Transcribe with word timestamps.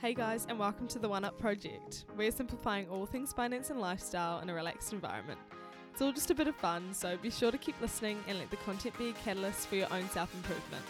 Hey 0.00 0.14
guys, 0.14 0.46
and 0.48 0.58
welcome 0.58 0.88
to 0.88 0.98
the 0.98 1.10
One 1.10 1.26
Up 1.26 1.38
Project. 1.38 2.06
We're 2.16 2.30
simplifying 2.30 2.88
all 2.88 3.04
things 3.04 3.34
finance 3.34 3.68
and 3.68 3.78
lifestyle 3.78 4.40
in 4.40 4.48
a 4.48 4.54
relaxed 4.54 4.94
environment. 4.94 5.38
It's 5.92 6.00
all 6.00 6.10
just 6.10 6.30
a 6.30 6.34
bit 6.34 6.48
of 6.48 6.56
fun, 6.56 6.94
so 6.94 7.18
be 7.18 7.28
sure 7.28 7.50
to 7.50 7.58
keep 7.58 7.78
listening 7.82 8.16
and 8.26 8.38
let 8.38 8.50
the 8.50 8.56
content 8.56 8.96
be 8.96 9.10
a 9.10 9.12
catalyst 9.12 9.68
for 9.68 9.74
your 9.74 9.92
own 9.92 10.08
self 10.08 10.34
improvement. 10.34 10.82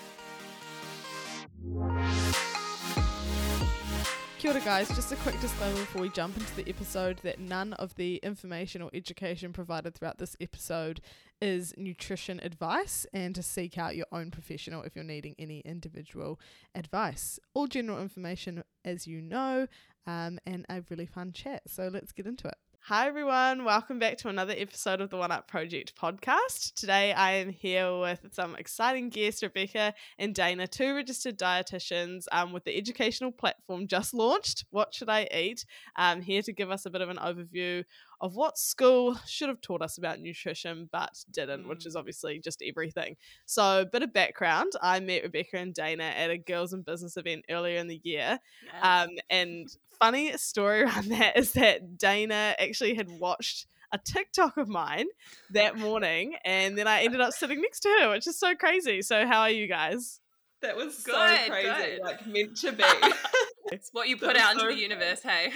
Kia 4.41 4.53
ora, 4.53 4.61
guys. 4.61 4.89
Just 4.97 5.13
a 5.13 5.17
quick 5.17 5.39
disclaimer 5.43 5.81
before 5.81 6.01
we 6.01 6.09
jump 6.09 6.35
into 6.39 6.57
the 6.57 6.67
episode 6.67 7.19
that 7.19 7.39
none 7.39 7.75
of 7.75 7.95
the 7.97 8.17
information 8.23 8.81
or 8.81 8.89
education 8.95 9.53
provided 9.53 9.95
throughout 9.95 10.17
this 10.17 10.35
episode 10.41 11.03
is 11.43 11.75
nutrition 11.77 12.41
advice 12.43 13.05
and 13.13 13.35
to 13.35 13.43
seek 13.43 13.77
out 13.77 13.97
your 13.97 14.07
own 14.11 14.31
professional 14.31 14.83
if 14.83 14.97
you're 14.97 15.05
needing 15.05 15.35
any 15.39 15.61
individual 15.67 16.41
advice. 16.75 17.39
All 17.53 17.67
general 17.67 18.01
information, 18.01 18.65
as 18.83 19.07
you 19.07 19.21
know, 19.21 19.67
um, 20.07 20.39
and 20.47 20.65
a 20.71 20.83
really 20.89 21.05
fun 21.05 21.33
chat. 21.35 21.61
So 21.67 21.91
let's 21.93 22.13
get 22.13 22.27
into 22.27 22.49
it. 22.49 22.57
Hi, 22.85 23.07
everyone. 23.07 23.65
Welcome 23.65 23.99
back 23.99 24.17
to 24.19 24.29
another 24.29 24.55
episode 24.57 25.01
of 25.01 25.11
the 25.11 25.17
One 25.17 25.31
Up 25.31 25.47
Project 25.47 25.95
podcast. 25.95 26.75
Today, 26.75 27.13
I 27.13 27.33
am 27.33 27.51
here 27.51 28.01
with 28.01 28.27
some 28.33 28.57
exciting 28.57 29.11
guests, 29.11 29.43
Rebecca 29.43 29.95
and 30.19 30.35
Dana, 30.35 30.67
two 30.67 30.95
registered 30.97 31.39
dietitians 31.39 32.25
um, 32.33 32.53
with 32.53 32.65
the 32.65 32.77
educational 32.77 33.33
platform 33.33 33.87
just 33.87 34.15
launched, 34.15 34.65
What 34.71 34.95
Should 34.95 35.11
I 35.11 35.29
Eat? 35.33 35.67
Um, 35.95 36.23
here 36.23 36.43
to 36.43 36.53
give 36.53 36.71
us 36.71 36.87
a 36.87 36.91
bit 36.91 37.03
of 37.03 37.11
an 37.11 37.19
overview 37.19 37.85
of 38.21 38.37
what 38.37 38.59
school 38.59 39.17
should 39.27 39.49
have 39.49 39.61
taught 39.61 39.83
us 39.83 39.99
about 39.99 40.21
nutrition 40.21 40.89
but 40.93 41.25
didn't, 41.31 41.65
mm. 41.65 41.69
which 41.69 41.87
is 41.87 41.97
obviously 41.97 42.39
just 42.39 42.63
everything. 42.67 43.17
So, 43.47 43.81
a 43.81 43.87
bit 43.87 44.03
of 44.03 44.13
background 44.13 44.73
I 44.83 45.01
met 45.01 45.23
Rebecca 45.23 45.57
and 45.57 45.75
Dana 45.75 46.05
at 46.05 46.31
a 46.31 46.39
girls 46.39 46.73
in 46.73 46.83
business 46.83 47.17
event 47.17 47.45
earlier 47.51 47.79
in 47.79 47.89
the 47.89 48.01
year. 48.03 48.39
Yes. 48.65 48.75
Um, 48.83 49.11
and 49.29 49.69
funny 49.99 50.37
story 50.37 50.83
around 50.85 51.09
that 51.11 51.37
is 51.37 51.53
that 51.53 51.99
Dana 51.99 52.55
actually 52.59 52.95
had 52.95 53.09
watched 53.19 53.67
a 53.93 53.99
TikTok 53.99 54.57
of 54.57 54.69
mine 54.69 55.07
that 55.51 55.77
morning, 55.77 56.37
and 56.45 56.79
then 56.79 56.87
I 56.87 57.03
ended 57.03 57.21
up 57.21 57.33
sitting 57.33 57.61
next 57.61 57.81
to 57.81 57.89
her, 58.01 58.11
which 58.11 58.27
is 58.27 58.39
so 58.39 58.55
crazy. 58.55 59.03
So, 59.03 59.27
how 59.27 59.41
are 59.41 59.51
you 59.51 59.67
guys? 59.67 60.21
That 60.63 60.77
was 60.77 61.03
good, 61.03 61.15
so 61.15 61.51
crazy, 61.51 61.69
good. 61.69 62.01
like 62.03 62.27
meant 62.27 62.57
to 62.59 62.73
be. 62.73 62.85
it's 63.73 63.91
what 63.93 64.09
you 64.09 64.17
put 64.19 64.37
out 64.37 64.55
into 64.55 64.67
the 64.67 64.79
universe, 64.79 65.23
hey. 65.23 65.53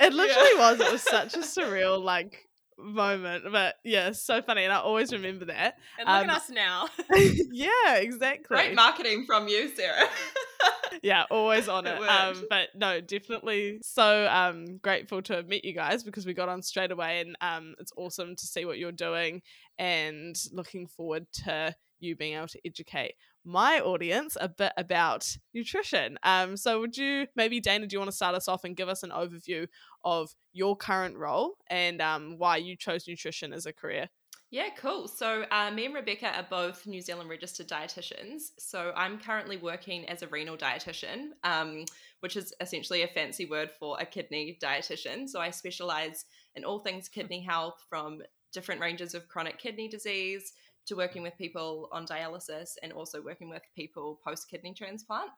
It 0.00 0.12
literally 0.12 0.50
yeah. 0.54 0.70
was. 0.70 0.80
It 0.80 0.92
was 0.92 1.02
such 1.02 1.34
a 1.34 1.38
surreal 1.40 2.02
like 2.02 2.48
moment. 2.78 3.44
But 3.50 3.76
yeah, 3.84 4.12
so 4.12 4.42
funny. 4.42 4.64
And 4.64 4.72
I 4.72 4.78
always 4.78 5.12
remember 5.12 5.46
that. 5.46 5.76
And 5.98 6.08
look 6.08 6.24
um, 6.24 6.30
at 6.30 6.36
us 6.36 6.50
now. 6.50 6.88
yeah, 7.52 7.96
exactly. 7.96 8.56
Great 8.56 8.74
marketing 8.74 9.24
from 9.26 9.48
you, 9.48 9.68
Sarah. 9.74 10.08
yeah, 11.02 11.24
always 11.30 11.68
on 11.68 11.86
it. 11.86 12.00
it 12.00 12.08
um, 12.08 12.44
but 12.48 12.68
no, 12.74 13.00
definitely 13.00 13.78
so 13.82 14.26
um, 14.30 14.78
grateful 14.78 15.22
to 15.22 15.42
meet 15.44 15.64
you 15.64 15.74
guys 15.74 16.02
because 16.02 16.26
we 16.26 16.34
got 16.34 16.48
on 16.48 16.62
straight 16.62 16.90
away 16.90 17.20
and 17.20 17.36
um, 17.40 17.74
it's 17.78 17.92
awesome 17.96 18.36
to 18.36 18.46
see 18.46 18.64
what 18.64 18.78
you're 18.78 18.92
doing 18.92 19.42
and 19.78 20.36
looking 20.52 20.86
forward 20.86 21.26
to 21.32 21.74
you 22.00 22.16
being 22.16 22.36
able 22.36 22.48
to 22.48 22.60
educate 22.64 23.14
my 23.44 23.80
audience 23.80 24.36
a 24.40 24.48
bit 24.48 24.72
about 24.76 25.26
nutrition. 25.54 26.18
Um, 26.22 26.56
so, 26.56 26.80
would 26.80 26.96
you 26.96 27.26
maybe, 27.36 27.60
Dana, 27.60 27.86
do 27.86 27.94
you 27.94 28.00
want 28.00 28.10
to 28.10 28.16
start 28.16 28.34
us 28.34 28.48
off 28.48 28.64
and 28.64 28.76
give 28.76 28.88
us 28.88 29.02
an 29.02 29.10
overview 29.10 29.66
of 30.04 30.34
your 30.52 30.76
current 30.76 31.16
role 31.16 31.56
and 31.68 32.00
um, 32.00 32.34
why 32.38 32.56
you 32.56 32.76
chose 32.76 33.06
nutrition 33.06 33.52
as 33.52 33.66
a 33.66 33.72
career? 33.72 34.08
Yeah, 34.52 34.70
cool. 34.76 35.06
So, 35.06 35.44
uh, 35.52 35.70
me 35.70 35.86
and 35.86 35.94
Rebecca 35.94 36.26
are 36.26 36.46
both 36.48 36.84
New 36.84 37.00
Zealand 37.00 37.30
registered 37.30 37.68
dietitians. 37.68 38.50
So, 38.58 38.92
I'm 38.96 39.18
currently 39.18 39.56
working 39.56 40.08
as 40.08 40.22
a 40.22 40.26
renal 40.26 40.56
dietitian, 40.56 41.30
um, 41.44 41.84
which 42.18 42.36
is 42.36 42.52
essentially 42.60 43.02
a 43.02 43.08
fancy 43.08 43.46
word 43.46 43.70
for 43.78 43.96
a 44.00 44.04
kidney 44.04 44.58
dietitian. 44.60 45.28
So, 45.28 45.40
I 45.40 45.50
specialize 45.50 46.24
in 46.56 46.64
all 46.64 46.80
things 46.80 47.08
kidney 47.08 47.40
health 47.40 47.84
from 47.88 48.22
different 48.52 48.80
ranges 48.80 49.14
of 49.14 49.28
chronic 49.28 49.58
kidney 49.58 49.86
disease 49.86 50.52
to 50.86 50.96
working 50.96 51.22
with 51.22 51.36
people 51.36 51.88
on 51.92 52.06
dialysis 52.06 52.72
and 52.82 52.92
also 52.92 53.22
working 53.22 53.48
with 53.48 53.62
people 53.76 54.20
post 54.26 54.50
kidney 54.50 54.74
transplant. 54.74 55.30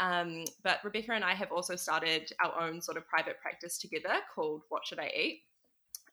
Um, 0.00 0.44
but 0.62 0.78
Rebecca 0.82 1.12
and 1.12 1.24
I 1.24 1.34
have 1.34 1.52
also 1.52 1.76
started 1.76 2.32
our 2.44 2.60
own 2.60 2.80
sort 2.80 2.96
of 2.96 3.06
private 3.06 3.40
practice 3.40 3.78
together 3.78 4.14
called 4.34 4.62
What 4.68 4.86
Should 4.86 4.98
I 4.98 5.10
Eat? 5.16 5.42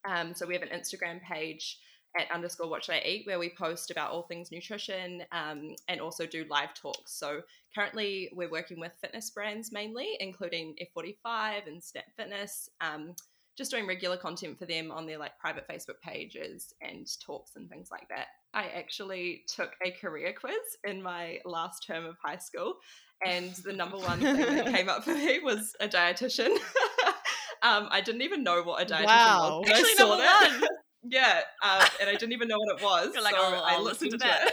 Um, 0.06 0.34
so 0.34 0.46
we 0.46 0.54
have 0.54 0.64
an 0.64 0.70
Instagram 0.70 1.22
page 1.22 1.80
at 2.18 2.32
underscore 2.32 2.70
what 2.70 2.84
should 2.84 2.96
I 2.96 3.04
eat, 3.06 3.26
where 3.26 3.40
we 3.40 3.50
post 3.50 3.92
about 3.92 4.12
all 4.12 4.24
things 4.24 4.52
nutrition 4.52 5.24
um, 5.32 5.76
and 5.88 6.02
also 6.02 6.26
do 6.26 6.46
live 6.50 6.74
talks. 6.74 7.14
So 7.14 7.42
currently 7.74 8.30
we're 8.34 8.52
working 8.52 8.80
with 8.80 8.92
fitness 9.02 9.30
brands 9.30 9.72
mainly, 9.72 10.18
including 10.20 10.76
F45 10.96 11.68
and 11.68 11.84
Snap 11.84 12.06
Fitness, 12.18 12.70
um, 12.82 13.16
just 13.58 13.72
doing 13.72 13.88
regular 13.88 14.18
content 14.18 14.58
for 14.58 14.66
them 14.66 14.92
on 14.92 15.06
their 15.06 15.18
like 15.18 15.38
private 15.40 15.68
Facebook 15.68 16.00
pages 16.04 16.74
and 16.82 17.08
talks 17.24 17.56
and 17.56 17.70
things 17.70 17.90
like 17.92 18.08
that. 18.10 18.28
I 18.54 18.66
actually 18.76 19.44
took 19.48 19.72
a 19.86 19.92
career 19.92 20.34
quiz 20.40 20.56
in 20.84 21.02
my 21.02 21.40
last 21.46 21.86
term 21.86 22.06
of 22.06 22.16
high 22.24 22.38
school, 22.38 22.76
and 23.26 23.54
the 23.64 23.74
number 23.74 23.98
one 23.98 24.20
thing 24.20 24.38
that 24.38 24.66
came 24.76 24.90
up 24.90 25.04
for 25.04 25.14
me 25.14 25.40
was 25.40 25.76
a 25.80 25.88
dietitian. 25.88 26.50
um, 27.62 27.88
I 27.90 28.02
didn't 28.04 28.22
even 28.22 28.44
know 28.44 28.62
what 28.64 28.82
a 28.82 28.86
dietitian 28.86 29.06
wow. 29.06 29.60
was. 29.60 29.70
Actually, 29.70 29.96
number 29.96 30.18
that. 30.18 30.58
one. 30.62 30.70
yeah, 31.12 31.42
uh, 31.64 31.88
and 32.00 32.10
I 32.10 32.14
didn't 32.14 32.34
even 32.34 32.48
know 32.48 32.58
what 32.58 32.78
it 32.78 32.84
was. 32.84 33.14
You're 33.14 33.24
like, 33.24 33.36
so 33.36 33.42
oh, 33.42 33.64
I'll 33.66 33.84
listen 33.84 34.10
to 34.12 34.18
that. 34.18 34.52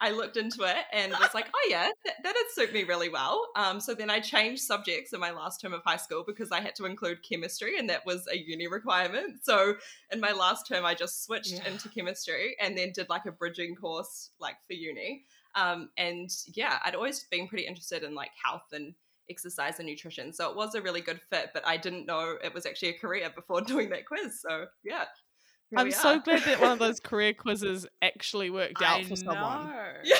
I 0.00 0.10
looked 0.10 0.36
into 0.36 0.62
it 0.62 0.76
and 0.92 1.12
was 1.12 1.34
like, 1.34 1.46
oh 1.54 1.68
yeah, 1.68 1.88
that, 2.04 2.14
that'd 2.22 2.50
suit 2.52 2.72
me 2.72 2.84
really 2.84 3.08
well. 3.08 3.46
Um, 3.56 3.80
so 3.80 3.94
then 3.94 4.10
I 4.10 4.20
changed 4.20 4.62
subjects 4.62 5.12
in 5.12 5.20
my 5.20 5.30
last 5.30 5.60
term 5.60 5.72
of 5.72 5.82
high 5.84 5.96
school 5.96 6.24
because 6.26 6.52
I 6.52 6.60
had 6.60 6.74
to 6.76 6.84
include 6.84 7.18
chemistry 7.28 7.78
and 7.78 7.88
that 7.90 8.06
was 8.06 8.26
a 8.32 8.38
uni 8.38 8.68
requirement. 8.68 9.40
So 9.42 9.74
in 10.12 10.20
my 10.20 10.32
last 10.32 10.66
term, 10.68 10.84
I 10.84 10.94
just 10.94 11.24
switched 11.24 11.52
yeah. 11.52 11.68
into 11.68 11.88
chemistry 11.88 12.56
and 12.60 12.76
then 12.76 12.92
did 12.94 13.08
like 13.08 13.26
a 13.26 13.32
bridging 13.32 13.74
course 13.74 14.30
like 14.40 14.56
for 14.66 14.74
uni. 14.74 15.24
Um, 15.54 15.90
and 15.96 16.30
yeah, 16.54 16.78
I'd 16.84 16.94
always 16.94 17.24
been 17.30 17.48
pretty 17.48 17.66
interested 17.66 18.02
in 18.02 18.14
like 18.14 18.30
health 18.42 18.72
and 18.72 18.94
exercise 19.30 19.78
and 19.78 19.88
nutrition. 19.88 20.32
So 20.32 20.50
it 20.50 20.56
was 20.56 20.74
a 20.74 20.82
really 20.82 21.00
good 21.00 21.20
fit, 21.30 21.50
but 21.52 21.66
I 21.66 21.76
didn't 21.76 22.06
know 22.06 22.36
it 22.42 22.54
was 22.54 22.66
actually 22.66 22.90
a 22.90 22.98
career 22.98 23.30
before 23.34 23.60
doing 23.66 23.90
that 23.90 24.06
quiz. 24.06 24.40
So 24.40 24.66
yeah, 24.84 25.04
here 25.70 25.78
I'm 25.78 25.90
so 25.90 26.18
glad 26.20 26.42
that 26.42 26.60
one 26.60 26.72
of 26.72 26.78
those 26.78 27.00
career 27.00 27.32
quizzes 27.34 27.86
actually 28.02 28.50
worked 28.50 28.82
out 28.82 29.00
I 29.00 29.04
for 29.04 29.10
know. 29.10 29.14
someone. 29.16 29.72
Yeah. 30.04 30.16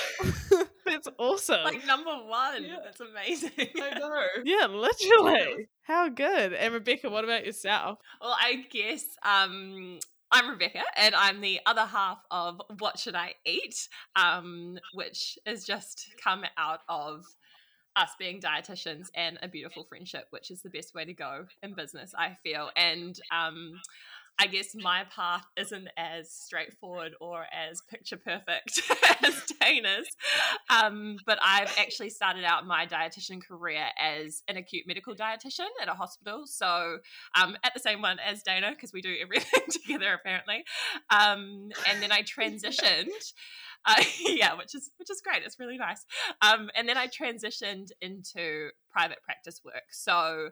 That's 0.86 1.08
awesome. 1.18 1.64
Like 1.64 1.86
number 1.86 2.10
one. 2.10 2.64
Yeah. 2.64 2.78
That's 2.82 3.00
amazing. 3.00 3.50
I 3.58 3.98
know. 3.98 4.22
yeah, 4.44 4.66
literally. 4.66 5.68
How 5.82 6.08
good. 6.08 6.54
And 6.54 6.72
Rebecca, 6.72 7.10
what 7.10 7.24
about 7.24 7.44
yourself? 7.44 7.98
Well, 8.22 8.34
I 8.40 8.64
guess 8.70 9.04
um 9.22 9.98
I'm 10.30 10.50
Rebecca, 10.50 10.82
and 10.96 11.14
I'm 11.14 11.40
the 11.40 11.60
other 11.64 11.86
half 11.86 12.18
of 12.30 12.60
What 12.80 12.98
Should 12.98 13.14
I 13.14 13.34
Eat, 13.46 13.88
um, 14.14 14.78
which 14.92 15.38
has 15.46 15.64
just 15.64 16.06
come 16.22 16.44
out 16.58 16.80
of 16.88 17.24
us 17.96 18.10
being 18.18 18.38
dietitians 18.40 19.06
and 19.14 19.38
a 19.42 19.48
beautiful 19.48 19.84
friendship, 19.84 20.26
which 20.30 20.50
is 20.50 20.60
the 20.60 20.68
best 20.68 20.94
way 20.94 21.06
to 21.06 21.14
go 21.14 21.46
in 21.62 21.74
business, 21.74 22.12
I 22.16 22.36
feel. 22.42 22.70
And 22.76 23.18
um, 23.32 23.72
I 24.40 24.46
guess 24.46 24.74
my 24.74 25.04
path 25.14 25.44
isn't 25.56 25.88
as 25.96 26.30
straightforward 26.30 27.14
or 27.20 27.46
as 27.52 27.82
picture 27.90 28.16
perfect 28.16 28.80
as 29.24 29.42
Dana's. 29.60 30.08
Um, 30.70 31.16
but 31.26 31.38
I've 31.44 31.74
actually 31.76 32.10
started 32.10 32.44
out 32.44 32.66
my 32.66 32.86
dietitian 32.86 33.40
career 33.44 33.86
as 34.00 34.42
an 34.46 34.56
acute 34.56 34.86
medical 34.86 35.14
dietitian 35.14 35.68
at 35.82 35.88
a 35.88 35.94
hospital. 35.94 36.42
So 36.46 36.98
um, 37.40 37.56
at 37.64 37.74
the 37.74 37.80
same 37.80 38.00
one 38.00 38.18
as 38.24 38.42
Dana, 38.42 38.70
because 38.70 38.92
we 38.92 39.02
do 39.02 39.14
everything 39.20 39.62
together 39.70 40.12
apparently. 40.12 40.64
Um, 41.10 41.70
and 41.88 42.00
then 42.00 42.12
I 42.12 42.22
transitioned. 42.22 43.32
Uh, 43.84 44.02
yeah, 44.26 44.54
which 44.54 44.74
is 44.74 44.90
which 44.98 45.10
is 45.10 45.20
great. 45.20 45.42
It's 45.44 45.58
really 45.58 45.78
nice. 45.78 46.04
Um, 46.42 46.70
and 46.76 46.88
then 46.88 46.96
I 46.96 47.08
transitioned 47.08 47.88
into 48.00 48.70
private 48.90 49.18
practice 49.24 49.60
work. 49.64 49.84
So 49.90 50.50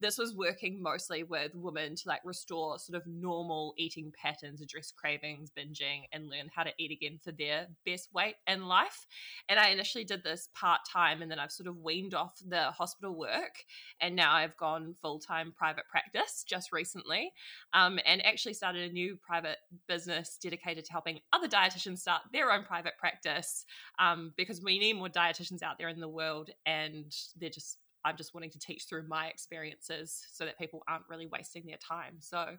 this 0.00 0.18
was 0.18 0.34
working 0.34 0.82
mostly 0.82 1.22
with 1.22 1.54
women 1.54 1.94
to 1.96 2.08
like 2.08 2.20
restore 2.24 2.78
sort 2.78 2.96
of 2.96 3.06
normal 3.06 3.74
eating 3.78 4.12
patterns, 4.20 4.60
address 4.60 4.92
cravings, 4.94 5.50
binging, 5.50 6.02
and 6.12 6.28
learn 6.28 6.50
how 6.54 6.62
to 6.62 6.72
eat 6.78 6.90
again 6.90 7.18
for 7.22 7.32
their 7.32 7.66
best 7.84 8.12
weight 8.12 8.36
in 8.46 8.66
life. 8.66 9.06
And 9.48 9.58
I 9.58 9.68
initially 9.68 10.04
did 10.04 10.22
this 10.22 10.48
part 10.54 10.80
time, 10.90 11.22
and 11.22 11.30
then 11.30 11.38
I've 11.38 11.52
sort 11.52 11.68
of 11.68 11.78
weaned 11.78 12.14
off 12.14 12.34
the 12.46 12.64
hospital 12.72 13.16
work, 13.16 13.64
and 14.00 14.14
now 14.14 14.34
I've 14.34 14.56
gone 14.56 14.94
full 15.00 15.18
time 15.18 15.52
private 15.56 15.84
practice 15.88 16.44
just 16.46 16.72
recently, 16.72 17.32
um, 17.72 17.98
and 18.04 18.24
actually 18.24 18.54
started 18.54 18.90
a 18.90 18.92
new 18.92 19.16
private 19.16 19.58
business 19.88 20.38
dedicated 20.42 20.84
to 20.84 20.92
helping 20.92 21.20
other 21.32 21.48
dietitians 21.48 21.98
start 21.98 22.22
their 22.32 22.52
own 22.52 22.64
private 22.64 22.94
practice 22.98 23.64
um, 23.98 24.32
because 24.36 24.62
we 24.62 24.78
need 24.78 24.94
more 24.94 25.08
dietitians 25.08 25.62
out 25.62 25.78
there 25.78 25.88
in 25.88 26.00
the 26.00 26.08
world, 26.08 26.50
and 26.66 27.14
they're 27.38 27.50
just 27.50 27.78
I'm 28.06 28.16
just 28.16 28.34
wanting 28.34 28.50
to 28.50 28.58
teach 28.58 28.84
through 28.84 29.08
my 29.08 29.26
experiences 29.26 30.26
so 30.32 30.44
that 30.44 30.58
people 30.58 30.84
aren't 30.86 31.02
really 31.10 31.26
wasting 31.26 31.64
their 31.66 31.76
time. 31.78 32.14
So 32.20 32.56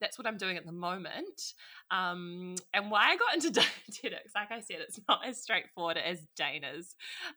that's 0.00 0.18
what 0.18 0.26
I'm 0.26 0.36
doing 0.36 0.56
at 0.56 0.66
the 0.66 0.72
moment. 0.72 1.54
Um, 1.90 2.54
and 2.72 2.90
why 2.90 3.10
I 3.10 3.16
got 3.16 3.34
into 3.34 3.50
dietetics, 3.90 4.32
like 4.34 4.50
I 4.50 4.60
said, 4.60 4.78
it's 4.80 5.00
not 5.08 5.26
as 5.26 5.40
straightforward 5.40 5.96
as 5.98 6.20
Dana's 6.36 6.94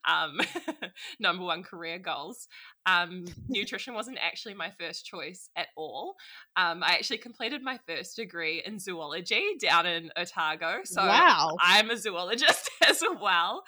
um, 0.10 0.40
number 1.20 1.44
one 1.44 1.64
career 1.64 2.00
goals. 2.00 2.48
Um, 2.86 3.26
nutrition 3.48 3.94
wasn't 3.94 4.18
actually 4.22 4.54
my 4.54 4.72
first 4.80 5.06
choice 5.06 5.50
at 5.56 5.68
all. 5.76 6.16
Um, 6.56 6.84
I 6.84 6.94
actually 6.94 7.18
completed 7.18 7.64
my 7.64 7.80
first 7.88 8.16
degree 8.16 8.62
in 8.66 8.80
zoology 8.80 9.44
down 9.60 9.86
in 9.86 10.12
Otago. 10.18 10.82
So 10.84 11.02
wow. 11.02 11.56
I'm 11.60 11.90
a 11.90 11.98
zoologist 11.98 12.70
as 12.88 13.02
well. 13.22 13.64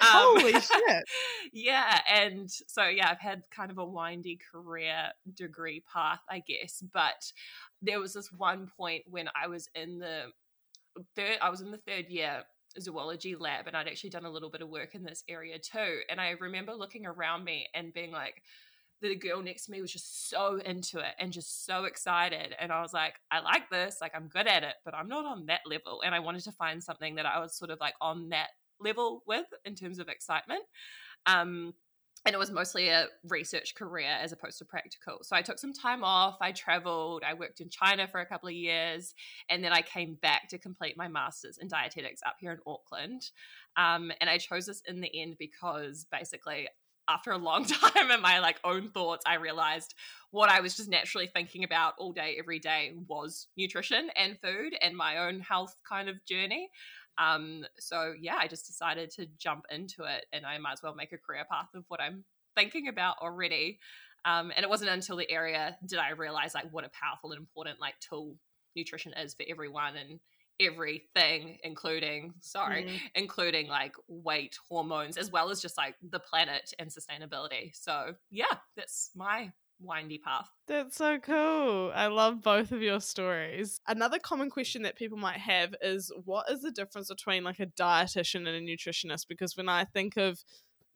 Um, 0.00 0.08
Holy 0.10 0.52
shit. 0.52 1.04
Yeah. 1.52 2.00
And 2.10 2.50
so, 2.50 2.86
yeah, 2.86 3.10
I've 3.10 3.20
had 3.20 3.42
kind 3.50 3.70
of 3.70 3.78
a 3.78 3.84
windy 3.84 4.38
career 4.52 5.08
degree 5.34 5.82
path, 5.92 6.20
I 6.28 6.40
guess. 6.40 6.82
But 6.92 7.32
there 7.84 8.00
was 8.00 8.14
this 8.14 8.32
one 8.32 8.70
point 8.76 9.04
when 9.08 9.28
I 9.40 9.46
was 9.46 9.68
in 9.74 9.98
the 9.98 10.24
third, 11.16 11.38
I 11.40 11.50
was 11.50 11.60
in 11.60 11.70
the 11.70 11.78
third 11.78 12.06
year 12.08 12.42
zoology 12.80 13.36
lab 13.36 13.66
and 13.66 13.76
I'd 13.76 13.88
actually 13.88 14.10
done 14.10 14.24
a 14.24 14.30
little 14.30 14.50
bit 14.50 14.62
of 14.62 14.68
work 14.68 14.94
in 14.94 15.04
this 15.04 15.22
area 15.28 15.58
too. 15.58 16.00
And 16.10 16.20
I 16.20 16.30
remember 16.40 16.74
looking 16.74 17.06
around 17.06 17.44
me 17.44 17.68
and 17.74 17.94
being 17.94 18.10
like, 18.10 18.42
the 19.00 19.14
girl 19.14 19.42
next 19.42 19.66
to 19.66 19.70
me 19.70 19.82
was 19.82 19.92
just 19.92 20.30
so 20.30 20.56
into 20.64 20.98
it 20.98 21.14
and 21.18 21.32
just 21.32 21.66
so 21.66 21.84
excited. 21.84 22.54
And 22.58 22.72
I 22.72 22.80
was 22.80 22.92
like, 22.92 23.14
I 23.30 23.40
like 23.40 23.68
this, 23.70 23.98
like 24.00 24.12
I'm 24.14 24.28
good 24.28 24.46
at 24.46 24.62
it, 24.62 24.74
but 24.84 24.94
I'm 24.94 25.08
not 25.08 25.26
on 25.26 25.46
that 25.46 25.60
level. 25.66 26.02
And 26.04 26.14
I 26.14 26.20
wanted 26.20 26.44
to 26.44 26.52
find 26.52 26.82
something 26.82 27.16
that 27.16 27.26
I 27.26 27.38
was 27.38 27.56
sort 27.56 27.70
of 27.70 27.78
like 27.80 27.94
on 28.00 28.30
that 28.30 28.48
level 28.80 29.22
with 29.26 29.46
in 29.64 29.74
terms 29.74 29.98
of 29.98 30.08
excitement. 30.08 30.62
Um, 31.26 31.74
and 32.26 32.34
it 32.34 32.38
was 32.38 32.50
mostly 32.50 32.88
a 32.88 33.06
research 33.28 33.74
career 33.74 34.16
as 34.20 34.32
opposed 34.32 34.58
to 34.58 34.64
practical. 34.64 35.18
So 35.22 35.36
I 35.36 35.42
took 35.42 35.58
some 35.58 35.72
time 35.74 36.02
off. 36.02 36.38
I 36.40 36.52
traveled. 36.52 37.22
I 37.26 37.34
worked 37.34 37.60
in 37.60 37.68
China 37.68 38.08
for 38.08 38.20
a 38.20 38.26
couple 38.26 38.48
of 38.48 38.54
years, 38.54 39.14
and 39.50 39.62
then 39.62 39.72
I 39.72 39.82
came 39.82 40.16
back 40.22 40.48
to 40.48 40.58
complete 40.58 40.96
my 40.96 41.08
master's 41.08 41.58
in 41.58 41.68
dietetics 41.68 42.22
up 42.26 42.36
here 42.40 42.52
in 42.52 42.58
Auckland. 42.66 43.30
Um, 43.76 44.10
and 44.20 44.30
I 44.30 44.38
chose 44.38 44.66
this 44.66 44.82
in 44.86 45.00
the 45.00 45.20
end 45.20 45.36
because 45.38 46.06
basically, 46.10 46.68
after 47.08 47.32
a 47.32 47.38
long 47.38 47.64
time 47.66 48.10
in 48.10 48.22
my 48.22 48.38
like 48.38 48.58
own 48.64 48.88
thoughts, 48.88 49.24
I 49.26 49.34
realized 49.34 49.94
what 50.30 50.48
I 50.48 50.60
was 50.60 50.76
just 50.76 50.88
naturally 50.88 51.26
thinking 51.26 51.64
about 51.64 51.94
all 51.98 52.12
day, 52.12 52.36
every 52.38 52.58
day 52.58 52.92
was 53.06 53.48
nutrition 53.56 54.08
and 54.16 54.38
food 54.40 54.74
and 54.80 54.96
my 54.96 55.18
own 55.18 55.40
health 55.40 55.76
kind 55.86 56.08
of 56.08 56.24
journey. 56.24 56.70
Um, 57.18 57.64
so 57.78 58.12
yeah, 58.18 58.36
I 58.38 58.48
just 58.48 58.66
decided 58.66 59.10
to 59.12 59.26
jump 59.38 59.64
into 59.70 60.04
it 60.04 60.26
and 60.32 60.44
I 60.44 60.58
might 60.58 60.72
as 60.72 60.82
well 60.82 60.94
make 60.94 61.12
a 61.12 61.18
career 61.18 61.44
path 61.50 61.68
of 61.74 61.84
what 61.88 62.00
I'm 62.00 62.24
thinking 62.56 62.88
about 62.88 63.18
already. 63.18 63.78
Um, 64.24 64.52
and 64.56 64.64
it 64.64 64.70
wasn't 64.70 64.90
until 64.90 65.16
the 65.16 65.30
area 65.30 65.76
did 65.86 65.98
I 65.98 66.10
realize 66.10 66.54
like 66.54 66.72
what 66.72 66.84
a 66.84 66.90
powerful 66.90 67.32
and 67.32 67.38
important 67.38 67.80
like 67.80 67.94
tool 68.00 68.36
nutrition 68.74 69.12
is 69.12 69.34
for 69.34 69.44
everyone 69.48 69.96
and 69.96 70.18
everything 70.60 71.58
including 71.64 72.32
sorry 72.40 72.84
mm. 72.84 73.00
including 73.16 73.66
like 73.66 73.92
weight 74.06 74.56
hormones 74.68 75.16
as 75.16 75.30
well 75.30 75.50
as 75.50 75.60
just 75.60 75.76
like 75.76 75.96
the 76.10 76.20
planet 76.20 76.72
and 76.78 76.90
sustainability 76.90 77.70
so 77.74 78.14
yeah 78.30 78.44
that's 78.76 79.10
my 79.16 79.50
windy 79.80 80.18
path. 80.18 80.48
That's 80.66 80.96
so 80.96 81.18
cool. 81.18 81.92
I 81.94 82.06
love 82.06 82.42
both 82.42 82.72
of 82.72 82.82
your 82.82 83.00
stories. 83.00 83.80
Another 83.86 84.18
common 84.18 84.50
question 84.50 84.82
that 84.82 84.96
people 84.96 85.18
might 85.18 85.38
have 85.38 85.74
is 85.82 86.10
what 86.24 86.50
is 86.50 86.62
the 86.62 86.70
difference 86.70 87.08
between 87.08 87.44
like 87.44 87.60
a 87.60 87.66
dietitian 87.66 88.46
and 88.46 88.48
a 88.48 88.60
nutritionist? 88.60 89.28
Because 89.28 89.56
when 89.56 89.68
I 89.68 89.84
think 89.84 90.16
of 90.16 90.42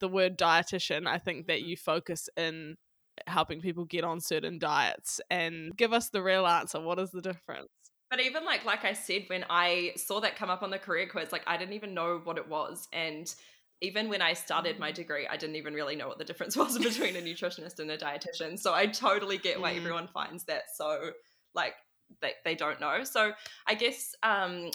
the 0.01 0.09
word 0.09 0.39
dietitian, 0.39 1.07
I 1.07 1.19
think 1.19 1.47
that 1.47 1.61
mm-hmm. 1.61 1.71
you 1.71 1.77
focus 1.77 2.29
in 2.37 2.77
helping 3.27 3.61
people 3.61 3.85
get 3.85 4.05
on 4.05 4.21
certain 4.21 4.59
diets 4.59 5.21
and 5.31 5.77
give 5.77 5.93
us 5.93 6.09
the 6.11 6.23
real 6.23 6.47
answer. 6.47 6.81
What 6.81 6.99
is 6.99 7.11
the 7.11 7.21
difference? 7.21 7.69
But 8.11 8.21
even 8.21 8.45
like 8.45 8.65
like 8.65 8.85
I 8.85 8.95
said, 8.95 9.25
when 9.27 9.45
I 9.51 9.93
saw 9.97 10.21
that 10.21 10.37
come 10.37 10.49
up 10.49 10.63
on 10.63 10.71
the 10.71 10.79
career 10.79 11.07
quiz, 11.07 11.31
like 11.31 11.43
I 11.47 11.57
didn't 11.59 11.75
even 11.75 11.95
know 11.95 12.21
what 12.25 12.39
it 12.39 12.49
was. 12.49 12.89
And 12.93 13.33
even 13.81 14.09
when 14.09 14.23
I 14.23 14.33
started 14.33 14.79
my 14.79 14.91
mm. 14.91 14.95
degree, 14.95 15.27
I 15.27 15.37
didn't 15.37 15.57
even 15.57 15.75
really 15.75 15.97
know 15.97 16.09
what 16.09 16.19
the 16.19 16.25
difference 16.25 16.57
was 16.57 16.79
between 16.79 17.17
a 17.17 17.21
nutritionist 17.21 17.79
and 17.79 17.91
a 17.91 17.99
dietitian. 17.99 18.59
So 18.59 18.75
I 18.75 18.87
totally 18.87 19.39
get 19.39 19.61
why 19.61 19.75
mm. 19.75 19.79
everyone 19.79 20.09
finds 20.09 20.45
that 20.45 20.65
so 20.75 21.11
like 21.55 21.75
they, 22.21 22.33
they 22.45 22.55
don't 22.55 22.81
know. 22.81 23.05
So 23.05 23.33
I 23.67 23.75
guess 23.75 24.15
um, 24.23 24.71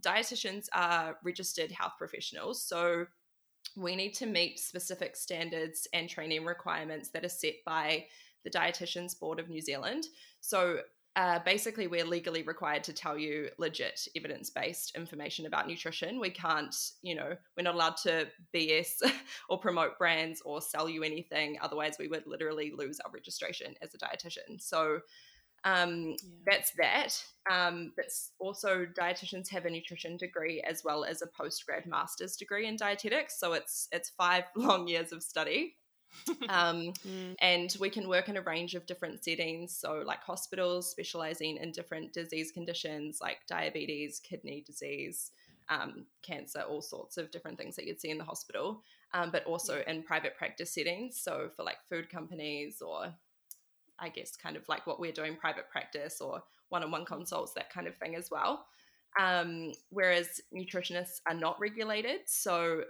dietitians 0.00 0.66
are 0.72 1.16
registered 1.24 1.72
health 1.72 1.94
professionals. 1.98 2.62
So 2.62 3.06
we 3.76 3.96
need 3.96 4.14
to 4.14 4.26
meet 4.26 4.60
specific 4.60 5.16
standards 5.16 5.88
and 5.92 6.08
training 6.08 6.44
requirements 6.44 7.08
that 7.10 7.24
are 7.24 7.30
set 7.30 7.54
by 7.64 8.06
the 8.44 8.50
Dietitians 8.50 9.18
Board 9.18 9.40
of 9.40 9.48
New 9.48 9.60
Zealand. 9.60 10.04
So 10.40 10.80
uh, 11.16 11.38
basically 11.44 11.86
we're 11.86 12.04
legally 12.04 12.42
required 12.42 12.82
to 12.84 12.92
tell 12.92 13.16
you 13.16 13.48
legit 13.58 14.08
evidence-based 14.16 14.96
information 14.96 15.46
about 15.46 15.68
nutrition. 15.68 16.18
We 16.20 16.30
can't 16.30 16.74
you 17.02 17.14
know 17.14 17.36
we're 17.56 17.62
not 17.62 17.74
allowed 17.74 17.96
to 17.98 18.26
bs 18.54 19.02
or 19.48 19.58
promote 19.58 19.98
brands 19.98 20.42
or 20.44 20.60
sell 20.60 20.88
you 20.88 21.02
anything. 21.02 21.58
Otherwise 21.60 21.96
we 21.98 22.08
would 22.08 22.26
literally 22.26 22.72
lose 22.76 22.98
our 23.00 23.12
registration 23.12 23.74
as 23.82 23.94
a 23.94 23.98
dietitian. 23.98 24.60
So 24.60 25.00
um, 25.64 26.08
yeah. 26.08 26.14
that's 26.46 26.72
that. 26.72 27.24
Um, 27.50 27.92
that's 27.96 28.32
also 28.38 28.86
dietitians 28.98 29.48
have 29.50 29.64
a 29.64 29.70
nutrition 29.70 30.16
degree 30.16 30.62
as 30.62 30.82
well 30.84 31.04
as 31.04 31.22
a 31.22 31.26
postgrad 31.26 31.86
master's 31.86 32.36
degree 32.36 32.66
in 32.66 32.76
dietetics. 32.76 33.38
So 33.38 33.54
it's 33.54 33.88
it's 33.92 34.10
five 34.10 34.44
long 34.56 34.88
years 34.88 35.12
of 35.12 35.22
study 35.22 35.76
um, 36.48 36.92
mm. 37.06 37.34
And 37.40 37.76
we 37.80 37.90
can 37.90 38.08
work 38.08 38.28
in 38.28 38.36
a 38.36 38.42
range 38.42 38.74
of 38.74 38.86
different 38.86 39.24
settings. 39.24 39.76
So, 39.76 40.02
like 40.04 40.22
hospitals 40.22 40.90
specializing 40.90 41.58
in 41.58 41.72
different 41.72 42.12
disease 42.12 42.50
conditions 42.50 43.18
like 43.20 43.38
diabetes, 43.48 44.20
kidney 44.20 44.62
disease, 44.66 45.32
um, 45.68 46.06
cancer, 46.22 46.60
all 46.60 46.82
sorts 46.82 47.16
of 47.16 47.30
different 47.30 47.58
things 47.58 47.76
that 47.76 47.86
you'd 47.86 48.00
see 48.00 48.10
in 48.10 48.18
the 48.18 48.24
hospital, 48.24 48.82
um, 49.12 49.30
but 49.30 49.44
also 49.44 49.82
in 49.86 50.02
private 50.02 50.36
practice 50.36 50.72
settings. 50.72 51.20
So, 51.20 51.50
for 51.56 51.64
like 51.64 51.78
food 51.88 52.08
companies 52.10 52.80
or 52.80 53.14
I 53.98 54.08
guess 54.08 54.36
kind 54.36 54.56
of 54.56 54.68
like 54.68 54.86
what 54.86 55.00
we're 55.00 55.12
doing, 55.12 55.36
private 55.36 55.70
practice 55.70 56.20
or 56.20 56.42
one 56.68 56.82
on 56.82 56.90
one 56.90 57.04
consults, 57.04 57.52
that 57.54 57.72
kind 57.72 57.86
of 57.86 57.96
thing 57.96 58.16
as 58.16 58.30
well. 58.30 58.66
Um, 59.18 59.72
whereas 59.90 60.40
nutritionists 60.52 61.20
are 61.28 61.34
not 61.34 61.60
regulated. 61.60 62.22
So 62.26 62.82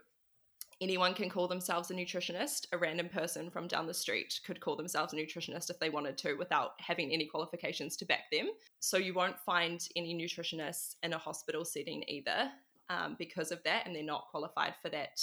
anyone 0.84 1.14
can 1.14 1.30
call 1.30 1.48
themselves 1.48 1.90
a 1.90 1.94
nutritionist. 1.94 2.66
A 2.72 2.78
random 2.78 3.08
person 3.08 3.50
from 3.50 3.66
down 3.66 3.86
the 3.86 3.94
street 3.94 4.38
could 4.46 4.60
call 4.60 4.76
themselves 4.76 5.14
a 5.14 5.16
nutritionist 5.16 5.70
if 5.70 5.80
they 5.80 5.88
wanted 5.88 6.18
to 6.18 6.34
without 6.34 6.72
having 6.78 7.10
any 7.10 7.24
qualifications 7.24 7.96
to 7.96 8.04
back 8.04 8.30
them. 8.30 8.50
So 8.80 8.98
you 8.98 9.14
won't 9.14 9.38
find 9.38 9.88
any 9.96 10.14
nutritionists 10.14 10.96
in 11.02 11.14
a 11.14 11.18
hospital 11.18 11.64
setting 11.64 12.04
either 12.06 12.50
um, 12.90 13.16
because 13.18 13.50
of 13.50 13.62
that, 13.64 13.86
and 13.86 13.96
they're 13.96 14.02
not 14.04 14.28
qualified 14.30 14.74
for 14.82 14.90
that 14.90 15.22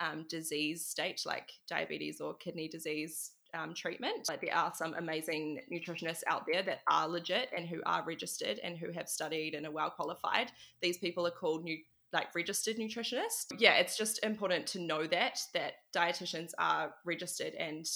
um, 0.00 0.24
disease 0.30 0.86
state 0.86 1.20
like 1.26 1.52
diabetes 1.68 2.18
or 2.18 2.32
kidney 2.34 2.66
disease 2.66 3.32
um, 3.52 3.74
treatment. 3.74 4.30
Like 4.30 4.40
there 4.40 4.56
are 4.56 4.72
some 4.74 4.94
amazing 4.94 5.60
nutritionists 5.70 6.22
out 6.26 6.46
there 6.50 6.62
that 6.62 6.80
are 6.90 7.06
legit 7.06 7.50
and 7.54 7.68
who 7.68 7.82
are 7.84 8.02
registered 8.06 8.58
and 8.60 8.78
who 8.78 8.90
have 8.92 9.10
studied 9.10 9.54
and 9.54 9.66
are 9.66 9.70
well 9.70 9.90
qualified. 9.90 10.50
These 10.80 10.96
people 10.96 11.26
are 11.26 11.30
called 11.30 11.64
new 11.64 11.76
like 12.12 12.34
registered 12.34 12.76
nutritionist. 12.76 13.52
Yeah, 13.58 13.74
it's 13.74 13.96
just 13.96 14.22
important 14.24 14.66
to 14.68 14.80
know 14.80 15.06
that 15.06 15.40
that 15.54 15.74
dietitians 15.94 16.50
are 16.58 16.94
registered 17.04 17.54
and 17.54 17.86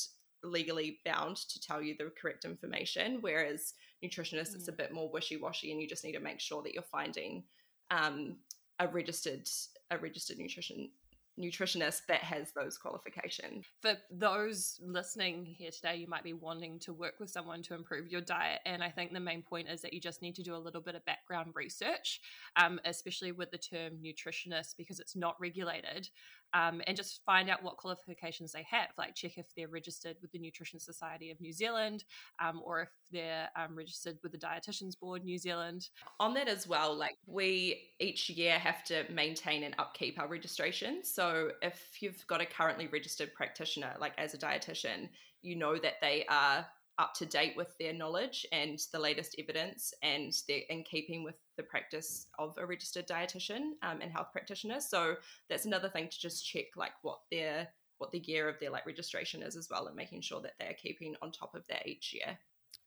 legally 0.42 0.99
bound 1.04 1.37
to 1.37 1.61
tell 1.61 1.82
you 1.82 1.94
the 1.99 2.11
correct 2.20 2.44
information, 2.44 3.18
whereas 3.20 3.75
nutritionists 4.04 4.52
mm. 4.52 4.56
it's 4.56 4.68
a 4.68 4.73
mm. 4.73 4.78
bit 4.78 4.92
more 4.92 5.11
wishy-washy 5.11 5.73
and 5.73 5.80
you 5.80 5.88
just 5.88 6.04
need 6.04 6.12
to 6.12 6.20
make 6.20 6.40
sure 6.40 6.62
that 6.62 6.75
you're 6.75 6.82
finding 6.82 7.42
um, 7.90 8.37
a 8.78 8.88
registered 8.88 9.49
a 9.90 9.99
registered 9.99 10.38
nutrition 10.38 10.90
nutritionist 11.38 12.06
that 12.08 12.22
has 12.22 12.52
those 12.52 12.78
qualifications. 12.78 13.66
For 13.82 13.94
those 14.10 14.80
listening 14.82 15.44
here 15.44 15.70
today, 15.70 15.96
you 15.96 16.06
might 16.06 16.24
be 16.24 16.32
wanting 16.32 16.78
to 16.80 16.92
work 16.92 17.14
with 17.20 17.30
someone 17.30 17.62
to 17.64 17.74
improve 17.74 18.08
your 18.08 18.20
diet. 18.20 18.60
And 18.64 18.82
I 18.82 18.90
think 18.90 19.12
the 19.12 19.20
main 19.20 19.42
point 19.42 19.68
is 19.68 19.82
that 19.82 19.92
you 19.92 20.00
just 20.00 20.22
need 20.22 20.34
to 20.36 20.42
do 20.42 20.54
a 20.54 20.58
little 20.58 20.80
bit 20.80 20.94
of 20.94 21.04
background 21.04 21.52
research, 21.54 22.20
um, 22.56 22.80
especially 22.84 23.32
with 23.32 23.50
the 23.50 23.58
term 23.58 23.98
nutritionist, 24.02 24.76
because 24.76 25.00
it's 25.00 25.16
not 25.16 25.36
regulated 25.40 26.08
um, 26.56 26.80
and 26.86 26.96
just 26.96 27.20
find 27.25 27.50
out 27.50 27.62
what 27.62 27.76
qualifications 27.76 28.52
they 28.52 28.66
have. 28.70 28.88
Like 28.96 29.14
check 29.14 29.36
if 29.36 29.46
they're 29.56 29.68
registered 29.68 30.16
with 30.22 30.32
the 30.32 30.38
Nutrition 30.38 30.80
Society 30.80 31.30
of 31.30 31.40
New 31.40 31.52
Zealand 31.52 32.04
um, 32.42 32.62
or 32.64 32.82
if 32.82 32.88
they're 33.12 33.48
um, 33.56 33.76
registered 33.76 34.18
with 34.22 34.32
the 34.32 34.38
Dietitians 34.38 34.98
Board 34.98 35.25
New 35.25 35.38
Zealand. 35.38 35.88
On 36.18 36.32
that 36.34 36.48
as 36.48 36.66
well, 36.66 36.96
like 36.96 37.16
we 37.26 37.90
each 38.00 38.30
year 38.30 38.58
have 38.58 38.84
to 38.84 39.04
maintain 39.12 39.64
and 39.64 39.75
upkeep 39.78 40.18
our 40.18 40.28
registration. 40.28 41.04
So 41.04 41.50
if 41.62 42.00
you've 42.00 42.26
got 42.26 42.40
a 42.40 42.46
currently 42.46 42.88
registered 42.92 43.34
practitioner, 43.34 43.94
like 44.00 44.12
as 44.16 44.34
a 44.34 44.38
dietitian, 44.38 45.08
you 45.42 45.56
know 45.56 45.76
that 45.78 45.94
they 46.00 46.25
are 46.28 46.66
up 46.98 47.12
to 47.14 47.26
date 47.26 47.54
with 47.56 47.76
their 47.78 47.92
knowledge 47.92 48.46
and 48.52 48.78
the 48.92 48.98
latest 48.98 49.36
evidence, 49.38 49.92
and 50.02 50.32
they're 50.48 50.62
in 50.70 50.82
keeping 50.82 51.22
with 51.22 51.34
the 51.56 51.62
practice 51.62 52.26
of 52.38 52.56
a 52.58 52.66
registered 52.66 53.06
dietitian 53.06 53.72
um, 53.82 54.00
and 54.00 54.12
health 54.12 54.28
practitioner. 54.32 54.80
So 54.80 55.16
that's 55.48 55.66
another 55.66 55.88
thing 55.88 56.08
to 56.08 56.18
just 56.18 56.46
check, 56.46 56.66
like 56.76 56.92
what 57.02 57.20
their 57.30 57.68
what 57.98 58.10
the 58.12 58.18
year 58.18 58.48
of 58.48 58.58
their 58.60 58.70
like 58.70 58.84
registration 58.86 59.42
is 59.42 59.56
as 59.56 59.68
well 59.70 59.86
and 59.86 59.96
making 59.96 60.20
sure 60.20 60.42
that 60.42 60.52
they're 60.58 60.75
keeping 60.75 61.14
on 61.22 61.32
top 61.32 61.54
of 61.54 61.66
that 61.68 61.86
each 61.86 62.12
year. 62.12 62.38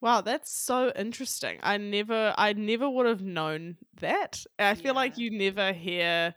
Wow, 0.02 0.22
that's 0.22 0.52
so 0.52 0.94
interesting. 0.96 1.60
I 1.62 1.78
never 1.78 2.34
I 2.38 2.54
never 2.54 2.90
would 2.90 3.06
have 3.06 3.22
known 3.22 3.78
that. 4.00 4.46
I 4.58 4.76
feel 4.76 4.94
like 4.94 5.18
you 5.18 5.30
never 5.32 5.74
hear 5.74 6.36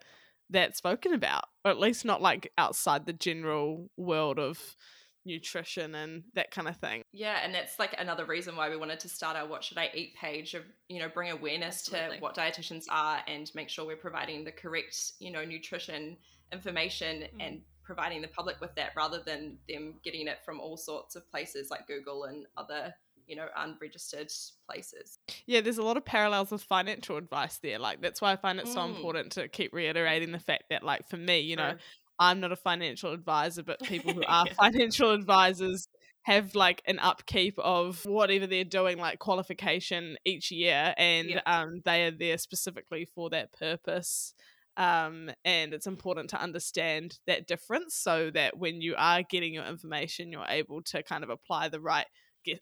that 0.51 0.77
spoken 0.77 1.15
about, 1.15 1.45
or 1.65 1.71
at 1.71 1.79
least 1.79 2.05
not 2.05 2.21
like 2.21 2.53
outside 2.59 3.07
the 3.07 3.13
general 3.13 3.91
world 3.97 4.39
of 4.39 4.77
nutrition 5.25 5.95
and 5.95 6.25
that 6.35 6.51
kind 6.51 6.69
of 6.69 6.77
thing. 6.77 7.03
Yeah, 7.13 7.41
and 7.43 7.55
that's 7.55 7.79
like 7.79 7.95
another 7.99 8.25
reason 8.25 8.57
why 8.57 8.69
we 8.71 8.77
wanted 8.77 9.01
to 9.01 9.09
start 9.09 9.37
our 9.37 9.47
What 9.47 9.63
Should 9.65 9.79
I 9.79 9.91
Eat 9.95 10.15
page 10.15 10.55
of, 10.55 10.65
you 10.89 10.99
know, 10.99 11.09
bring 11.09 11.31
awareness 11.31 11.89
Absolutely. 11.89 12.17
to 12.19 12.23
what 12.23 12.37
dietitians 12.37 12.85
are 12.91 13.21
and 13.27 13.51
make 13.55 13.69
sure 13.69 13.87
we're 13.87 13.97
providing 13.97 14.45
the 14.45 14.53
correct, 14.53 15.13
you 15.19 15.31
know, 15.31 15.45
nutrition 15.45 16.17
information 16.53 17.23
Mm. 17.23 17.47
and 17.47 17.63
providing 17.83 18.23
the 18.23 18.29
public 18.29 18.61
with 18.61 18.75
that 18.77 18.93
rather 18.97 19.21
than 19.25 19.59
them 19.69 19.95
getting 20.05 20.29
it 20.29 20.39
from 20.45 20.61
all 20.61 20.77
sorts 20.77 21.17
of 21.17 21.29
places 21.31 21.71
like 21.71 21.87
Google 21.87 22.25
and 22.25 22.47
other, 22.57 22.95
you 23.27 23.35
know, 23.37 23.49
unregistered 23.57 24.31
places. 24.69 25.19
Yeah, 25.47 25.61
there's 25.63 25.79
a 25.79 25.83
lot 25.83 25.97
of 25.97 26.05
parallels 26.05 26.51
with 26.51 26.63
financial 26.63 27.17
advice 27.17 27.59
there. 27.59 27.79
Like 27.79 28.01
that's 28.01 28.21
why 28.21 28.33
I 28.33 28.37
find 28.37 28.61
it 28.61 28.69
so 28.69 28.81
Mm. 28.81 28.95
important 28.97 29.33
to 29.33 29.49
keep 29.49 29.73
reiterating 29.73 30.31
the 30.33 30.39
fact 30.39 30.65
that 30.71 30.83
like 30.83 31.09
for 31.09 31.17
me, 31.17 31.41
you 31.41 31.57
know. 31.57 31.77
I'm 32.23 32.39
not 32.41 32.53
a 32.53 32.57
financial 32.57 33.13
advisor, 33.13 33.65
but 33.65 33.83
people 33.85 34.15
who 34.15 34.25
are 34.29 34.47
Yeah. 34.47 34.53
financial 34.63 35.11
advisors 35.11 35.89
have 36.23 36.55
like 36.55 36.81
an 36.87 37.01
upkeep 37.01 37.59
of 37.59 38.05
whatever 38.07 38.47
they're 38.47 38.63
doing, 38.65 38.97
like 38.99 39.19
qualification 39.19 40.17
each 40.25 40.53
year, 40.53 40.95
and 40.97 41.29
Yeah. 41.31 41.41
um, 41.47 41.81
they 41.85 42.05
are 42.05 42.13
there 42.13 42.39
specifically 42.39 43.09
for 43.13 43.29
that 43.31 43.53
purpose. 43.53 44.35
Um, 44.77 45.31
and 45.45 45.75
it's 45.75 45.89
important 45.89 46.31
to 46.31 46.41
understand 46.41 47.19
that 47.27 47.49
difference 47.49 47.97
so 47.97 48.31
that 48.31 48.57
when 48.57 48.81
you 48.81 48.95
are 48.97 49.23
getting 49.23 49.53
your 49.53 49.65
information, 49.67 50.31
you're 50.31 50.47
able 50.49 50.81
to 50.85 51.03
kind 51.03 51.25
of 51.25 51.31
apply 51.31 51.69
the 51.69 51.81
right, 51.81 52.07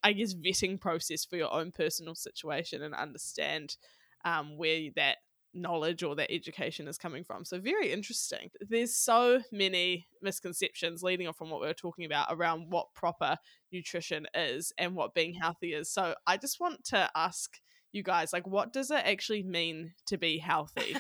I 0.03 0.13
guess, 0.15 0.35
vetting 0.35 0.81
process 0.81 1.25
for 1.27 1.37
your 1.37 1.53
own 1.53 1.71
personal 1.71 2.15
situation 2.15 2.83
and 2.83 2.95
understand 2.95 3.77
um, 4.25 4.57
where 4.57 4.89
that 4.97 5.19
knowledge 5.55 6.03
or 6.03 6.15
their 6.15 6.31
education 6.31 6.87
is 6.89 6.99
coming 6.99 7.25
from. 7.25 7.45
So 7.45 7.59
very 7.61 7.93
interesting. 7.93 8.51
There's 8.61 8.95
so 8.95 9.41
many 9.53 10.07
misconceptions 10.23 11.03
leading 11.03 11.27
on 11.27 11.35
from 11.35 11.51
what 11.51 11.61
we 11.61 11.67
were 11.67 11.75
talking 11.75 12.05
about 12.05 12.29
around 12.31 12.71
what 12.71 12.95
proper 12.95 13.37
nutrition 13.73 14.27
is 14.35 14.73
and 14.79 14.95
what 14.95 15.15
being 15.15 15.35
healthy 15.35 15.73
is. 15.75 15.91
So 15.91 16.15
I 16.27 16.37
just 16.37 16.61
want 16.61 16.85
to 16.87 17.11
ask 17.15 17.59
you 17.93 18.03
guys 18.03 18.33
like 18.33 18.47
what 18.47 18.73
does 18.73 18.91
it 18.91 19.03
actually 19.05 19.43
mean 19.43 19.93
to 20.07 20.17
be 20.17 20.39
healthy? 20.39 20.97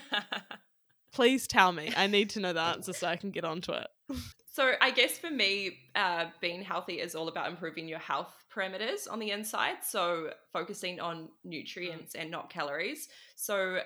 Please 1.13 1.47
tell 1.47 1.73
me. 1.73 1.93
I 1.97 2.07
need 2.07 2.31
to 2.31 2.41
know 2.41 2.53
the 2.53 2.61
answer 2.61 2.93
so 2.93 3.09
I 3.09 3.17
can 3.17 3.31
get 3.31 3.45
onto 3.45 3.73
it. 3.73 3.87
So 4.53 4.73
I 4.81 4.91
guess 4.91 5.17
for 5.17 5.31
me, 5.31 5.79
uh, 5.95 6.27
being 6.41 6.61
healthy 6.61 6.95
is 6.95 7.15
all 7.15 7.29
about 7.29 7.49
improving 7.49 7.87
your 7.87 8.01
health 8.01 8.45
parameters 8.53 9.09
on 9.09 9.21
the 9.21 9.31
inside. 9.31 9.77
So 9.85 10.33
focusing 10.53 10.99
on 10.99 11.29
nutrients 11.45 12.17
and 12.17 12.33
not 12.33 12.51
calories. 12.51 13.09
So 13.37 13.79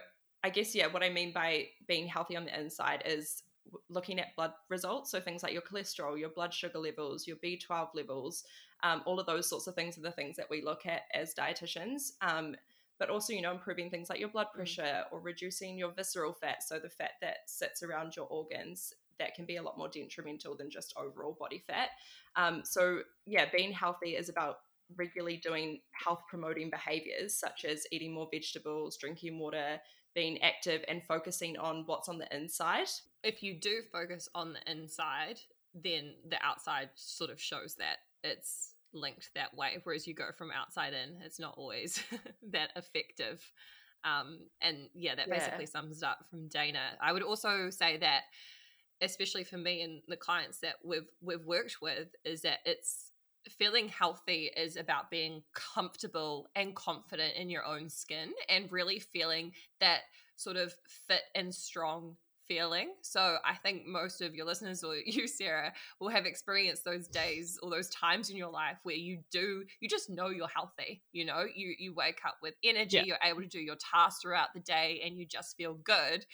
I 0.45 0.51
guess 0.51 0.75
yeah, 0.75 0.89
what 0.89 1.03
I 1.03 1.09
mean 1.09 1.33
by 1.33 1.69
being 1.89 2.07
healthy 2.07 2.37
on 2.37 2.45
the 2.45 2.61
inside 2.61 3.03
is 3.07 3.43
looking 3.89 4.21
at 4.21 4.37
blood 4.37 4.53
results. 4.69 5.11
So 5.11 5.19
things 5.19 5.43
like 5.43 5.55
your 5.55 5.63
cholesterol, 5.63 6.21
your 6.21 6.29
blood 6.29 6.53
sugar 6.53 6.79
levels, 6.79 7.27
your 7.27 7.39
B12 7.39 7.89
levels, 7.95 8.45
um, 8.83 9.03
all 9.07 9.19
of 9.19 9.25
those 9.25 9.49
sorts 9.49 9.67
of 9.67 9.75
things 9.75 9.97
are 9.97 10.03
the 10.03 10.13
things 10.13 10.37
that 10.37 10.51
we 10.51 10.63
look 10.63 10.85
at 10.85 11.03
as 11.15 11.35
dietitians. 11.35 12.13
Um, 12.21 12.57
but 12.99 13.09
also, 13.09 13.33
you 13.33 13.41
know, 13.41 13.53
improving 13.53 13.89
things 13.89 14.11
like 14.11 14.21
your 14.21 14.29
blood 14.29 14.49
pressure 14.55 15.05
or 15.11 15.19
reducing 15.19 15.79
your 15.79 15.93
visceral 15.93 16.35
fat. 16.35 16.63
So 16.63 16.79
the 16.79 16.91
fat 16.91 17.13
that 17.23 17.39
sits 17.47 17.83
around 17.83 18.15
your 18.15 18.27
organs 18.27 18.93
that 19.19 19.35
can 19.35 19.47
be 19.47 19.57
a 19.57 19.63
lot 19.63 19.79
more 19.79 19.89
detrimental 19.89 20.57
than 20.57 20.69
just 20.69 20.93
overall 20.99 21.39
body 21.41 21.65
fat. 21.67 21.89
Um, 22.37 22.61
so 22.65 23.01
yeah, 23.27 23.47
being 23.51 23.73
healthy 23.73 24.11
is 24.11 24.29
about 24.29 24.57
regularly 24.97 25.39
doing 25.39 25.81
health 25.93 26.21
promoting 26.29 26.69
behaviors 26.69 27.35
such 27.35 27.65
as 27.65 27.87
eating 27.91 28.13
more 28.13 28.29
vegetables, 28.31 28.99
drinking 28.99 29.39
water, 29.39 29.81
being 30.14 30.40
active, 30.42 30.85
and 30.88 31.02
focusing 31.02 31.56
on 31.59 31.85
what's 31.87 32.09
on 32.09 32.18
the 32.18 32.37
inside. 32.37 32.88
if 33.23 33.42
you 33.42 33.59
do 33.59 33.80
focus 33.90 34.28
on 34.35 34.52
the 34.52 34.71
inside, 34.71 35.40
then 35.75 36.14
the 36.28 36.37
outside 36.44 36.90
sort 36.94 37.30
of 37.30 37.40
shows 37.40 37.75
that 37.76 37.97
it's 38.23 38.75
linked 38.92 39.30
that 39.35 39.56
way. 39.56 39.78
Whereas 39.83 40.06
you 40.06 40.14
go 40.14 40.28
from 40.37 40.50
outside 40.52 40.92
in, 40.92 41.21
it's 41.25 41.40
not 41.40 41.54
always 41.56 42.02
that 42.52 42.71
effective. 42.76 43.42
Um, 44.04 44.40
and 44.61 44.88
yeah, 44.94 45.14
that 45.14 45.26
Yeah. 45.28 45.38
basically 45.38 45.66
sums 45.66 45.99
it 45.99 46.04
up 46.04 46.26
from 46.30 46.49
Dana. 46.49 46.97
I 47.00 47.12
would 47.12 47.23
also 47.23 47.71
say 47.71 47.97
that, 47.97 48.23
especially 49.00 49.44
for 49.44 49.56
me 49.59 49.83
and 49.83 50.02
the 50.06 50.16
clients 50.16 50.59
that 50.61 50.75
we've 50.85 51.09
we've 51.23 51.44
worked 51.44 51.78
with, 51.83 52.09
is 52.25 52.42
that 52.42 52.59
it's 52.64 53.11
feeling 53.49 53.89
healthy 53.89 54.51
is 54.57 54.77
about 54.77 55.11
being 55.11 55.43
comfortable 55.55 56.49
and 56.55 56.75
confident 56.75 57.35
in 57.37 57.51
your 57.51 57.65
own 57.65 57.89
skin 57.89 58.33
and 58.49 58.71
really 58.71 58.99
feeling 58.99 59.53
that 59.81 60.01
sort 60.37 60.57
of 60.57 60.75
fit 60.87 61.23
and 61.35 61.55
strong 61.55 62.17
feeling. 62.47 62.93
So 63.03 63.39
I 63.45 63.55
think 63.55 63.87
most 63.87 64.21
of 64.21 64.35
your 64.35 64.47
listeners 64.47 64.85
or 64.85 64.97
you, 65.07 65.27
Sarah, 65.27 65.73
will 66.01 66.09
have 66.11 66.27
experienced 66.27 66.85
those 66.85 67.09
days 67.09 67.59
or 67.63 67.71
those 67.71 67.89
times 67.91 68.31
in 68.31 68.37
your 68.37 68.51
life 68.51 68.77
where 68.83 68.97
you 68.97 69.21
do 69.31 69.65
you 69.81 69.89
just 69.89 70.11
know 70.11 70.29
you're 70.29 70.49
healthy. 70.49 71.03
You 71.13 71.25
know, 71.25 71.45
you 71.55 71.75
you 71.79 71.95
wake 71.95 72.21
up 72.27 72.37
with 72.43 72.55
energy, 72.63 72.97
Yeah. 72.99 73.03
you're 73.05 73.19
able 73.23 73.43
to 73.43 73.49
do 73.49 73.61
your 73.61 73.77
tasks 73.77 74.23
throughout 74.23 74.49
the 74.55 74.61
day 74.61 75.03
and 75.05 75.19
you 75.19 75.27
just 75.27 75.57
feel 75.57 75.75
good. 75.75 76.27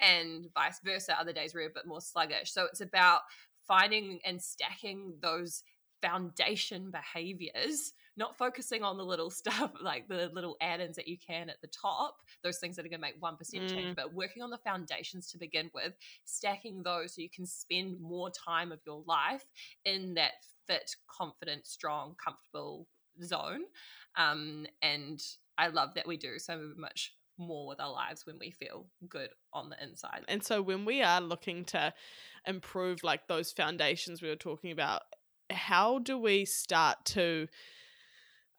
And 0.00 0.46
vice 0.54 0.80
versa, 0.84 1.18
other 1.18 1.32
days 1.32 1.54
we're 1.54 1.66
a 1.66 1.70
bit 1.70 1.86
more 1.86 2.00
sluggish. 2.00 2.52
So 2.52 2.64
it's 2.64 2.80
about 2.80 3.22
finding 3.66 4.20
and 4.24 4.40
stacking 4.40 5.14
those 5.20 5.62
foundation 6.02 6.90
behaviors 6.90 7.92
not 8.16 8.36
focusing 8.36 8.82
on 8.82 8.96
the 8.96 9.04
little 9.04 9.30
stuff 9.42 9.72
like 9.82 10.08
the 10.08 10.30
little 10.32 10.56
add-ins 10.60 10.96
that 10.96 11.08
you 11.08 11.16
can 11.18 11.48
at 11.48 11.60
the 11.60 11.68
top 11.68 12.16
those 12.42 12.58
things 12.58 12.76
that 12.76 12.84
are 12.84 12.88
going 12.88 13.00
to 13.00 13.06
make 13.06 13.20
1% 13.20 13.36
Mm. 13.38 13.74
change 13.74 13.96
but 13.96 14.12
working 14.14 14.42
on 14.42 14.50
the 14.50 14.58
foundations 14.58 15.30
to 15.30 15.38
begin 15.38 15.70
with 15.74 15.94
stacking 16.24 16.82
those 16.82 17.14
so 17.14 17.22
you 17.22 17.30
can 17.30 17.46
spend 17.46 18.00
more 18.00 18.30
time 18.30 18.72
of 18.72 18.80
your 18.86 19.02
life 19.06 19.44
in 19.84 20.14
that 20.14 20.32
fit 20.66 20.94
confident 21.08 21.66
strong 21.66 22.14
comfortable 22.22 22.86
zone 23.22 23.62
um, 24.16 24.66
and 24.82 25.20
i 25.56 25.68
love 25.68 25.90
that 25.94 26.06
we 26.06 26.16
do 26.16 26.38
so 26.38 26.72
much 26.76 27.14
more 27.38 27.68
with 27.68 27.80
our 27.80 27.92
lives 27.92 28.26
when 28.26 28.36
we 28.38 28.50
feel 28.50 28.86
good 29.08 29.30
on 29.52 29.70
the 29.70 29.80
inside 29.82 30.24
And 30.26 30.42
so 30.42 30.60
when 30.60 30.84
we 30.84 31.02
are 31.02 31.20
looking 31.20 31.64
to 31.66 31.94
improve 32.46 33.04
like 33.04 33.28
those 33.28 33.52
foundations 33.52 34.20
we 34.20 34.28
were 34.28 34.34
talking 34.36 34.72
about, 34.72 35.02
how 35.50 35.98
do 35.98 36.18
we 36.18 36.44
start 36.44 37.04
to 37.04 37.48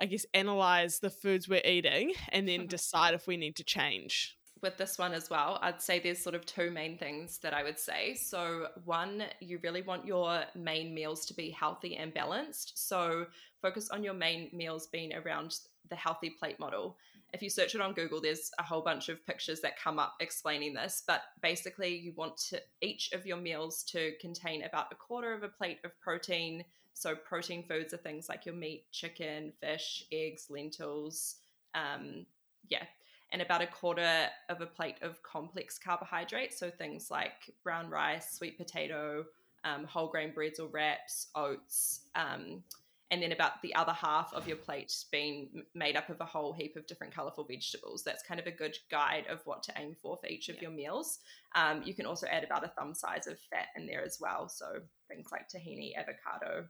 I 0.02 0.06
guess 0.06 0.26
analyze 0.34 1.00
the 1.00 1.10
foods 1.10 1.50
we're 1.50 1.62
eating 1.66 2.14
and 2.30 2.48
then 2.48 2.68
decide 2.68 3.14
if 3.14 3.28
we 3.28 3.36
need 3.36 3.58
to 3.58 3.64
change? 3.64 4.38
with 4.62 4.78
this 4.78 4.98
one 4.98 5.14
as 5.14 5.30
well, 5.30 5.60
I'd 5.62 5.82
say 5.82 6.00
there's 6.00 6.22
sort 6.22 6.36
of 6.36 6.46
two 6.46 6.72
main 6.72 6.98
things 6.98 7.38
that 7.40 7.54
I 7.54 7.64
would 7.64 7.80
say. 7.80 8.16
So, 8.16 8.68
one, 8.86 9.24
you 9.40 9.60
really 9.64 9.82
want 9.82 10.06
your 10.06 10.44
main 10.56 10.94
meals 10.94 11.26
to 11.28 11.34
be 11.34 11.50
healthy 11.50 11.96
and 11.96 12.14
balanced. 12.14 12.88
So, 12.88 13.26
focus 13.62 13.90
on 13.90 14.04
your 14.04 14.14
main 14.14 14.50
meals 14.54 14.88
being 14.88 15.14
around 15.14 15.56
the 15.90 15.96
healthy 15.96 16.30
plate 16.30 16.60
model. 16.60 16.98
If 17.34 17.42
you 17.42 17.50
search 17.50 17.76
it 17.76 17.82
on 17.82 17.94
Google, 17.94 18.22
there's 18.22 18.52
a 18.60 18.64
whole 18.64 18.82
bunch 18.82 19.10
of 19.10 19.26
pictures 19.26 19.62
that 19.62 19.80
come 19.80 20.00
up 20.00 20.16
explaining 20.20 20.74
this. 20.74 21.04
But 21.06 21.22
basically, 21.42 21.96
you 21.96 22.14
want 22.16 22.38
to 22.50 22.62
each 22.82 23.12
of 23.14 23.26
your 23.26 23.38
meals 23.38 23.84
to 23.90 24.14
contain 24.20 24.64
about 24.64 24.92
a 24.92 24.96
quarter 24.96 25.34
of 25.34 25.44
a 25.44 25.50
plate 25.50 25.80
of 25.84 26.00
protein. 26.00 26.64
So, 26.94 27.16
protein 27.16 27.64
foods 27.64 27.94
are 27.94 27.98
things 27.98 28.30
like 28.30 28.46
your 28.46 28.56
meat, 28.56 28.86
chicken, 28.92 29.54
fish, 29.62 30.04
eggs, 30.12 30.48
lentils. 30.50 31.36
Um, 31.76 32.26
yeah, 32.68 32.84
and 33.32 33.42
about 33.42 33.62
a 33.62 33.68
quarter 33.68 34.28
of 34.50 34.62
a 34.62 34.66
plate 34.66 34.98
of 35.02 35.22
complex 35.24 35.78
carbohydrates. 35.78 36.58
So 36.58 36.70
things 36.70 37.12
like 37.12 37.54
brown 37.64 37.90
rice, 37.90 38.32
sweet 38.32 38.58
potato, 38.58 39.26
um, 39.64 39.86
whole 39.86 40.08
grain 40.08 40.32
breads 40.34 40.60
or 40.60 40.68
wraps, 40.68 41.28
oats, 41.36 42.02
um, 42.16 42.64
and 43.12 43.22
then 43.24 43.32
about 43.32 43.62
the 43.64 43.74
other 43.76 43.92
half 43.94 44.32
of 44.34 44.48
your 44.48 44.58
plate 44.58 44.94
being 45.12 45.64
made 45.74 45.96
up 45.96 46.10
of 46.10 46.22
a 46.22 46.26
whole 46.26 46.54
heap 46.54 46.76
of 46.76 46.86
different 46.86 47.14
colorful 47.14 47.44
vegetables. 47.44 48.04
That's 48.04 48.22
kind 48.24 48.40
of 48.40 48.46
a 48.48 48.52
good 48.52 48.78
guide 48.92 49.26
of 49.28 49.42
what 49.46 49.64
to 49.64 49.74
aim 49.78 49.96
for 49.96 50.18
for 50.18 50.28
each 50.28 50.50
of 50.50 50.56
Yeah. 50.58 50.64
your 50.64 50.72
meals. 50.72 51.20
Um, 51.56 51.82
you 51.84 51.94
can 51.96 52.06
also 52.06 52.28
add 52.28 52.44
about 52.44 52.64
a 52.64 52.68
thumb 52.70 52.94
size 52.94 53.26
of 53.26 53.40
fat 53.40 53.70
in 53.76 53.88
there 53.88 54.04
as 54.04 54.20
well. 54.20 54.48
So 54.48 54.82
things 55.08 55.32
like 55.32 55.50
tahini, 55.50 55.96
avocado, 55.96 56.68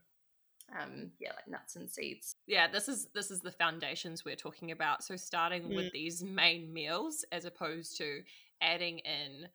um, 0.78 1.10
yeah, 1.18 1.32
like 1.32 1.48
nuts 1.48 1.74
and 1.76 1.90
seeds. 1.90 2.36
yeah 2.46 2.68
this 2.68 2.88
is 2.88 3.08
this 3.12 3.30
is 3.30 3.40
the 3.40 3.50
foundations 3.50 4.24
we're 4.24 4.36
talking 4.36 4.70
about 4.70 5.02
so 5.02 5.16
starting 5.16 5.64
Mm. 5.64 5.74
with 5.74 5.92
these 5.92 6.22
main 6.22 6.72
meals 6.72 7.24
as 7.32 7.44
opposed 7.44 7.96
to 7.98 8.22
adding 8.62 9.00
in 9.00 9.48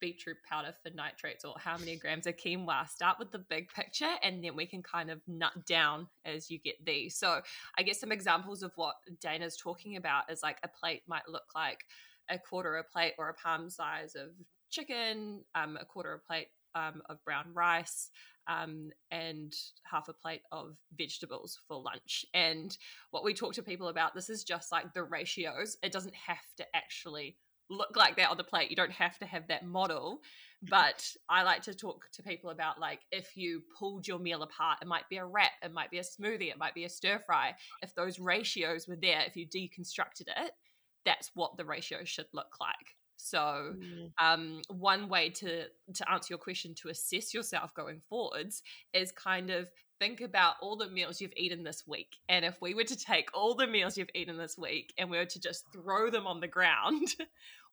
beetroot 0.00 0.36
powder 0.48 0.74
for 0.82 0.90
nitrates 0.94 1.44
or 1.44 1.54
how 1.58 1.76
many 1.76 1.96
grams 1.96 2.26
of 2.26 2.36
quinoa 2.36 2.88
start 2.88 3.18
with 3.18 3.30
the 3.30 3.38
big 3.38 3.68
picture 3.72 4.14
and 4.22 4.42
then 4.42 4.56
we 4.56 4.66
can 4.66 4.82
kind 4.82 5.10
of 5.10 5.20
nut 5.26 5.52
down 5.66 6.06
as 6.24 6.50
you 6.50 6.58
get 6.58 6.84
these 6.84 7.16
so 7.16 7.40
i 7.78 7.82
guess 7.82 8.00
some 8.00 8.12
examples 8.12 8.62
of 8.62 8.72
what 8.76 8.94
dana's 9.20 9.56
talking 9.56 9.96
about 9.96 10.30
is 10.30 10.42
like 10.42 10.58
a 10.62 10.68
plate 10.68 11.02
might 11.06 11.28
look 11.28 11.54
like 11.54 11.84
a 12.30 12.38
quarter 12.38 12.76
a 12.76 12.84
plate 12.84 13.14
or 13.18 13.28
a 13.28 13.34
palm 13.34 13.68
size 13.68 14.14
of 14.14 14.30
chicken 14.70 15.42
um, 15.54 15.76
a 15.80 15.84
quarter 15.84 16.14
a 16.14 16.18
plate 16.18 16.48
um, 16.74 17.02
of 17.08 17.22
brown 17.24 17.46
rice 17.52 18.10
um, 18.50 18.90
and 19.10 19.52
half 19.84 20.08
a 20.08 20.12
plate 20.12 20.42
of 20.50 20.76
vegetables 20.96 21.58
for 21.68 21.80
lunch. 21.80 22.24
And 22.34 22.76
what 23.10 23.24
we 23.24 23.34
talk 23.34 23.54
to 23.54 23.62
people 23.62 23.88
about, 23.88 24.14
this 24.14 24.30
is 24.30 24.44
just 24.44 24.72
like 24.72 24.92
the 24.92 25.04
ratios. 25.04 25.76
It 25.82 25.92
doesn't 25.92 26.14
have 26.14 26.38
to 26.56 26.64
actually 26.74 27.36
look 27.70 27.96
like 27.96 28.16
that 28.16 28.30
on 28.30 28.36
the 28.36 28.44
plate. 28.44 28.68
You 28.70 28.76
don't 28.76 28.92
have 28.92 29.18
to 29.20 29.26
have 29.26 29.48
that 29.48 29.64
model. 29.64 30.20
But 30.62 31.10
I 31.30 31.42
like 31.42 31.62
to 31.62 31.74
talk 31.74 32.10
to 32.12 32.22
people 32.22 32.50
about 32.50 32.78
like 32.78 33.00
if 33.10 33.34
you 33.34 33.62
pulled 33.78 34.06
your 34.06 34.18
meal 34.18 34.42
apart, 34.42 34.78
it 34.82 34.88
might 34.88 35.08
be 35.08 35.16
a 35.16 35.24
wrap, 35.24 35.52
it 35.62 35.72
might 35.72 35.90
be 35.90 35.98
a 35.98 36.02
smoothie, 36.02 36.50
it 36.50 36.58
might 36.58 36.74
be 36.74 36.84
a 36.84 36.88
stir 36.90 37.18
fry. 37.18 37.54
If 37.82 37.94
those 37.94 38.18
ratios 38.18 38.86
were 38.86 38.98
there, 39.00 39.22
if 39.26 39.36
you 39.36 39.46
deconstructed 39.46 40.28
it, 40.28 40.52
that's 41.06 41.30
what 41.34 41.56
the 41.56 41.64
ratio 41.64 42.04
should 42.04 42.26
look 42.34 42.56
like. 42.60 42.96
So, 43.16 43.74
Mm. 43.76 44.12
um, 44.18 44.62
one 44.68 45.08
way 45.08 45.30
to 45.30 45.64
to 45.94 46.10
answer 46.12 46.32
your 46.32 46.38
question 46.38 46.74
to 46.76 46.88
assess 46.90 47.32
yourself 47.32 47.72
going 47.74 48.02
forwards 48.10 48.62
is 48.92 49.12
kind 49.12 49.48
of 49.50 49.70
think 49.98 50.20
about 50.22 50.56
all 50.62 50.76
the 50.76 50.88
meals 50.88 51.20
you've 51.20 51.32
eaten 51.36 51.62
this 51.62 51.86
week, 51.86 52.16
and 52.28 52.44
if 52.44 52.60
we 52.60 52.74
were 52.74 52.84
to 52.84 52.96
take 52.96 53.30
all 53.34 53.54
the 53.54 53.66
meals 53.66 53.96
you've 53.96 54.08
eaten 54.14 54.36
this 54.36 54.56
week 54.58 54.92
and 54.98 55.10
we 55.10 55.16
were 55.18 55.26
to 55.26 55.40
just 55.40 55.64
throw 55.72 56.10
them 56.10 56.26
on 56.26 56.40
the 56.40 56.48
ground. 56.48 57.14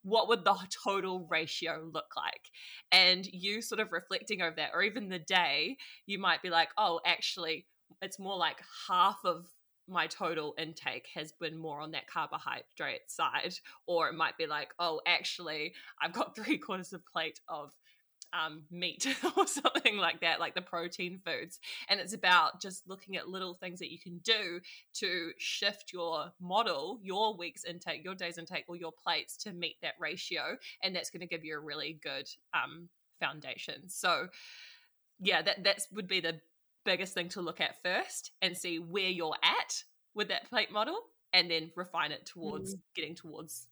What 0.08 0.30
would 0.30 0.46
the 0.46 0.56
total 0.86 1.28
ratio 1.30 1.90
look 1.94 2.16
like? 2.16 2.50
And 2.94 3.26
you 3.26 3.62
sort 3.62 3.82
of 3.82 3.92
reflecting 3.92 4.42
over 4.42 4.56
that, 4.56 4.72
or 4.74 4.82
even 4.82 5.10
the 5.10 5.20
day, 5.20 5.76
you 6.06 6.18
might 6.18 6.42
be 6.42 6.50
like, 6.50 6.70
oh, 6.78 7.02
actually, 7.06 7.68
it's 8.02 8.18
more 8.18 8.38
like 8.38 8.62
half 8.88 9.20
of 9.26 9.48
my 9.90 10.08
total 10.08 10.54
intake 10.58 11.08
has 11.14 11.32
been 11.34 11.58
more 11.58 11.82
on 11.82 11.92
that 11.92 12.08
carbohydrate 12.08 13.10
side 13.10 13.54
or 13.86 14.10
it 14.10 14.16
might 14.16 14.38
be 14.38 14.46
like 14.46 14.70
oh 14.80 15.00
actually 15.08 15.74
i've 16.02 16.12
got 16.12 16.36
three 16.36 16.58
quarters 16.58 16.92
of 16.92 17.06
plate 17.06 17.40
of 17.48 17.72
um, 18.34 18.64
meat 18.72 19.06
or 19.38 19.48
something 19.48 19.98
like 19.98 20.22
that 20.22 20.40
like 20.40 20.56
the 20.56 20.62
protein 20.62 21.20
foods 21.26 21.60
and 21.90 22.00
it's 22.00 22.14
about 22.14 22.62
just 22.62 22.88
looking 22.88 23.16
at 23.16 23.28
little 23.28 23.54
things 23.54 23.80
that 23.80 23.92
you 23.92 24.00
can 24.00 24.18
do 24.20 24.60
to 24.94 25.32
shift 25.38 25.92
your 25.94 26.32
model 26.42 27.00
your 27.02 27.36
week's 27.38 27.64
intake 27.64 28.04
your 28.04 28.16
day's 28.16 28.38
intake 28.38 28.66
or 28.68 28.76
your 28.76 28.92
plates 28.92 29.38
to 29.38 29.54
meet 29.54 29.76
that 29.82 29.94
ratio 30.00 30.58
and 30.84 30.96
that's 30.96 31.10
going 31.10 31.22
to 31.22 31.28
give 31.28 31.44
you 31.44 31.56
a 31.56 31.60
really 31.60 32.00
good 32.04 32.28
um, 32.54 32.90
foundation. 33.20 33.90
So 33.90 34.28
yeah 35.20 35.42
that 35.42 35.64
that's 35.64 35.88
would 35.92 36.08
be 36.08 36.20
the 36.20 36.40
biggest 36.86 37.14
thing 37.14 37.28
to 37.30 37.42
look 37.42 37.60
at 37.60 37.82
first 37.84 38.32
and 38.42 38.56
see 38.56 38.78
where 38.78 39.10
you're 39.10 39.36
at 39.44 39.84
with 40.14 40.30
that 40.30 40.48
plate 40.50 40.72
model 40.72 40.98
and 41.34 41.50
then 41.52 41.72
refine 41.76 42.12
it 42.12 42.26
towards 42.26 42.76
getting 42.96 43.16
towards 43.16 43.68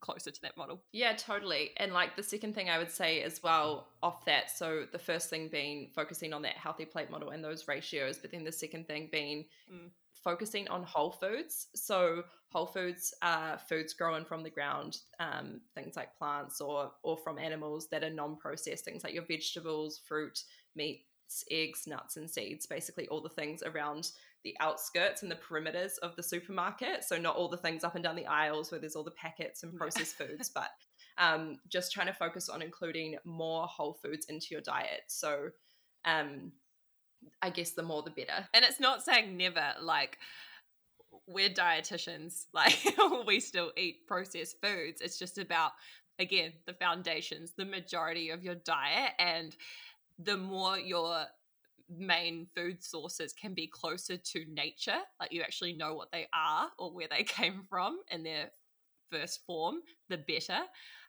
closer 0.00 0.30
to 0.30 0.42
that 0.42 0.56
model. 0.56 0.80
Yeah, 0.92 1.14
totally. 1.14 1.70
And 1.76 1.92
like 1.92 2.16
the 2.16 2.22
second 2.22 2.54
thing 2.54 2.70
I 2.70 2.78
would 2.78 2.90
say 2.90 3.22
as 3.22 3.42
well 3.42 3.88
off 4.02 4.24
that, 4.24 4.50
so 4.50 4.86
the 4.90 4.98
first 4.98 5.30
thing 5.30 5.48
being 5.48 5.90
focusing 5.94 6.32
on 6.32 6.42
that 6.42 6.56
healthy 6.56 6.84
plate 6.84 7.10
model 7.10 7.30
and 7.30 7.44
those 7.44 7.68
ratios, 7.68 8.18
but 8.18 8.30
then 8.30 8.44
the 8.44 8.52
second 8.52 8.86
thing 8.86 9.08
being 9.12 9.46
Mm. 9.70 9.90
focusing 10.12 10.68
on 10.68 10.82
whole 10.82 11.12
foods. 11.12 11.68
So 11.74 12.24
whole 12.50 12.66
foods 12.66 13.14
are 13.22 13.58
foods 13.58 13.94
grown 13.94 14.24
from 14.24 14.42
the 14.42 14.50
ground, 14.50 14.98
um, 15.18 15.60
things 15.74 15.96
like 15.96 16.16
plants 16.18 16.60
or 16.60 16.92
or 17.02 17.16
from 17.16 17.38
animals 17.38 17.88
that 17.88 18.02
are 18.04 18.10
non-processed, 18.10 18.84
things 18.84 19.04
like 19.04 19.14
your 19.14 19.24
vegetables, 19.24 19.98
fruit, 19.98 20.42
meats, 20.74 21.44
eggs, 21.50 21.86
nuts, 21.86 22.16
and 22.16 22.28
seeds. 22.28 22.66
Basically, 22.66 23.06
all 23.08 23.20
the 23.22 23.28
things 23.28 23.62
around 23.62 24.10
the 24.44 24.56
outskirts 24.60 25.22
and 25.22 25.30
the 25.30 25.36
perimeters 25.36 25.98
of 26.02 26.16
the 26.16 26.22
supermarket. 26.22 27.04
So 27.04 27.18
not 27.18 27.36
all 27.36 27.48
the 27.48 27.56
things 27.56 27.84
up 27.84 27.94
and 27.94 28.02
down 28.04 28.16
the 28.16 28.26
aisles 28.26 28.70
where 28.70 28.80
there's 28.80 28.96
all 28.96 29.04
the 29.04 29.10
packets 29.12 29.62
and 29.62 29.72
Yeah. 29.72 29.78
processed 29.78 30.16
foods, 30.16 30.48
but 30.54 30.70
um, 31.18 31.58
just 31.68 31.92
trying 31.92 32.06
to 32.06 32.14
focus 32.14 32.48
on 32.48 32.62
including 32.62 33.16
more 33.24 33.66
whole 33.66 33.94
foods 33.94 34.26
into 34.26 34.48
your 34.50 34.62
diet. 34.62 35.02
So 35.08 35.50
um, 36.04 36.52
I 37.42 37.50
guess 37.50 37.72
the 37.72 37.82
more 37.82 38.02
the 38.02 38.10
better. 38.10 38.48
And 38.54 38.64
it's 38.64 38.80
not 38.80 39.02
saying 39.02 39.36
never, 39.36 39.74
like 39.80 40.18
we're 41.26 41.50
dietitians, 41.50 42.46
like 42.52 42.78
we 43.26 43.40
still 43.40 43.72
eat 43.76 44.06
processed 44.06 44.56
foods. 44.62 45.00
It's 45.00 45.18
just 45.18 45.38
about 45.38 45.72
again 46.18 46.52
the 46.66 46.74
foundations, 46.74 47.52
the 47.56 47.64
majority 47.64 48.30
of 48.30 48.42
your 48.42 48.54
diet 48.54 49.12
and 49.18 49.54
the 50.18 50.36
more 50.36 50.78
your 50.78 51.24
main 51.90 52.46
food 52.54 52.82
sources 52.82 53.32
can 53.32 53.54
be 53.54 53.66
closer 53.66 54.16
to 54.16 54.44
nature, 54.48 54.98
like 55.20 55.32
you 55.32 55.42
actually 55.42 55.74
know 55.74 55.94
what 55.94 56.12
they 56.12 56.26
are 56.34 56.68
or 56.78 56.92
where 56.92 57.08
they 57.10 57.22
came 57.24 57.62
from 57.68 57.98
in 58.10 58.22
their 58.22 58.50
first 59.10 59.40
form, 59.46 59.76
the 60.08 60.18
better. 60.18 60.60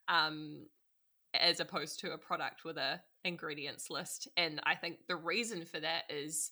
Um, 0.07 0.65
as 1.33 1.59
opposed 1.59 1.99
to 1.99 2.11
a 2.11 2.17
product 2.17 2.65
with 2.65 2.77
a 2.77 2.99
ingredients 3.23 3.89
list. 3.89 4.27
And 4.35 4.59
I 4.65 4.75
think 4.75 4.97
the 5.07 5.15
reason 5.15 5.65
for 5.65 5.79
that 5.79 6.03
is 6.09 6.51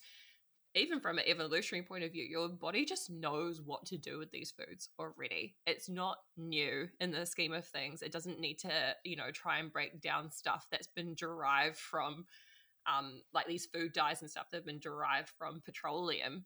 even 0.75 0.99
from 0.99 1.17
an 1.17 1.25
evolutionary 1.27 1.85
point 1.85 2.03
of 2.03 2.11
view, 2.11 2.23
your 2.23 2.47
body 2.47 2.85
just 2.85 3.09
knows 3.09 3.59
what 3.59 3.85
to 3.87 3.97
do 3.97 4.19
with 4.19 4.31
these 4.31 4.51
foods 4.51 4.89
already. 4.99 5.55
It's 5.65 5.89
not 5.89 6.17
new 6.37 6.87
in 6.99 7.11
the 7.11 7.25
scheme 7.25 7.53
of 7.53 7.65
things. 7.65 8.03
It 8.03 8.11
doesn't 8.11 8.39
need 8.39 8.59
to, 8.59 8.71
you 9.03 9.15
know, 9.15 9.31
try 9.33 9.57
and 9.57 9.73
break 9.73 9.99
down 9.99 10.31
stuff 10.31 10.67
that's 10.71 10.89
been 10.95 11.15
derived 11.15 11.77
from 11.77 12.25
um 12.89 13.21
like 13.33 13.47
these 13.47 13.65
food 13.65 13.93
dyes 13.93 14.21
and 14.21 14.29
stuff 14.29 14.49
that 14.51 14.57
have 14.57 14.65
been 14.65 14.79
derived 14.79 15.29
from 15.37 15.61
petroleum. 15.65 16.45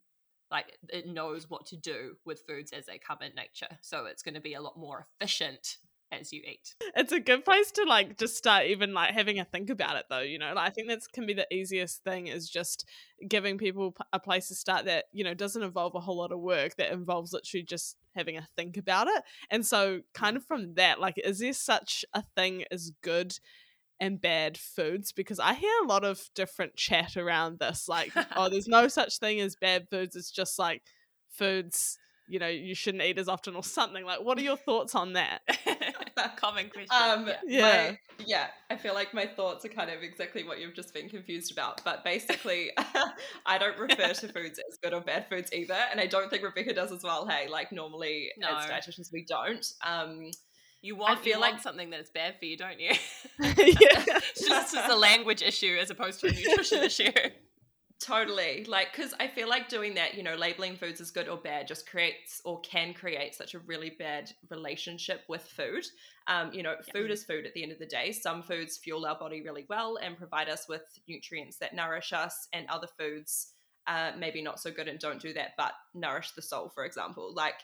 Like 0.50 0.76
it 0.88 1.06
knows 1.06 1.48
what 1.48 1.66
to 1.66 1.76
do 1.76 2.16
with 2.24 2.42
foods 2.46 2.72
as 2.72 2.86
they 2.86 2.98
come 2.98 3.18
in 3.22 3.34
nature. 3.34 3.78
So 3.80 4.06
it's 4.06 4.22
going 4.22 4.34
to 4.34 4.40
be 4.40 4.54
a 4.54 4.60
lot 4.60 4.78
more 4.78 5.08
efficient 5.20 5.78
as 6.12 6.32
you 6.32 6.42
eat. 6.44 6.74
it's 6.94 7.12
a 7.12 7.20
good 7.20 7.44
place 7.44 7.70
to 7.72 7.84
like 7.84 8.18
just 8.18 8.36
start 8.36 8.66
even 8.66 8.92
like 8.92 9.12
having 9.12 9.38
a 9.38 9.44
think 9.44 9.70
about 9.70 9.96
it 9.96 10.04
though 10.08 10.20
you 10.20 10.38
know 10.38 10.52
like 10.54 10.68
i 10.68 10.70
think 10.70 10.88
that's 10.88 11.06
can 11.06 11.26
be 11.26 11.34
the 11.34 11.46
easiest 11.52 12.04
thing 12.04 12.26
is 12.26 12.48
just 12.48 12.84
giving 13.28 13.58
people 13.58 13.94
a 14.12 14.20
place 14.20 14.48
to 14.48 14.54
start 14.54 14.84
that 14.84 15.06
you 15.12 15.24
know 15.24 15.34
doesn't 15.34 15.62
involve 15.62 15.94
a 15.94 16.00
whole 16.00 16.18
lot 16.18 16.32
of 16.32 16.40
work 16.40 16.76
that 16.76 16.92
involves 16.92 17.32
literally 17.32 17.64
just 17.64 17.96
having 18.14 18.36
a 18.36 18.46
think 18.56 18.76
about 18.76 19.08
it 19.08 19.22
and 19.50 19.66
so 19.66 20.00
kind 20.12 20.36
of 20.36 20.44
from 20.44 20.74
that 20.74 21.00
like 21.00 21.14
is 21.24 21.38
there 21.38 21.52
such 21.52 22.04
a 22.14 22.22
thing 22.36 22.64
as 22.70 22.92
good 23.02 23.38
and 24.00 24.20
bad 24.20 24.58
foods 24.58 25.12
because 25.12 25.38
i 25.38 25.54
hear 25.54 25.72
a 25.82 25.86
lot 25.86 26.04
of 26.04 26.20
different 26.34 26.74
chat 26.76 27.16
around 27.16 27.58
this 27.58 27.88
like 27.88 28.12
oh 28.36 28.48
there's 28.48 28.68
no 28.68 28.88
such 28.88 29.18
thing 29.18 29.40
as 29.40 29.56
bad 29.56 29.86
foods 29.90 30.16
it's 30.16 30.30
just 30.30 30.58
like 30.58 30.82
foods 31.30 31.96
you 32.26 32.38
know 32.38 32.48
you 32.48 32.74
shouldn't 32.74 33.02
eat 33.02 33.18
as 33.18 33.28
often 33.28 33.54
or 33.54 33.62
something 33.62 34.04
like 34.04 34.22
what 34.22 34.38
are 34.38 34.42
your 34.42 34.56
thoughts 34.56 34.94
on 34.94 35.12
that 35.12 35.42
Common 36.36 36.70
question. 36.70 36.88
Um, 36.92 37.26
yeah. 37.26 37.36
Yeah. 37.46 37.60
my- 37.90 37.98
yeah. 38.24 38.46
I 38.70 38.76
feel 38.76 38.94
like 38.94 39.12
my 39.14 39.26
thoughts 39.26 39.64
are 39.64 39.68
kind 39.68 39.90
of 39.90 40.02
exactly 40.02 40.44
what 40.44 40.60
you've 40.60 40.74
just 40.74 40.94
been 40.94 41.08
confused 41.08 41.50
about. 41.52 41.82
But 41.84 42.04
basically, 42.04 42.70
I 43.46 43.58
don't 43.58 43.78
refer 43.78 44.12
to 44.14 44.28
foods 44.28 44.60
as 44.70 44.78
good 44.82 44.94
or 44.94 45.00
bad 45.00 45.26
foods 45.28 45.52
either, 45.52 45.76
and 45.90 46.00
I 46.00 46.06
don't 46.06 46.30
think 46.30 46.42
Rebecca 46.44 46.72
does 46.74 46.92
as 46.92 47.02
well. 47.02 47.26
Hey, 47.26 47.48
like 47.48 47.72
normally 47.72 48.30
No. 48.38 48.56
as 48.56 48.66
dietitians 48.66 49.12
we 49.12 49.24
don't. 49.28 49.66
Um, 49.84 50.30
You 50.84 50.96
want, 50.96 51.20
feel 51.20 51.34
you 51.34 51.40
like- 51.40 51.52
want 51.54 51.62
something 51.62 51.90
that's 51.90 52.10
bad 52.10 52.38
for 52.38 52.44
you, 52.44 52.56
don't 52.56 52.78
you? 52.78 52.92
yeah 53.40 54.20
just 54.48 54.74
it's 54.74 54.88
a 54.92 54.96
language 54.96 55.42
issue 55.42 55.76
as 55.80 55.90
opposed 55.90 56.20
to 56.20 56.26
a 56.28 56.32
nutrition 56.32 56.82
issue. 56.90 57.10
Totally. 58.00 58.64
Like, 58.64 58.92
because 58.94 59.14
I 59.18 59.28
feel 59.28 59.48
like 59.48 59.68
doing 59.68 59.94
that, 59.94 60.14
you 60.14 60.22
know, 60.22 60.34
labeling 60.34 60.76
foods 60.76 61.00
as 61.00 61.10
good 61.10 61.28
or 61.28 61.38
bad 61.38 61.66
just 61.66 61.88
creates 61.88 62.42
or 62.44 62.60
can 62.60 62.92
create 62.92 63.34
such 63.34 63.54
a 63.54 63.60
really 63.60 63.90
bad 63.98 64.30
relationship 64.50 65.22
with 65.28 65.42
food. 65.42 65.84
Um, 66.26 66.52
you 66.52 66.62
know, 66.62 66.74
Yeah. 66.86 66.92
food 66.92 67.10
is 67.10 67.24
food 67.24 67.46
at 67.46 67.54
the 67.54 67.62
end 67.62 67.72
of 67.72 67.78
the 67.78 67.86
day. 67.86 68.12
Some 68.12 68.42
foods 68.42 68.76
fuel 68.76 69.06
our 69.06 69.18
body 69.18 69.42
really 69.42 69.64
well 69.70 69.96
and 70.02 70.18
provide 70.18 70.48
us 70.50 70.68
with 70.68 70.82
nutrients 71.08 71.56
that 71.58 71.74
nourish 71.74 72.12
us, 72.12 72.48
and 72.52 72.66
other 72.68 72.88
foods, 72.98 73.52
uh, 73.86 74.12
maybe 74.18 74.42
not 74.42 74.60
so 74.60 74.70
good 74.70 74.88
and 74.88 74.98
don't 74.98 75.20
do 75.22 75.32
that, 75.32 75.52
but 75.56 75.72
nourish 75.94 76.32
the 76.32 76.42
soul, 76.42 76.68
for 76.74 76.84
example. 76.84 77.32
Like, 77.32 77.60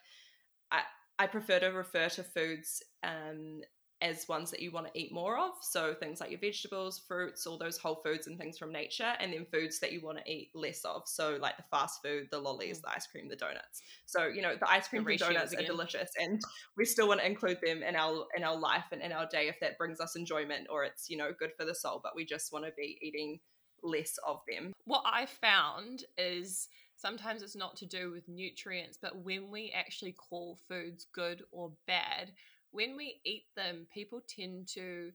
I, 1.23 1.27
prefer 1.27 1.59
to 1.61 1.69
refer 1.69 2.09
to 2.11 2.23
foods 2.23 2.83
um, 3.03 3.61
as 4.03 4.27
ones 4.29 4.51
that 4.51 4.61
you 4.61 4.71
want 4.71 4.87
to 4.87 4.99
eat 4.99 5.13
more 5.13 5.39
of. 5.39 5.53
So 5.61 5.95
things 5.95 6.21
like 6.21 6.31
your 6.31 6.41
vegetables, 6.41 7.03
fruits, 7.07 7.47
all 7.47 7.59
those 7.59 7.77
whole 7.77 8.01
foods 8.05 8.27
and 8.27 8.39
things 8.39 8.59
from 8.59 8.73
nature, 8.73 9.13
and 9.21 9.33
then 9.33 9.47
foods 9.53 9.79
that 9.81 9.93
you 9.93 10.01
want 10.03 10.19
to 10.19 10.31
eat 10.31 10.51
less 10.55 10.85
of. 10.85 11.03
So 11.07 11.37
like 11.41 11.57
the 11.57 11.65
fast 11.71 12.01
food, 12.03 12.29
the 12.31 12.39
lollies, 12.39 12.81
the 12.81 12.91
ice 12.91 13.07
cream, 13.07 13.29
the 13.29 13.37
donuts. 13.37 13.83
So 14.07 14.27
you 14.27 14.43
know 14.43 14.55
the 14.59 14.71
ice 14.71 14.89
cream 14.89 15.07
and 15.07 15.19
donuts 15.19 15.53
again. 15.53 15.65
are 15.65 15.69
delicious, 15.69 16.11
and 16.19 16.41
we 16.77 16.85
still 16.85 17.09
want 17.09 17.21
to 17.21 17.27
include 17.27 17.59
them 17.63 17.83
in 17.83 17.97
our 17.97 18.25
in 18.37 18.43
our 18.43 18.59
life 18.59 18.87
and 18.93 19.03
in 19.03 19.13
our 19.13 19.27
day 19.27 19.49
if 19.49 19.61
that 19.61 19.77
brings 19.77 20.01
us 20.01 20.17
enjoyment 20.17 20.67
or 20.71 20.85
it's 20.85 21.11
you 21.11 21.17
know 21.17 21.33
good 21.39 21.53
for 21.59 21.65
the 21.65 21.75
soul. 21.75 22.01
But 22.03 22.17
we 22.17 22.25
just 22.25 22.53
want 22.53 22.65
to 22.65 22.73
be 22.77 22.99
eating 23.03 23.41
less 23.83 24.19
of 24.27 24.41
them. 24.49 24.73
What 24.85 25.03
I 25.07 25.27
found 25.27 26.05
is 26.19 26.69
sometimes 27.01 27.43
it's 27.43 27.57
not 27.57 27.77
to 27.77 27.87
do 27.87 28.11
with 28.11 28.29
nutrients, 28.29 28.99
but 29.01 29.25
when 29.25 29.51
we 29.51 29.73
actually 29.75 30.13
call 30.13 30.59
foods 30.69 31.07
good 31.13 31.43
or 31.51 31.73
bad, 31.87 32.33
when 32.71 32.97
we 32.97 33.21
eat 33.25 33.47
them, 33.57 33.87
people 33.93 34.21
tend 34.29 34.69
to 34.69 35.13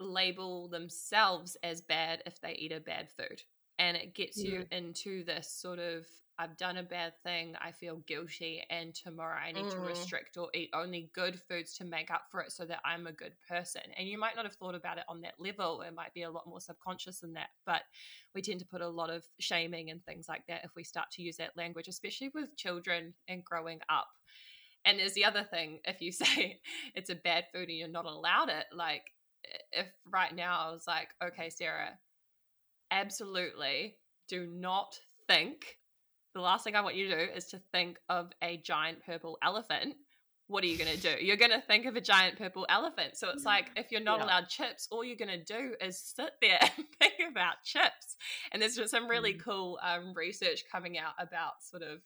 label 0.00 0.68
themselves 0.68 1.56
as 1.62 1.80
bad 1.80 2.22
if 2.26 2.40
they 2.40 2.52
eat 2.52 2.72
a 2.72 2.80
bad 2.80 3.08
food. 3.10 3.42
And 3.78 3.96
it 3.96 4.14
gets 4.14 4.38
you 4.38 4.66
into 4.70 5.24
this 5.24 5.50
sort 5.50 5.78
of 5.78 6.06
I've 6.38 6.56
done 6.56 6.78
a 6.78 6.82
bad 6.82 7.12
thing, 7.22 7.54
I 7.60 7.70
feel 7.70 8.02
guilty, 8.06 8.62
and 8.68 8.94
tomorrow 8.94 9.36
I 9.36 9.52
need 9.52 9.66
mm. 9.66 9.70
to 9.70 9.78
restrict 9.78 10.36
or 10.36 10.48
eat 10.52 10.70
only 10.74 11.10
good 11.14 11.40
foods 11.48 11.74
to 11.78 11.84
make 11.84 12.10
up 12.10 12.22
for 12.30 12.40
it 12.40 12.50
so 12.50 12.64
that 12.64 12.80
I'm 12.84 13.06
a 13.06 13.12
good 13.12 13.34
person. 13.48 13.82
And 13.96 14.08
you 14.08 14.18
might 14.18 14.34
not 14.34 14.44
have 14.44 14.54
thought 14.54 14.74
about 14.74 14.98
it 14.98 15.04
on 15.08 15.20
that 15.20 15.34
level, 15.38 15.82
it 15.82 15.94
might 15.94 16.12
be 16.12 16.22
a 16.22 16.30
lot 16.30 16.48
more 16.48 16.60
subconscious 16.60 17.20
than 17.20 17.34
that. 17.34 17.50
But 17.64 17.82
we 18.34 18.42
tend 18.42 18.58
to 18.60 18.66
put 18.66 18.80
a 18.80 18.88
lot 18.88 19.10
of 19.10 19.24
shaming 19.38 19.90
and 19.90 20.04
things 20.04 20.28
like 20.28 20.46
that 20.48 20.64
if 20.64 20.72
we 20.74 20.82
start 20.82 21.10
to 21.12 21.22
use 21.22 21.36
that 21.36 21.56
language, 21.56 21.86
especially 21.86 22.30
with 22.34 22.56
children 22.56 23.14
and 23.28 23.44
growing 23.44 23.80
up. 23.88 24.08
And 24.84 24.98
there's 24.98 25.14
the 25.14 25.24
other 25.24 25.44
thing 25.44 25.78
if 25.84 26.00
you 26.00 26.10
say 26.12 26.60
it's 26.94 27.10
a 27.10 27.14
bad 27.14 27.44
food 27.52 27.68
and 27.68 27.78
you're 27.78 27.88
not 27.88 28.06
allowed 28.06 28.48
it, 28.48 28.66
like 28.72 29.04
if 29.72 29.86
right 30.10 30.34
now 30.34 30.68
I 30.68 30.72
was 30.72 30.84
like, 30.86 31.08
okay, 31.22 31.50
Sarah, 31.50 31.98
absolutely 32.90 33.96
do 34.28 34.46
not 34.46 34.98
think 35.28 35.78
the 36.34 36.40
last 36.40 36.64
thing 36.64 36.74
I 36.74 36.80
want 36.80 36.96
you 36.96 37.08
to 37.08 37.26
do 37.26 37.32
is 37.32 37.46
to 37.46 37.60
think 37.72 37.98
of 38.08 38.32
a 38.42 38.56
giant 38.58 38.98
purple 39.06 39.38
elephant. 39.42 39.94
What 40.48 40.62
are 40.62 40.66
you 40.66 40.76
going 40.76 40.90
to 40.90 41.00
do? 41.00 41.24
You're 41.24 41.38
going 41.38 41.52
to 41.52 41.62
think 41.62 41.86
of 41.86 41.96
a 41.96 42.00
giant 42.00 42.36
purple 42.36 42.66
elephant. 42.68 43.16
So 43.16 43.30
it's 43.30 43.44
like 43.44 43.70
if 43.76 43.90
you're 43.90 44.02
not 44.02 44.18
yeah. 44.18 44.26
allowed 44.26 44.48
chips, 44.48 44.88
all 44.90 45.02
you're 45.02 45.16
going 45.16 45.30
to 45.30 45.42
do 45.42 45.74
is 45.80 45.98
sit 45.98 46.32
there 46.42 46.58
and 46.76 46.86
think 47.00 47.14
about 47.30 47.62
chips. 47.64 48.16
And 48.52 48.60
there's 48.60 48.76
just 48.76 48.90
some 48.90 49.08
really 49.08 49.34
mm. 49.34 49.40
cool 49.40 49.78
um, 49.82 50.12
research 50.14 50.64
coming 50.70 50.98
out 50.98 51.14
about 51.18 51.62
sort 51.62 51.82
of 51.82 52.00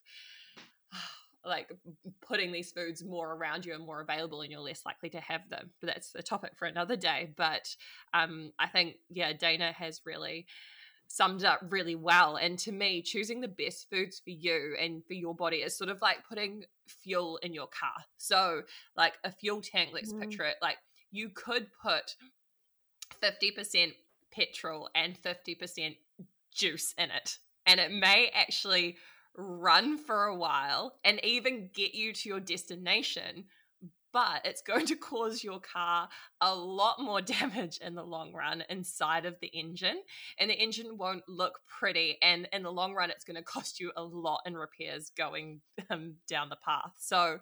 like 1.45 1.73
putting 2.21 2.53
these 2.53 2.71
foods 2.71 3.03
more 3.03 3.33
around 3.33 3.65
you 3.65 3.73
and 3.75 3.85
more 3.85 4.01
available 4.01 4.43
and 4.43 4.51
you're 4.51 4.61
less 4.61 4.83
likely 4.85 5.09
to 5.09 5.21
have 5.21 5.49
them 5.49 5.71
but 5.81 5.87
that's 5.87 6.13
a 6.17 6.23
topic 6.23 6.51
for 6.57 6.67
another 6.67 6.97
day 6.97 7.33
but 7.37 7.75
um, 8.13 8.51
i 8.59 8.67
think 8.67 8.97
yeah 9.09 9.33
dana 9.33 9.73
has 9.73 10.01
really 10.05 10.47
summed 11.09 11.45
up 11.45 11.61
really 11.71 11.95
well. 11.97 12.37
And 12.37 12.59
to 12.61 12.73
me, 12.73 13.03
choosing 13.03 13.41
the 13.41 13.49
best 13.49 13.89
foods 13.91 14.21
for 14.21 14.31
you 14.31 14.77
and 14.81 15.05
for 15.07 15.15
your 15.15 15.35
body 15.35 15.59
is 15.59 15.77
sort 15.77 15.91
of 15.91 16.01
like 16.01 16.19
putting 16.29 16.65
fuel 16.87 17.39
in 17.43 17.53
your 17.53 17.67
car. 17.67 18.05
So, 18.19 18.63
like 18.97 19.15
a 19.25 19.33
fuel 19.33 19.61
tank, 19.61 19.91
let's 19.93 20.13
mm. 20.13 20.21
picture 20.21 20.45
it 20.45 20.57
like 20.63 20.77
you 21.11 21.31
could 21.31 21.69
put 21.83 22.15
50% 23.23 23.95
petrol 24.31 24.89
and 24.95 25.21
50% 25.21 25.97
juice 26.55 26.95
in 26.99 27.11
it. 27.11 27.39
And 27.67 27.81
it 27.81 27.91
may 27.91 28.31
actually 28.35 28.97
run 29.37 29.99
for 29.99 30.25
a 30.25 30.37
while 30.37 30.95
and 31.05 31.25
even 31.25 31.71
get 31.73 31.95
you 31.95 32.13
to 32.13 32.29
your 32.29 32.41
destination 32.41 33.45
but 34.13 34.41
it's 34.45 34.63
going 34.63 34.87
to 34.87 34.97
cause 35.11 35.43
your 35.45 35.61
car 35.61 36.09
a 36.41 36.55
lot 36.55 37.01
more 37.01 37.21
damage 37.39 37.79
in 37.79 37.95
the 37.95 38.03
long 38.03 38.33
run 38.33 38.63
inside 38.69 39.27
of 39.27 39.37
the 39.41 39.49
engine 39.49 39.99
and 40.39 40.51
the 40.51 40.55
engine 40.55 40.97
won't 40.97 41.23
look 41.29 41.61
pretty 41.67 42.19
and 42.23 42.49
in 42.53 42.63
the 42.63 42.73
long 42.73 42.95
run 42.95 43.11
it's 43.11 43.25
going 43.25 43.37
to 43.37 43.43
cost 43.43 43.81
you 43.81 43.93
a 43.97 44.03
lot 44.03 44.41
in 44.47 44.57
repairs 44.57 45.11
going 45.17 45.61
um, 45.91 46.15
down 46.29 46.49
the 46.49 46.57
path. 46.65 46.93
So 46.99 47.39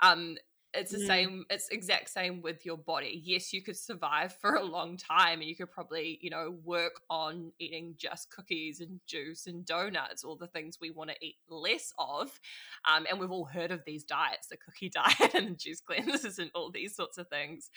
um, 0.00 0.36
it's 0.74 0.92
the 0.92 1.06
same 1.06 1.44
it's 1.50 1.68
exact 1.70 2.10
same 2.10 2.40
with 2.42 2.64
your 2.64 2.76
body. 2.76 3.20
Yes 3.24 3.52
you 3.52 3.62
could 3.62 3.76
survive 3.76 4.34
for 4.40 4.54
a 4.54 4.62
long 4.62 4.96
time 4.96 5.40
and 5.40 5.48
you 5.48 5.56
could 5.56 5.70
probably 5.70 6.18
you 6.20 6.30
know 6.30 6.56
work 6.64 7.00
on 7.10 7.52
eating 7.58 7.94
just 7.96 8.30
cookies 8.30 8.80
and 8.80 9.00
juice 9.06 9.46
and 9.46 9.64
donuts 9.64 10.24
all 10.24 10.36
the 10.36 10.46
things 10.46 10.78
we 10.80 10.90
want 10.90 11.10
to 11.10 11.16
eat 11.20 11.36
less 11.48 11.92
of 11.98 12.38
um, 12.90 13.06
and 13.10 13.18
we've 13.20 13.30
all 13.30 13.44
heard 13.44 13.70
of 13.70 13.82
these 13.84 14.04
diets 14.04 14.48
the 14.48 14.56
cookie 14.56 14.90
diet 14.90 15.34
and 15.34 15.50
the 15.50 15.56
juice 15.56 15.80
cleanses 15.80 16.38
and 16.38 16.50
all 16.54 16.70
these 16.70 16.94
sorts 16.96 17.18
of 17.18 17.28
things. 17.28 17.70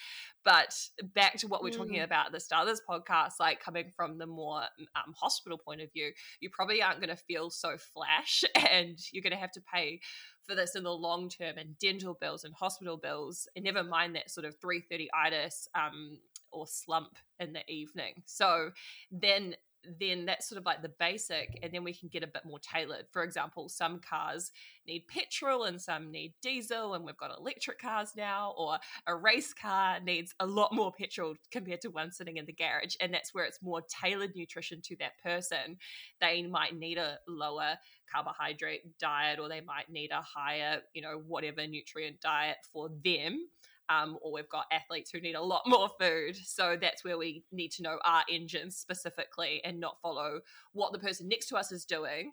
But 0.43 0.75
back 1.13 1.37
to 1.37 1.47
what 1.47 1.63
we're 1.63 1.69
mm. 1.69 1.77
talking 1.77 2.01
about 2.01 2.27
at 2.27 2.31
the 2.31 2.39
start 2.39 2.67
of 2.67 2.73
this 2.73 2.81
podcast 2.87 3.33
like 3.39 3.59
coming 3.59 3.91
from 3.95 4.17
the 4.17 4.27
more 4.27 4.61
um, 4.95 5.13
hospital 5.15 5.57
point 5.57 5.81
of 5.81 5.91
view 5.91 6.11
you 6.39 6.49
probably 6.49 6.81
aren't 6.81 6.99
going 6.99 7.09
to 7.09 7.15
feel 7.15 7.49
so 7.49 7.77
flash 7.77 8.43
and 8.71 8.97
you're 9.11 9.23
going 9.23 9.31
to 9.31 9.37
have 9.37 9.51
to 9.51 9.61
pay 9.61 9.99
for 10.47 10.55
this 10.55 10.75
in 10.75 10.83
the 10.83 10.91
long 10.91 11.29
term 11.29 11.57
and 11.57 11.77
dental 11.79 12.17
bills 12.19 12.43
and 12.43 12.53
hospital 12.53 12.97
bills, 12.97 13.47
and 13.55 13.65
never 13.65 13.83
mind 13.83 14.15
that 14.15 14.29
sort 14.29 14.45
of 14.45 14.55
330 14.59 15.09
itis 15.13 15.67
um, 15.75 16.19
or 16.51 16.65
slump 16.67 17.17
in 17.39 17.53
the 17.53 17.69
evening. 17.69 18.23
So 18.25 18.71
then 19.11 19.55
then 19.99 20.25
that's 20.25 20.47
sort 20.47 20.59
of 20.59 20.65
like 20.65 20.81
the 20.81 20.91
basic 20.99 21.59
and 21.61 21.71
then 21.71 21.83
we 21.83 21.93
can 21.93 22.09
get 22.09 22.23
a 22.23 22.27
bit 22.27 22.43
more 22.45 22.59
tailored 22.59 23.05
for 23.11 23.23
example 23.23 23.69
some 23.69 23.99
cars 23.99 24.51
need 24.87 25.07
petrol 25.07 25.63
and 25.63 25.81
some 25.81 26.11
need 26.11 26.33
diesel 26.41 26.93
and 26.93 27.05
we've 27.05 27.17
got 27.17 27.37
electric 27.37 27.79
cars 27.79 28.13
now 28.15 28.53
or 28.57 28.77
a 29.07 29.15
race 29.15 29.53
car 29.53 29.99
needs 29.99 30.33
a 30.39 30.45
lot 30.45 30.73
more 30.73 30.91
petrol 30.91 31.35
compared 31.51 31.81
to 31.81 31.89
one 31.89 32.11
sitting 32.11 32.37
in 32.37 32.45
the 32.45 32.53
garage 32.53 32.95
and 32.99 33.13
that's 33.13 33.33
where 33.33 33.45
it's 33.45 33.61
more 33.61 33.81
tailored 33.81 34.35
nutrition 34.35 34.81
to 34.81 34.95
that 34.97 35.17
person 35.21 35.77
they 36.21 36.41
might 36.43 36.75
need 36.75 36.97
a 36.97 37.19
lower 37.27 37.77
carbohydrate 38.11 38.97
diet 38.99 39.39
or 39.39 39.49
they 39.49 39.61
might 39.61 39.89
need 39.89 40.11
a 40.11 40.21
higher, 40.21 40.81
you 40.93 41.01
know, 41.01 41.21
whatever 41.27 41.65
nutrient 41.65 42.19
diet 42.21 42.57
for 42.71 42.89
them. 43.03 43.47
Um, 43.87 44.17
or 44.23 44.31
we've 44.31 44.49
got 44.49 44.65
athletes 44.71 45.11
who 45.11 45.21
need 45.21 45.35
a 45.35 45.41
lot 45.41 45.61
more 45.67 45.89
food. 45.99 46.35
So 46.35 46.75
that's 46.79 47.03
where 47.03 47.17
we 47.17 47.43
need 47.51 47.71
to 47.73 47.83
know 47.83 47.99
our 48.03 48.23
engines 48.31 48.77
specifically 48.77 49.61
and 49.63 49.79
not 49.79 49.97
follow 50.01 50.39
what 50.73 50.91
the 50.91 50.99
person 50.99 51.27
next 51.27 51.47
to 51.49 51.55
us 51.55 51.71
is 51.71 51.85
doing 51.85 52.31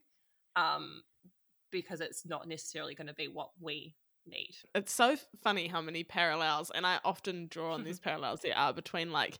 um, 0.56 1.02
because 1.70 2.00
it's 2.00 2.26
not 2.26 2.48
necessarily 2.48 2.94
going 2.94 3.06
to 3.06 3.14
be 3.14 3.28
what 3.28 3.50
we 3.61 3.94
need. 4.26 4.54
It's 4.74 4.92
so 4.92 5.16
funny 5.42 5.68
how 5.68 5.80
many 5.80 6.04
parallels, 6.04 6.70
and 6.74 6.87
I 6.87 7.00
often 7.04 7.48
draw 7.48 7.74
on 7.74 7.85
these 7.85 8.00
parallels 8.00 8.40
there 8.40 8.56
are 8.56 8.72
between 8.72 9.12
like 9.12 9.38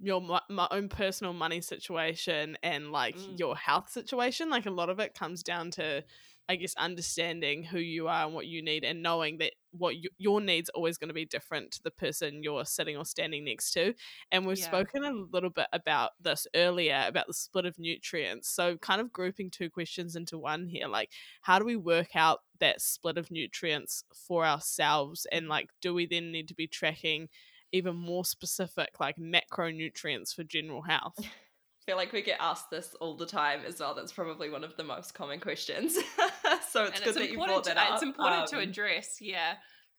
your 0.00 0.20
my 0.48 0.68
own 0.70 0.88
personal 0.88 1.32
money 1.32 1.60
situation 1.60 2.56
and 2.62 2.90
like 2.90 3.16
mm. 3.16 3.38
your 3.38 3.56
health 3.56 3.90
situation 3.90 4.48
like 4.48 4.66
a 4.66 4.70
lot 4.70 4.88
of 4.88 4.98
it 4.98 5.14
comes 5.14 5.42
down 5.42 5.70
to 5.70 6.02
i 6.48 6.56
guess 6.56 6.74
understanding 6.76 7.62
who 7.62 7.78
you 7.78 8.08
are 8.08 8.24
and 8.24 8.34
what 8.34 8.46
you 8.46 8.62
need 8.62 8.82
and 8.82 9.02
knowing 9.02 9.38
that 9.38 9.52
what 9.72 9.96
you, 9.96 10.08
your 10.16 10.40
needs 10.40 10.70
always 10.70 10.96
going 10.96 11.08
to 11.08 11.14
be 11.14 11.26
different 11.26 11.70
to 11.70 11.82
the 11.82 11.90
person 11.90 12.42
you're 12.42 12.64
sitting 12.64 12.96
or 12.96 13.04
standing 13.04 13.44
next 13.44 13.72
to 13.72 13.92
and 14.32 14.46
we've 14.46 14.58
yeah. 14.58 14.64
spoken 14.64 15.04
a 15.04 15.12
little 15.12 15.50
bit 15.50 15.68
about 15.72 16.12
this 16.20 16.46
earlier 16.56 17.04
about 17.06 17.26
the 17.26 17.34
split 17.34 17.66
of 17.66 17.78
nutrients 17.78 18.48
so 18.48 18.76
kind 18.78 19.00
of 19.00 19.12
grouping 19.12 19.50
two 19.50 19.68
questions 19.68 20.16
into 20.16 20.38
one 20.38 20.66
here 20.66 20.88
like 20.88 21.10
how 21.42 21.58
do 21.58 21.64
we 21.64 21.76
work 21.76 22.16
out 22.16 22.40
that 22.58 22.80
split 22.80 23.18
of 23.18 23.30
nutrients 23.30 24.02
for 24.14 24.46
ourselves 24.46 25.26
and 25.30 25.46
like 25.46 25.68
do 25.82 25.92
we 25.92 26.06
then 26.06 26.32
need 26.32 26.48
to 26.48 26.54
be 26.54 26.66
tracking 26.66 27.28
even 27.72 27.96
more 27.96 28.24
specific, 28.24 29.00
like 29.00 29.16
macronutrients 29.16 30.34
for 30.34 30.44
general 30.44 30.82
health? 30.82 31.18
I 31.20 31.84
feel 31.86 31.96
like 31.96 32.12
we 32.12 32.22
get 32.22 32.38
asked 32.40 32.70
this 32.70 32.94
all 33.00 33.16
the 33.16 33.26
time 33.26 33.60
as 33.66 33.80
well. 33.80 33.94
That's 33.94 34.12
probably 34.12 34.50
one 34.50 34.64
of 34.64 34.76
the 34.76 34.84
most 34.84 35.14
common 35.14 35.40
questions. 35.40 35.94
so 36.68 36.84
it's 36.84 37.00
and 37.00 37.04
good 37.04 37.06
it's 37.06 37.14
that 37.16 37.30
you 37.30 37.38
brought 37.38 37.64
that 37.64 37.74
to, 37.74 37.80
up. 37.80 37.94
It's 37.94 38.02
important 38.02 38.42
um, 38.42 38.46
to 38.48 38.58
address, 38.58 39.18
yeah. 39.20 39.54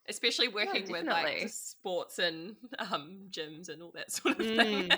Especially 0.07 0.47
working 0.47 0.85
yeah, 0.85 0.91
with 0.91 1.07
like 1.07 1.49
sports 1.49 2.19
and 2.19 2.55
um, 2.79 3.27
gyms 3.29 3.69
and 3.69 3.81
all 3.81 3.91
that 3.95 4.11
sort 4.11 4.39
of 4.39 4.45
mm. 4.45 4.55
thing. 4.55 4.91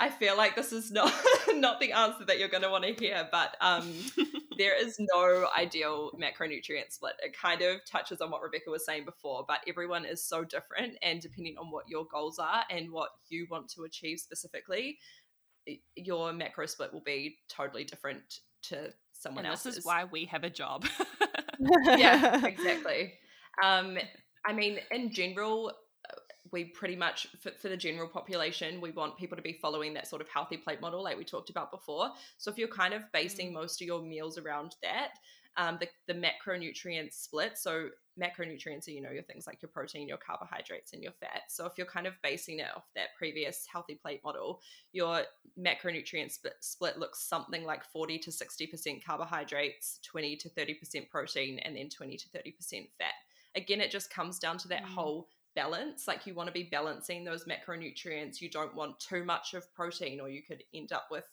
I 0.00 0.08
feel 0.08 0.34
like 0.34 0.56
this 0.56 0.72
is 0.72 0.90
not 0.90 1.12
not 1.54 1.78
the 1.78 1.92
answer 1.92 2.24
that 2.24 2.38
you're 2.38 2.48
going 2.48 2.62
to 2.62 2.70
want 2.70 2.84
to 2.84 2.94
hear, 2.94 3.28
but 3.30 3.54
um, 3.60 3.92
there 4.58 4.74
is 4.74 4.96
no 4.98 5.46
ideal 5.56 6.10
macronutrient 6.18 6.90
split. 6.90 7.12
It 7.22 7.36
kind 7.36 7.60
of 7.60 7.84
touches 7.84 8.22
on 8.22 8.30
what 8.30 8.42
Rebecca 8.42 8.70
was 8.70 8.86
saying 8.86 9.04
before, 9.04 9.44
but 9.46 9.58
everyone 9.68 10.06
is 10.06 10.24
so 10.24 10.42
different, 10.42 10.96
and 11.02 11.20
depending 11.20 11.56
on 11.58 11.70
what 11.70 11.84
your 11.86 12.06
goals 12.10 12.38
are 12.38 12.64
and 12.70 12.90
what 12.90 13.10
you 13.28 13.46
want 13.50 13.68
to 13.72 13.82
achieve 13.82 14.18
specifically, 14.20 14.98
your 15.94 16.32
macro 16.32 16.64
split 16.64 16.94
will 16.94 17.02
be 17.02 17.36
totally 17.50 17.84
different 17.84 18.22
to 18.62 18.92
someone 19.12 19.44
and 19.44 19.52
else. 19.52 19.62
This 19.62 19.76
is 19.76 19.84
why 19.84 20.04
we 20.04 20.24
have 20.26 20.44
a 20.44 20.50
job. 20.50 20.86
yeah, 21.84 22.46
exactly. 22.46 23.14
Um, 23.62 23.98
I 24.46 24.54
mean, 24.54 24.78
in 24.90 25.12
general, 25.12 25.72
we 26.52 26.64
pretty 26.64 26.96
much 26.96 27.26
for, 27.40 27.50
for, 27.52 27.68
the 27.68 27.76
general 27.76 28.08
population 28.08 28.80
we 28.80 28.90
want 28.90 29.16
people 29.16 29.36
to 29.36 29.42
be 29.42 29.58
following 29.60 29.94
that 29.94 30.06
sort 30.06 30.20
of 30.20 30.28
healthy 30.28 30.56
plate 30.56 30.80
model 30.80 31.02
like 31.02 31.16
we 31.16 31.24
talked 31.24 31.50
about 31.50 31.70
before 31.70 32.10
so 32.38 32.50
if 32.50 32.58
you're 32.58 32.68
kind 32.68 32.94
of 32.94 33.02
basing 33.12 33.50
mm. 33.50 33.54
most 33.54 33.80
of 33.80 33.86
your 33.86 34.02
meals 34.02 34.38
around 34.38 34.74
that 34.82 35.10
um, 35.56 35.78
the, 35.80 35.88
the 36.06 36.14
macronutrient 36.14 37.12
split 37.12 37.58
so 37.58 37.88
macronutrients 38.20 38.86
are 38.86 38.92
you 38.92 39.00
know 39.00 39.10
your 39.10 39.22
things 39.22 39.46
like 39.46 39.62
your 39.62 39.68
protein 39.68 40.08
your 40.08 40.18
carbohydrates 40.18 40.92
and 40.92 41.02
your 41.02 41.12
fat 41.12 41.42
so 41.48 41.66
if 41.66 41.72
you're 41.76 41.86
kind 41.86 42.06
of 42.06 42.14
basing 42.22 42.58
it 42.58 42.66
off 42.76 42.84
that 42.94 43.08
previous 43.16 43.66
healthy 43.70 43.94
plate 43.94 44.20
model 44.24 44.60
your 44.92 45.22
macronutrient 45.58 46.30
split, 46.30 46.54
split 46.60 46.98
looks 46.98 47.22
something 47.22 47.64
like 47.64 47.84
40 47.84 48.18
to 48.18 48.30
60% 48.30 49.04
carbohydrates 49.04 50.00
20 50.04 50.36
to 50.36 50.48
30% 50.50 51.08
protein 51.08 51.58
and 51.60 51.76
then 51.76 51.88
20 51.88 52.16
to 52.16 52.28
30% 52.28 52.88
fat 52.98 53.14
again 53.54 53.80
it 53.80 53.90
just 53.90 54.12
comes 54.12 54.38
down 54.38 54.58
to 54.58 54.68
that 54.68 54.84
mm. 54.84 54.88
whole 54.88 55.28
balance. 55.54 56.06
Like 56.06 56.26
you 56.26 56.34
want 56.34 56.48
to 56.48 56.52
be 56.52 56.68
balancing 56.70 57.24
those 57.24 57.44
macronutrients. 57.44 58.40
You 58.40 58.50
don't 58.50 58.74
want 58.74 59.00
too 59.00 59.24
much 59.24 59.54
of 59.54 59.72
protein, 59.74 60.20
or 60.20 60.28
you 60.28 60.42
could 60.42 60.62
end 60.74 60.92
up 60.92 61.06
with 61.10 61.24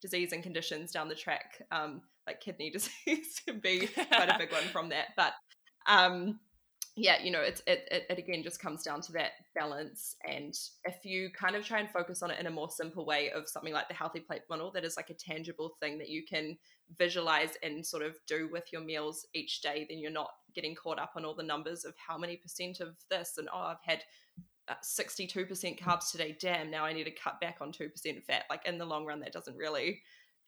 disease 0.00 0.32
and 0.32 0.42
conditions 0.42 0.92
down 0.92 1.08
the 1.08 1.14
track. 1.14 1.62
Um, 1.70 2.02
like 2.26 2.40
kidney 2.40 2.70
disease 3.06 3.40
can 3.46 3.60
be 3.60 3.86
quite 3.86 4.28
a 4.28 4.38
big 4.38 4.52
one 4.52 4.62
from 4.72 4.90
that. 4.90 5.08
But 5.16 5.32
um, 5.86 6.40
yeah, 6.98 7.22
you 7.22 7.30
know, 7.30 7.40
it's 7.40 7.62
it, 7.66 7.86
it, 7.92 8.06
it 8.10 8.18
again 8.18 8.42
just 8.42 8.60
comes 8.60 8.82
down 8.82 9.00
to 9.02 9.12
that 9.12 9.32
balance. 9.54 10.16
And 10.28 10.52
if 10.84 11.04
you 11.04 11.30
kind 11.30 11.54
of 11.54 11.64
try 11.64 11.78
and 11.78 11.88
focus 11.88 12.22
on 12.22 12.30
it 12.32 12.40
in 12.40 12.46
a 12.46 12.50
more 12.50 12.68
simple 12.68 13.06
way 13.06 13.30
of 13.30 13.48
something 13.48 13.72
like 13.72 13.86
the 13.86 13.94
healthy 13.94 14.18
plate 14.18 14.42
model, 14.50 14.72
that 14.72 14.84
is 14.84 14.96
like 14.96 15.10
a 15.10 15.14
tangible 15.14 15.76
thing 15.80 15.98
that 15.98 16.08
you 16.08 16.24
can 16.28 16.58
visualize 16.98 17.50
and 17.62 17.86
sort 17.86 18.02
of 18.02 18.16
do 18.26 18.48
with 18.50 18.64
your 18.72 18.82
meals 18.82 19.26
each 19.32 19.60
day, 19.60 19.86
then 19.88 19.98
you're 19.98 20.10
not 20.10 20.30
getting 20.54 20.74
caught 20.74 20.98
up 20.98 21.12
on 21.14 21.24
all 21.24 21.34
the 21.34 21.42
numbers 21.42 21.84
of 21.84 21.94
how 22.04 22.18
many 22.18 22.36
percent 22.36 22.80
of 22.80 22.96
this 23.10 23.34
and 23.38 23.48
oh, 23.54 23.58
I've 23.58 23.76
had 23.82 24.02
62% 24.84 25.38
uh, 25.38 25.84
carbs 25.84 26.10
today. 26.10 26.36
Damn, 26.40 26.70
now 26.70 26.84
I 26.84 26.92
need 26.92 27.04
to 27.04 27.12
cut 27.12 27.40
back 27.40 27.58
on 27.60 27.70
2% 27.70 28.24
fat. 28.24 28.44
Like 28.50 28.66
in 28.66 28.76
the 28.76 28.84
long 28.84 29.06
run, 29.06 29.20
that 29.20 29.32
doesn't 29.32 29.56
really 29.56 30.02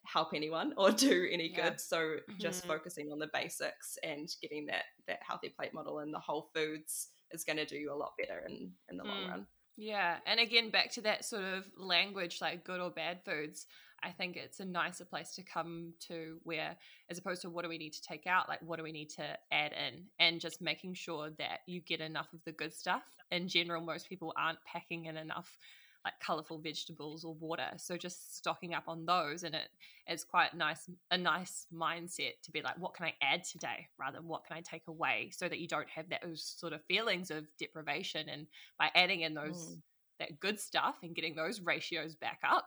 help 0.06 0.28
anyone 0.34 0.72
or 0.76 0.90
do 0.92 1.28
any 1.30 1.50
yeah. 1.50 1.70
good. 1.70 1.80
So 1.80 1.98
mm-hmm. 1.98 2.38
just 2.38 2.66
focusing 2.66 3.10
on 3.12 3.18
the 3.18 3.28
basics 3.32 3.98
and 4.02 4.28
getting 4.40 4.66
that 4.66 4.84
that 5.06 5.20
healthy 5.26 5.48
plate 5.48 5.74
model 5.74 5.98
and 6.00 6.12
the 6.12 6.18
whole 6.18 6.50
foods 6.54 7.08
is 7.32 7.44
going 7.44 7.58
to 7.58 7.66
do 7.66 7.76
you 7.76 7.92
a 7.92 7.96
lot 7.96 8.12
better 8.18 8.42
in 8.46 8.72
in 8.90 8.96
the 8.96 9.04
mm. 9.04 9.08
long 9.08 9.28
run. 9.28 9.46
Yeah, 9.76 10.16
and 10.26 10.38
again 10.40 10.70
back 10.70 10.92
to 10.92 11.00
that 11.02 11.24
sort 11.24 11.44
of 11.44 11.64
language 11.76 12.38
like 12.40 12.64
good 12.64 12.80
or 12.80 12.90
bad 12.90 13.20
foods. 13.24 13.66
I 14.02 14.10
think 14.10 14.36
it's 14.36 14.60
a 14.60 14.64
nicer 14.64 15.04
place 15.04 15.34
to 15.34 15.42
come 15.42 15.92
to 16.08 16.38
where, 16.42 16.76
as 17.10 17.18
opposed 17.18 17.42
to 17.42 17.50
what 17.50 17.64
do 17.64 17.68
we 17.68 17.76
need 17.76 17.92
to 17.92 18.02
take 18.02 18.26
out, 18.26 18.48
like 18.48 18.60
what 18.62 18.78
do 18.78 18.82
we 18.82 18.92
need 18.92 19.10
to 19.10 19.24
add 19.52 19.72
in, 19.72 20.04
and 20.18 20.40
just 20.40 20.62
making 20.62 20.94
sure 20.94 21.30
that 21.38 21.60
you 21.66 21.82
get 21.82 22.00
enough 22.00 22.32
of 22.32 22.40
the 22.46 22.52
good 22.52 22.72
stuff. 22.72 23.02
In 23.30 23.46
general, 23.46 23.82
most 23.82 24.08
people 24.08 24.32
aren't 24.38 24.58
packing 24.64 25.04
in 25.04 25.16
enough 25.16 25.58
like 26.04 26.14
colorful 26.20 26.58
vegetables 26.58 27.24
or 27.24 27.34
water 27.34 27.68
so 27.76 27.96
just 27.96 28.36
stocking 28.36 28.74
up 28.74 28.84
on 28.86 29.04
those 29.04 29.42
and 29.42 29.54
it 29.54 29.68
is 30.08 30.24
quite 30.24 30.54
nice 30.54 30.88
a 31.10 31.18
nice 31.18 31.66
mindset 31.74 32.32
to 32.42 32.50
be 32.50 32.62
like 32.62 32.78
what 32.78 32.94
can 32.94 33.06
i 33.06 33.12
add 33.22 33.44
today? 33.44 33.86
rather 33.98 34.16
than 34.18 34.26
what 34.26 34.44
can 34.44 34.56
i 34.56 34.60
take 34.60 34.86
away? 34.88 35.30
so 35.32 35.48
that 35.48 35.58
you 35.58 35.68
don't 35.68 35.88
have 35.88 36.06
those 36.22 36.42
sort 36.42 36.72
of 36.72 36.82
feelings 36.84 37.30
of 37.30 37.46
deprivation 37.58 38.28
and 38.28 38.46
by 38.78 38.90
adding 38.94 39.20
in 39.20 39.34
those 39.34 39.76
mm. 39.76 39.80
that 40.18 40.40
good 40.40 40.58
stuff 40.58 40.96
and 41.02 41.14
getting 41.14 41.34
those 41.34 41.60
ratios 41.60 42.14
back 42.14 42.40
up 42.42 42.66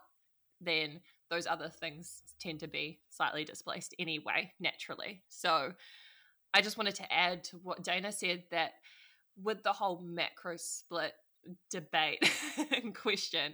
then 0.62 1.00
those 1.30 1.48
other 1.48 1.70
things 1.70 2.22
tend 2.40 2.60
to 2.60 2.68
be 2.68 3.00
slightly 3.10 3.44
displaced 3.44 3.96
anyway 3.98 4.52
naturally. 4.60 5.24
So 5.28 5.74
i 6.54 6.62
just 6.62 6.78
wanted 6.78 6.94
to 6.96 7.12
add 7.12 7.44
to 7.44 7.58
what 7.58 7.84
dana 7.84 8.12
said 8.12 8.44
that 8.52 8.74
with 9.42 9.64
the 9.64 9.74
whole 9.74 10.02
macro 10.02 10.56
split 10.58 11.14
debate 11.70 12.30
and 12.84 12.96
question, 12.96 13.54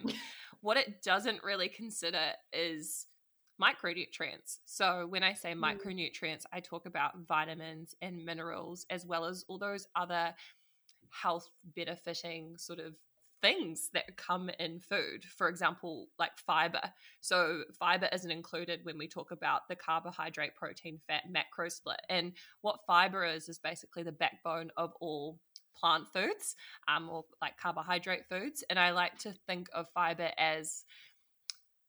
what 0.62 0.78
it 0.78 1.02
doesn't 1.02 1.44
really 1.44 1.70
consider 1.70 2.32
is 2.54 3.06
micronutrients. 3.62 4.60
So 4.66 5.06
when 5.08 5.24
I 5.24 5.34
say 5.34 5.54
mm. 5.54 5.60
micronutrients, 5.60 6.44
I 6.54 6.60
talk 6.60 6.86
about 6.86 7.28
vitamins 7.28 7.94
and 8.02 8.24
minerals 8.24 8.86
as 8.90 9.06
well 9.06 9.26
as 9.26 9.46
all 9.48 9.58
those 9.58 9.88
other 9.96 10.34
health 11.12 11.50
benefiting 11.76 12.56
sort 12.58 12.80
of 12.80 12.94
things 13.42 13.90
that 13.94 14.18
come 14.18 14.50
in 14.60 14.80
food. 14.80 15.24
For 15.38 15.48
example, 15.48 16.08
like 16.18 16.38
fiber. 16.46 16.82
So 17.22 17.64
fiber 17.78 18.10
isn't 18.14 18.32
included 18.32 18.82
when 18.84 18.98
we 18.98 19.08
talk 19.08 19.32
about 19.32 19.62
the 19.70 19.76
carbohydrate, 19.76 20.56
protein, 20.56 21.00
fat 21.08 21.24
macro 21.30 21.70
split. 21.70 22.02
And 22.10 22.34
what 22.62 22.80
fiber 22.86 23.26
is 23.26 23.50
is 23.50 23.60
basically 23.60 24.04
the 24.04 24.12
backbone 24.12 24.72
of 24.78 24.92
all 25.00 25.40
plant 25.80 26.06
foods 26.14 26.56
um, 26.88 27.10
or 27.10 27.26
like 27.42 27.58
carbohydrate 27.58 28.26
foods. 28.30 28.64
And 28.70 28.80
I 28.80 28.92
like 28.92 29.18
to 29.20 29.34
think 29.48 29.70
of 29.74 29.88
fiber 29.94 30.30
as 30.38 30.84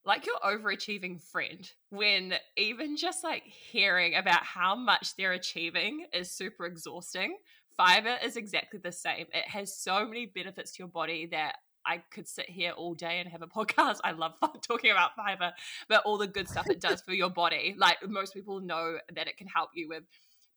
like 0.05 0.26
your 0.26 0.38
overachieving 0.38 1.20
friend 1.20 1.70
when 1.90 2.35
even 2.57 2.96
just 2.96 3.22
like 3.22 3.42
hearing 3.44 4.14
about 4.14 4.42
how 4.42 4.74
much 4.74 5.14
they're 5.16 5.33
achieving 5.33 6.07
is 6.12 6.31
super 6.31 6.64
exhausting. 6.64 7.37
Fiber 7.76 8.16
is 8.24 8.37
exactly 8.37 8.81
the 8.83 8.92
same. 8.92 9.26
It 9.33 9.48
has 9.48 9.76
so 9.76 10.07
many 10.07 10.26
benefits 10.26 10.72
to 10.72 10.79
your 10.81 10.88
body 10.88 11.26
that 11.33 11.57
I 11.87 12.03
could 12.11 12.29
sit 12.29 12.48
here 12.48 12.72
all 12.72 12.94
day 12.94 13.20
and 13.20 13.29
have 13.29 13.42
a 13.42 13.46
podcast. 13.46 13.98
I 14.05 14.12
love 14.12 14.35
talking 14.66 14.90
about 14.90 15.16
fiber, 15.16 15.53
but 15.88 16.03
all 16.05 16.18
the 16.18 16.26
good 16.26 16.48
stuff 16.48 16.68
it 16.68 16.81
does 16.81 17.00
for 17.07 17.12
your 17.12 17.31
body. 17.31 17.74
Like 17.76 17.96
most 18.09 18.35
people 18.35 18.61
know 18.61 18.98
that 19.14 19.29
it 19.29 19.37
can 19.37 19.46
help 19.46 19.70
you 19.74 19.88
with 19.88 20.05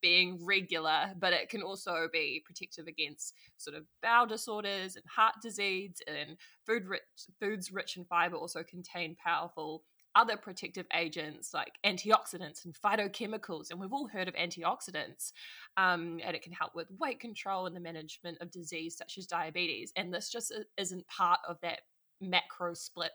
being 0.04 0.46
regular, 0.46 1.14
but 1.18 1.34
it 1.34 1.50
can 1.50 1.64
also 1.64 2.08
be 2.12 2.44
protective 2.46 2.86
against 2.86 3.34
sort 3.58 3.76
of 3.76 3.86
bowel 4.04 4.28
disorders 4.28 4.96
and 4.96 5.06
heart 5.08 5.36
disease. 5.42 6.00
And 6.08 6.38
food 6.68 6.86
rich, 6.86 7.02
foods 7.40 7.72
rich 7.72 7.98
in 7.98 8.06
fiber 8.06 8.36
also 8.36 8.62
contain 8.62 9.16
powerful 9.16 9.84
other 10.16 10.38
protective 10.38 10.86
agents 10.94 11.56
like 11.56 11.74
antioxidants 11.86 12.66
and 12.66 12.76
phytochemicals. 12.76 13.72
And 13.72 13.80
we've 13.80 13.94
all 13.94 14.08
heard 14.08 14.28
of 14.28 14.36
antioxidants. 14.36 15.32
Um, 15.78 16.20
and 16.24 16.36
it 16.36 16.44
can 16.44 16.54
help 16.54 16.76
with 16.76 16.88
weight 17.00 17.20
control 17.20 17.66
and 17.66 17.76
the 17.76 17.80
management 17.80 18.38
of 18.42 18.52
disease 18.52 18.96
such 18.96 19.18
as 19.18 19.26
diabetes. 19.26 19.92
And 19.96 20.14
this 20.14 20.30
just 20.30 20.54
isn't 20.78 21.08
part 21.08 21.40
of 21.48 21.58
that 21.62 21.80
macro 22.22 22.74
split 22.74 23.12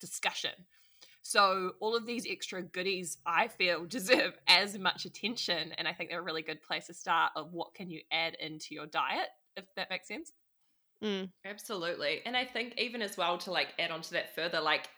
discussion. 0.00 0.52
So 1.22 1.72
all 1.80 1.96
of 1.96 2.06
these 2.06 2.26
extra 2.28 2.62
goodies 2.62 3.18
I 3.26 3.48
feel 3.48 3.84
deserve 3.88 4.38
as 4.46 4.78
much 4.78 5.04
attention 5.04 5.72
and 5.76 5.86
I 5.86 5.92
think 5.92 6.10
they're 6.10 6.20
a 6.20 6.24
really 6.24 6.42
good 6.42 6.62
place 6.62 6.86
to 6.86 6.94
start 6.94 7.32
of 7.36 7.52
what 7.52 7.74
can 7.74 7.90
you 7.90 8.00
add 8.12 8.36
into 8.40 8.74
your 8.74 8.86
diet 8.86 9.28
if 9.56 9.64
that 9.76 9.90
makes 9.90 10.08
sense. 10.08 10.32
Mm. 11.02 11.30
Absolutely. 11.44 12.20
And 12.24 12.36
I 12.36 12.44
think 12.44 12.74
even 12.78 13.02
as 13.02 13.16
well 13.16 13.38
to 13.38 13.52
like 13.52 13.68
add 13.78 13.90
on 13.90 14.02
to 14.02 14.12
that 14.12 14.34
further 14.34 14.60
like 14.60 14.88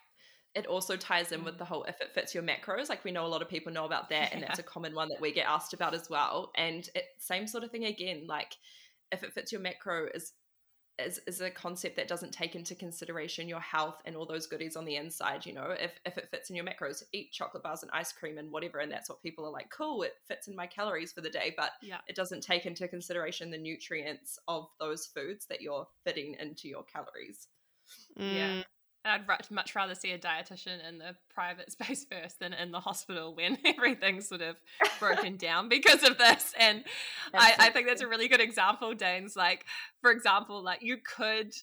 it 0.54 0.66
also 0.66 0.96
ties 0.96 1.30
in 1.30 1.44
with 1.44 1.58
the 1.58 1.64
whole 1.64 1.84
if 1.84 2.00
it 2.00 2.12
fits 2.12 2.34
your 2.34 2.42
macros 2.42 2.88
like 2.88 3.04
we 3.04 3.12
know 3.12 3.24
a 3.24 3.28
lot 3.28 3.42
of 3.42 3.48
people 3.48 3.72
know 3.72 3.84
about 3.84 4.08
that 4.10 4.32
and 4.32 4.42
that's 4.42 4.58
a 4.58 4.64
common 4.64 4.94
one 4.94 5.08
that 5.08 5.20
we 5.20 5.32
get 5.32 5.46
asked 5.46 5.74
about 5.74 5.94
as 5.94 6.08
well 6.10 6.50
and 6.56 6.88
it, 6.94 7.04
same 7.18 7.46
sort 7.46 7.64
of 7.64 7.70
thing 7.70 7.84
again 7.84 8.24
like 8.26 8.56
if 9.12 9.22
it 9.22 9.32
fits 9.32 9.52
your 9.52 9.60
macro 9.60 10.08
is 10.14 10.32
is, 10.98 11.20
is 11.26 11.40
a 11.40 11.50
concept 11.50 11.96
that 11.96 12.08
doesn't 12.08 12.32
take 12.32 12.54
into 12.54 12.74
consideration 12.74 13.48
your 13.48 13.60
health 13.60 14.02
and 14.04 14.16
all 14.16 14.26
those 14.26 14.46
goodies 14.46 14.76
on 14.76 14.84
the 14.84 14.96
inside 14.96 15.46
you 15.46 15.52
know 15.52 15.74
if, 15.78 15.92
if 16.04 16.18
it 16.18 16.28
fits 16.30 16.50
in 16.50 16.56
your 16.56 16.64
macros 16.64 17.02
eat 17.12 17.32
chocolate 17.32 17.62
bars 17.62 17.82
and 17.82 17.90
ice 17.92 18.12
cream 18.12 18.38
and 18.38 18.50
whatever 18.50 18.78
and 18.78 18.92
that's 18.92 19.08
what 19.08 19.22
people 19.22 19.46
are 19.46 19.52
like 19.52 19.70
cool 19.70 20.02
it 20.02 20.14
fits 20.26 20.48
in 20.48 20.56
my 20.56 20.66
calories 20.66 21.12
for 21.12 21.20
the 21.20 21.30
day 21.30 21.54
but 21.56 21.72
yeah. 21.82 21.98
it 22.08 22.16
doesn't 22.16 22.42
take 22.42 22.66
into 22.66 22.86
consideration 22.88 23.50
the 23.50 23.58
nutrients 23.58 24.38
of 24.48 24.68
those 24.78 25.06
foods 25.06 25.46
that 25.46 25.60
you're 25.60 25.86
fitting 26.04 26.36
into 26.40 26.68
your 26.68 26.82
calories 26.84 27.48
mm. 28.18 28.34
yeah 28.34 28.62
I'd 29.04 29.24
much 29.50 29.74
rather 29.74 29.94
see 29.94 30.12
a 30.12 30.18
dietitian 30.18 30.86
in 30.86 30.98
the 30.98 31.16
private 31.32 31.72
space 31.72 32.04
first 32.04 32.38
than 32.38 32.52
in 32.52 32.70
the 32.70 32.80
hospital 32.80 33.34
when 33.34 33.58
everything's 33.64 34.28
sort 34.28 34.42
of 34.42 34.56
broken 34.98 35.36
down 35.38 35.68
because 35.68 36.02
of 36.02 36.18
this. 36.18 36.54
And 36.58 36.84
I, 37.34 37.54
I, 37.58 37.70
think 37.70 37.86
that's 37.86 38.02
a 38.02 38.08
really 38.08 38.28
good 38.28 38.40
example, 38.40 38.94
Dane's 38.94 39.36
like, 39.36 39.64
for 40.00 40.10
example, 40.10 40.62
like 40.62 40.82
you 40.82 40.98
could 40.98 41.54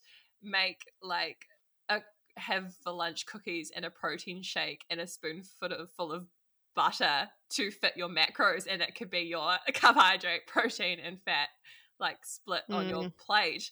make 0.41 0.85
like 1.01 1.45
a 1.89 2.01
have 2.37 2.73
for 2.83 2.91
lunch 2.91 3.25
cookies 3.25 3.71
and 3.75 3.85
a 3.85 3.89
protein 3.89 4.41
shake 4.43 4.85
and 4.89 4.99
a 4.99 5.07
spoonful 5.07 5.71
of 5.71 5.91
full 5.91 6.11
of 6.11 6.27
butter 6.75 7.27
to 7.49 7.71
fit 7.71 7.93
your 7.97 8.09
macros 8.09 8.67
and 8.69 8.81
it 8.81 8.95
could 8.95 9.09
be 9.09 9.21
your 9.21 9.57
carbohydrate, 9.73 10.45
protein 10.47 10.99
and 10.99 11.19
fat 11.23 11.49
like 11.99 12.17
split 12.23 12.61
mm. 12.69 12.75
on 12.75 12.89
your 12.89 13.03
mm. 13.03 13.17
plate. 13.17 13.71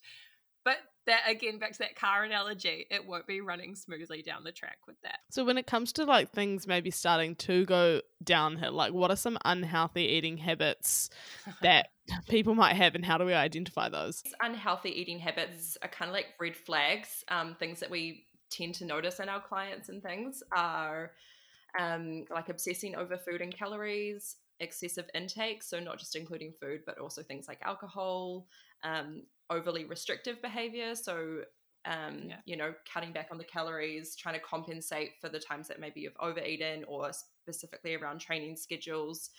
But 0.64 0.78
that 1.06 1.22
again 1.28 1.60
back 1.60 1.72
to 1.74 1.80
that 1.80 1.96
car 1.96 2.24
analogy 2.24 2.86
it 2.90 3.06
won't 3.06 3.28
be 3.28 3.42
running 3.42 3.76
smoothly 3.76 4.22
down 4.22 4.44
the 4.44 4.52
track 4.52 4.78
with 4.88 5.00
that. 5.04 5.20
So 5.30 5.46
when 5.46 5.58
it 5.58 5.68
comes 5.68 5.94
to 5.94 6.06
like 6.06 6.32
things 6.32 6.68
maybe 6.68 6.92
starting 6.92 7.36
to 7.38 7.66
go 7.66 8.02
downhill 8.24 8.74
like 8.74 8.94
what 8.94 9.12
are 9.12 9.16
some 9.16 9.38
unhealthy 9.46 10.04
eating 10.04 10.38
habits 10.38 11.10
that 11.62 11.90
people 12.30 12.56
might 12.56 12.76
have 12.76 12.96
and 12.96 13.06
how 13.06 13.18
do 13.18 13.26
we 13.26 13.34
identify 13.34 13.90
those? 13.90 14.24
Unhealthy 14.42 14.90
eating 14.90 15.20
habits 15.20 15.78
are 15.82 15.90
kind 15.90 16.10
of 16.10 16.14
like 16.14 16.28
red 16.40 16.56
flags 16.56 17.24
um, 17.30 17.56
things 17.56 17.80
that 17.80 17.90
we 17.90 18.26
tend 18.50 18.76
to 18.76 18.86
notice 18.86 19.20
in 19.20 19.30
our 19.30 19.42
clients 19.42 19.90
and 19.90 20.02
things 20.02 20.44
are 20.56 21.12
um, 21.80 22.26
like 22.30 22.50
obsessing 22.50 22.96
over 22.96 23.18
food 23.18 23.42
and 23.42 23.56
calories 23.56 24.38
excessive 24.62 25.10
intake 25.14 25.62
so 25.62 25.80
not 25.80 26.00
just 26.00 26.16
including 26.16 26.54
food 26.62 26.80
but 26.86 26.98
also 26.98 27.22
things 27.22 27.48
like 27.48 27.60
alcohol 27.62 28.48
um, 28.84 29.24
overly 29.50 29.86
restrictive 29.86 30.42
behavior. 30.42 30.96
So, 30.96 31.42
um, 31.86 32.24
yeah. 32.28 32.38
you 32.46 32.58
know, 32.58 32.74
cutting 32.92 33.14
back 33.14 33.28
on 33.32 33.38
the 33.38 33.44
calories, 33.44 34.16
trying 34.16 34.36
to 34.36 34.42
compensate 34.42 35.12
for 35.22 35.30
the 35.30 35.40
times 35.40 35.68
that 35.68 35.80
maybe 35.80 36.02
you've 36.02 36.18
overeaten, 36.20 36.84
or 36.88 37.12
specifically 37.14 37.96
around 37.96 38.20
training 38.20 38.56
schedules. 38.56 39.30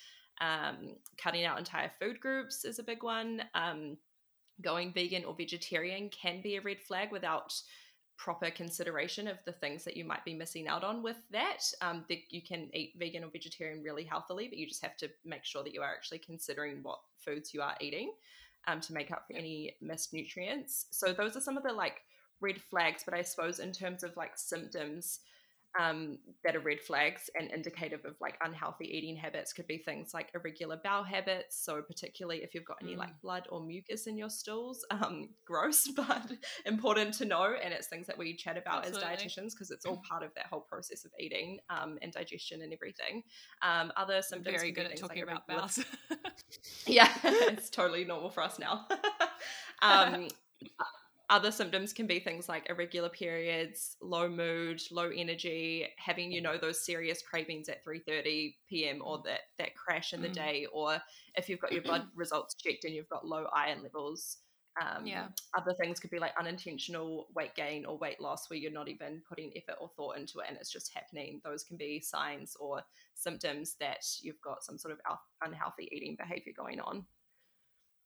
Um, 0.40 0.96
cutting 1.16 1.44
out 1.44 1.58
entire 1.58 1.90
food 1.98 2.20
groups 2.20 2.64
is 2.64 2.78
a 2.78 2.82
big 2.82 3.02
one. 3.02 3.42
Um, 3.54 3.96
going 4.62 4.92
vegan 4.92 5.24
or 5.24 5.34
vegetarian 5.34 6.08
can 6.10 6.40
be 6.40 6.56
a 6.56 6.60
red 6.60 6.80
flag 6.80 7.10
without 7.10 7.52
proper 8.16 8.50
consideration 8.50 9.28
of 9.28 9.36
the 9.44 9.52
things 9.52 9.84
that 9.84 9.96
you 9.96 10.04
might 10.04 10.24
be 10.24 10.32
missing 10.32 10.68
out 10.68 10.82
on 10.82 11.02
with 11.02 11.16
that. 11.30 11.60
Um, 11.82 12.04
the, 12.08 12.22
you 12.30 12.42
can 12.42 12.70
eat 12.72 12.94
vegan 12.98 13.24
or 13.24 13.30
vegetarian 13.30 13.82
really 13.82 14.04
healthily, 14.04 14.48
but 14.48 14.56
you 14.56 14.66
just 14.66 14.82
have 14.82 14.96
to 14.98 15.08
make 15.24 15.44
sure 15.44 15.62
that 15.62 15.74
you 15.74 15.82
are 15.82 15.92
actually 15.92 16.18
considering 16.18 16.82
what 16.82 16.98
foods 17.18 17.52
you 17.52 17.60
are 17.60 17.76
eating 17.80 18.12
um, 18.66 18.80
to 18.80 18.92
make 18.92 19.10
up 19.10 19.24
for 19.26 19.36
any 19.36 19.74
missed 19.80 20.12
nutrients. 20.12 20.86
So 20.90 21.12
those 21.12 21.36
are 21.36 21.40
some 21.40 21.56
of 21.56 21.62
the 21.62 21.72
like 21.72 22.02
red 22.40 22.60
flags. 22.60 23.02
But 23.04 23.14
I 23.14 23.22
suppose 23.22 23.58
in 23.58 23.72
terms 23.72 24.02
of 24.02 24.16
like 24.16 24.36
symptoms, 24.36 25.20
um, 25.80 26.18
that 26.44 26.56
are 26.56 26.60
red 26.60 26.80
flags 26.80 27.28
and 27.38 27.50
indicative 27.50 28.04
of 28.04 28.14
like 28.20 28.36
unhealthy 28.44 28.86
eating 28.86 29.16
habits 29.16 29.52
could 29.52 29.66
be 29.66 29.78
things 29.78 30.14
like 30.14 30.30
irregular 30.34 30.78
bowel 30.82 31.02
habits. 31.02 31.62
So, 31.64 31.82
particularly 31.82 32.42
if 32.42 32.54
you've 32.54 32.64
got 32.64 32.78
any 32.82 32.94
mm. 32.94 32.98
like 32.98 33.20
blood 33.20 33.46
or 33.50 33.60
mucus 33.60 34.06
in 34.06 34.16
your 34.16 34.30
stools, 34.30 34.84
um, 34.90 35.30
gross, 35.44 35.88
but 35.96 36.32
important 36.64 37.14
to 37.14 37.24
know. 37.24 37.54
And 37.62 37.72
it's 37.72 37.88
things 37.88 38.06
that 38.06 38.18
we 38.18 38.34
chat 38.36 38.56
about 38.56 38.86
Absolutely. 38.86 39.08
as 39.10 39.20
dietitians 39.20 39.50
because 39.52 39.70
it's 39.70 39.84
all 39.84 40.02
part 40.08 40.22
of 40.22 40.30
that 40.34 40.46
whole 40.46 40.60
process 40.60 41.04
of 41.04 41.10
eating 41.18 41.58
um, 41.70 41.98
and 42.02 42.12
digestion 42.12 42.62
and 42.62 42.72
everything. 42.72 43.22
Um, 43.62 43.92
other 43.96 44.22
symptoms. 44.22 44.56
Very 44.56 44.72
good 44.72 44.86
at 44.86 44.96
talking 44.96 45.24
like 45.26 45.30
about 45.30 45.46
bowels. 45.46 45.84
yeah, 46.86 47.12
it's 47.22 47.70
totally 47.70 48.04
normal 48.04 48.30
for 48.30 48.42
us 48.42 48.58
now. 48.58 48.86
um, 49.82 50.28
other 51.28 51.50
symptoms 51.50 51.92
can 51.92 52.06
be 52.06 52.20
things 52.20 52.48
like 52.48 52.68
irregular 52.70 53.08
periods 53.08 53.96
low 54.00 54.28
mood 54.28 54.80
low 54.92 55.10
energy 55.14 55.86
having 55.96 56.30
you 56.30 56.40
know 56.40 56.56
those 56.56 56.84
serious 56.84 57.20
cravings 57.22 57.68
at 57.68 57.84
3.30 57.84 58.54
p.m 58.68 59.02
or 59.04 59.20
that 59.24 59.40
that 59.58 59.74
crash 59.74 60.12
in 60.12 60.22
the 60.22 60.28
mm. 60.28 60.34
day 60.34 60.66
or 60.72 60.98
if 61.34 61.48
you've 61.48 61.60
got 61.60 61.72
your 61.72 61.82
blood 61.82 62.06
results 62.14 62.54
checked 62.54 62.84
and 62.84 62.94
you've 62.94 63.08
got 63.08 63.26
low 63.26 63.46
iron 63.54 63.82
levels 63.82 64.38
um, 64.78 65.06
yeah. 65.06 65.28
Other 65.56 65.74
things 65.80 65.98
could 65.98 66.10
be 66.10 66.18
like 66.18 66.32
unintentional 66.38 67.28
weight 67.34 67.54
gain 67.54 67.86
or 67.86 67.96
weight 67.96 68.20
loss 68.20 68.50
where 68.50 68.58
you're 68.58 68.70
not 68.70 68.88
even 68.88 69.22
putting 69.26 69.50
effort 69.56 69.76
or 69.80 69.90
thought 69.96 70.18
into 70.18 70.40
it 70.40 70.46
and 70.48 70.58
it's 70.58 70.70
just 70.70 70.92
happening. 70.92 71.40
Those 71.44 71.64
can 71.64 71.78
be 71.78 71.98
signs 71.98 72.54
or 72.60 72.82
symptoms 73.14 73.76
that 73.80 74.04
you've 74.20 74.40
got 74.42 74.62
some 74.62 74.76
sort 74.76 74.92
of 74.92 75.00
unhealthy 75.42 75.88
eating 75.92 76.14
behavior 76.18 76.52
going 76.54 76.80
on. 76.80 77.06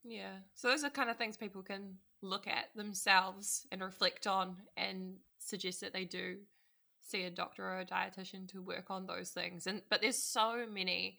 Yeah. 0.05 0.39
So 0.55 0.69
those 0.69 0.85
are 0.85 0.91
kind 0.91 1.11
of 1.11 1.17
things 1.17 1.37
people 1.37 1.63
can 1.63 1.97
look 2.23 2.47
at 2.47 2.67
themselves 2.75 3.67
and 3.73 3.81
reflect 3.83 4.27
on 4.27 4.57
and 4.77 5.15
suggest 5.39 5.81
that 5.81 5.93
they 5.93 6.05
do 6.05 6.37
see 7.03 7.23
a 7.25 7.31
doctor 7.31 7.65
or 7.65 7.81
a 7.81 7.87
dietitian 7.87 8.49
to 8.49 8.63
work 8.63 8.91
on 8.91 9.07
those 9.07 9.31
things. 9.31 9.67
And 9.67 9.83
but 9.91 10.01
there's 10.01 10.23
so 10.23 10.65
many 10.71 11.17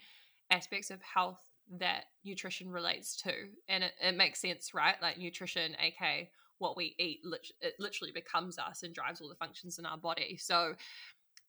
aspects 0.50 0.92
of 0.92 1.02
health 1.02 1.44
that 1.80 2.06
nutrition 2.24 2.70
relates 2.70 3.16
to. 3.24 3.32
And 3.70 3.84
it, 3.84 3.94
it 4.02 4.16
makes 4.16 4.42
sense, 4.42 4.74
right? 4.74 4.96
Like 5.02 5.18
nutrition, 5.18 5.76
aka 5.80 6.30
what 6.60 6.78
we 6.78 6.96
eat, 7.00 7.22
it 7.62 7.74
literally 7.80 8.12
becomes 8.12 8.60
us 8.60 8.84
and 8.84 8.94
drives 8.94 9.20
all 9.20 9.30
the 9.30 9.36
functions 9.36 9.80
in 9.80 9.86
our 9.86 9.98
body. 9.98 10.38
So 10.38 10.74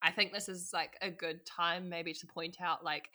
I 0.03 0.11
think 0.11 0.33
this 0.33 0.49
is 0.49 0.71
like 0.73 0.97
a 1.03 1.11
good 1.11 1.45
time 1.45 1.89
maybe 1.89 2.15
to 2.15 2.27
point 2.27 2.57
out 2.61 2.83
like 2.83 3.11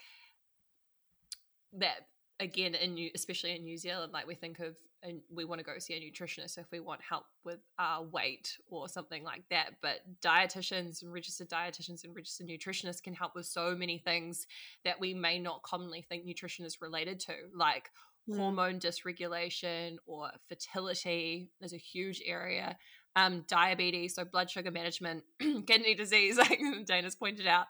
that 1.74 2.08
again 2.40 2.76
in 2.76 2.94
new 2.94 3.10
especially 3.14 3.56
in 3.56 3.64
new 3.64 3.78
zealand 3.78 4.14
like 4.14 4.28
we 4.28 4.36
think 4.36 4.60
of 4.60 4.76
and 5.08 5.22
we 5.34 5.46
want 5.46 5.60
to 5.60 5.66
go 5.66 5.74
see 5.80 5.94
a 5.94 6.00
nutritionist 6.00 6.58
if 6.58 6.66
we 6.72 6.80
want 6.80 7.02
help 7.08 7.26
with 7.44 7.60
our 7.80 8.04
weight 8.04 8.58
or 8.70 8.88
something 8.88 9.24
like 9.24 9.44
that 9.50 9.72
but 9.82 10.02
dietitians 10.22 11.02
and 11.02 11.12
registered 11.12 11.50
dietitians 11.50 12.04
and 12.04 12.16
registered 12.16 12.48
nutritionists 12.48 13.02
can 13.02 13.14
help 13.14 13.34
with 13.34 13.46
so 13.46 13.76
many 13.76 13.98
things 13.98 14.46
that 14.84 15.00
we 15.00 15.14
may 15.14 15.40
not 15.40 15.64
commonly 15.64 16.02
think 16.02 16.26
nutrition 16.26 16.66
is 16.66 16.82
related 16.82 17.20
to 17.20 17.34
like 17.56 17.90
mm. 18.30 18.38
hormone 18.38 18.80
dysregulation 18.80 19.96
or 20.06 20.30
fertility 20.48 21.50
is 21.62 21.74
a 21.74 21.78
huge 21.78 22.22
area 22.26 22.78
um, 23.18 23.44
diabetes, 23.48 24.14
so 24.14 24.24
blood 24.26 24.50
sugar 24.50 24.70
management, 24.70 25.24
kidney 25.40 25.96
disease, 25.96 26.38
like 26.38 26.62
Dana's 26.86 27.16
pointed 27.16 27.48
out, 27.48 27.66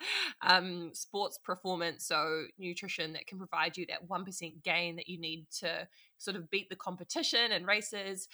um, 0.46 0.92
sports 0.94 1.40
performance, 1.42 2.06
so 2.06 2.44
nutrition 2.60 3.14
that 3.14 3.28
can 3.28 3.38
provide 3.38 3.78
you 3.78 3.86
that 3.88 4.10
1% 4.10 4.64
gain 4.64 4.98
that 4.98 5.08
you 5.08 5.20
need 5.20 5.48
to 5.60 5.88
sort 6.18 6.36
of 6.38 6.50
beat 6.50 6.70
the 6.70 6.76
competition 6.76 7.52
and 7.52 7.66
races. 7.66 8.28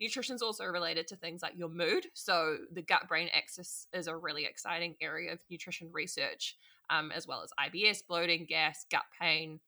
Nutrition 0.00 0.34
is 0.34 0.42
also 0.42 0.64
related 0.64 1.06
to 1.08 1.16
things 1.16 1.42
like 1.42 1.56
your 1.56 1.68
mood. 1.68 2.06
So, 2.14 2.56
the 2.72 2.82
gut 2.82 3.06
brain 3.08 3.28
axis 3.34 3.86
is 3.92 4.06
a 4.06 4.16
really 4.16 4.44
exciting 4.44 4.96
area 5.00 5.32
of 5.32 5.40
nutrition 5.50 5.90
research, 5.92 6.56
um, 6.88 7.12
as 7.12 7.26
well 7.26 7.42
as 7.42 7.50
IBS, 7.68 8.06
bloating, 8.08 8.46
gas, 8.46 8.86
gut 8.90 9.04
pain, 9.20 9.60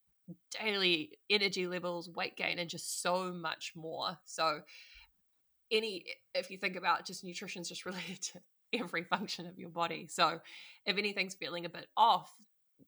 daily 0.58 1.10
energy 1.28 1.66
levels, 1.66 2.08
weight 2.08 2.36
gain, 2.36 2.58
and 2.58 2.70
just 2.70 3.02
so 3.02 3.30
much 3.30 3.72
more. 3.76 4.16
So, 4.24 4.60
any 5.72 6.04
if 6.34 6.50
you 6.50 6.58
think 6.58 6.76
about 6.76 7.06
just 7.06 7.24
nutrition 7.24 7.62
is 7.62 7.68
just 7.68 7.86
related 7.86 8.20
to 8.20 8.40
every 8.72 9.02
function 9.04 9.46
of 9.46 9.58
your 9.58 9.68
body 9.68 10.06
so 10.08 10.40
if 10.86 10.96
anything's 10.96 11.34
feeling 11.34 11.66
a 11.66 11.68
bit 11.68 11.86
off 11.96 12.32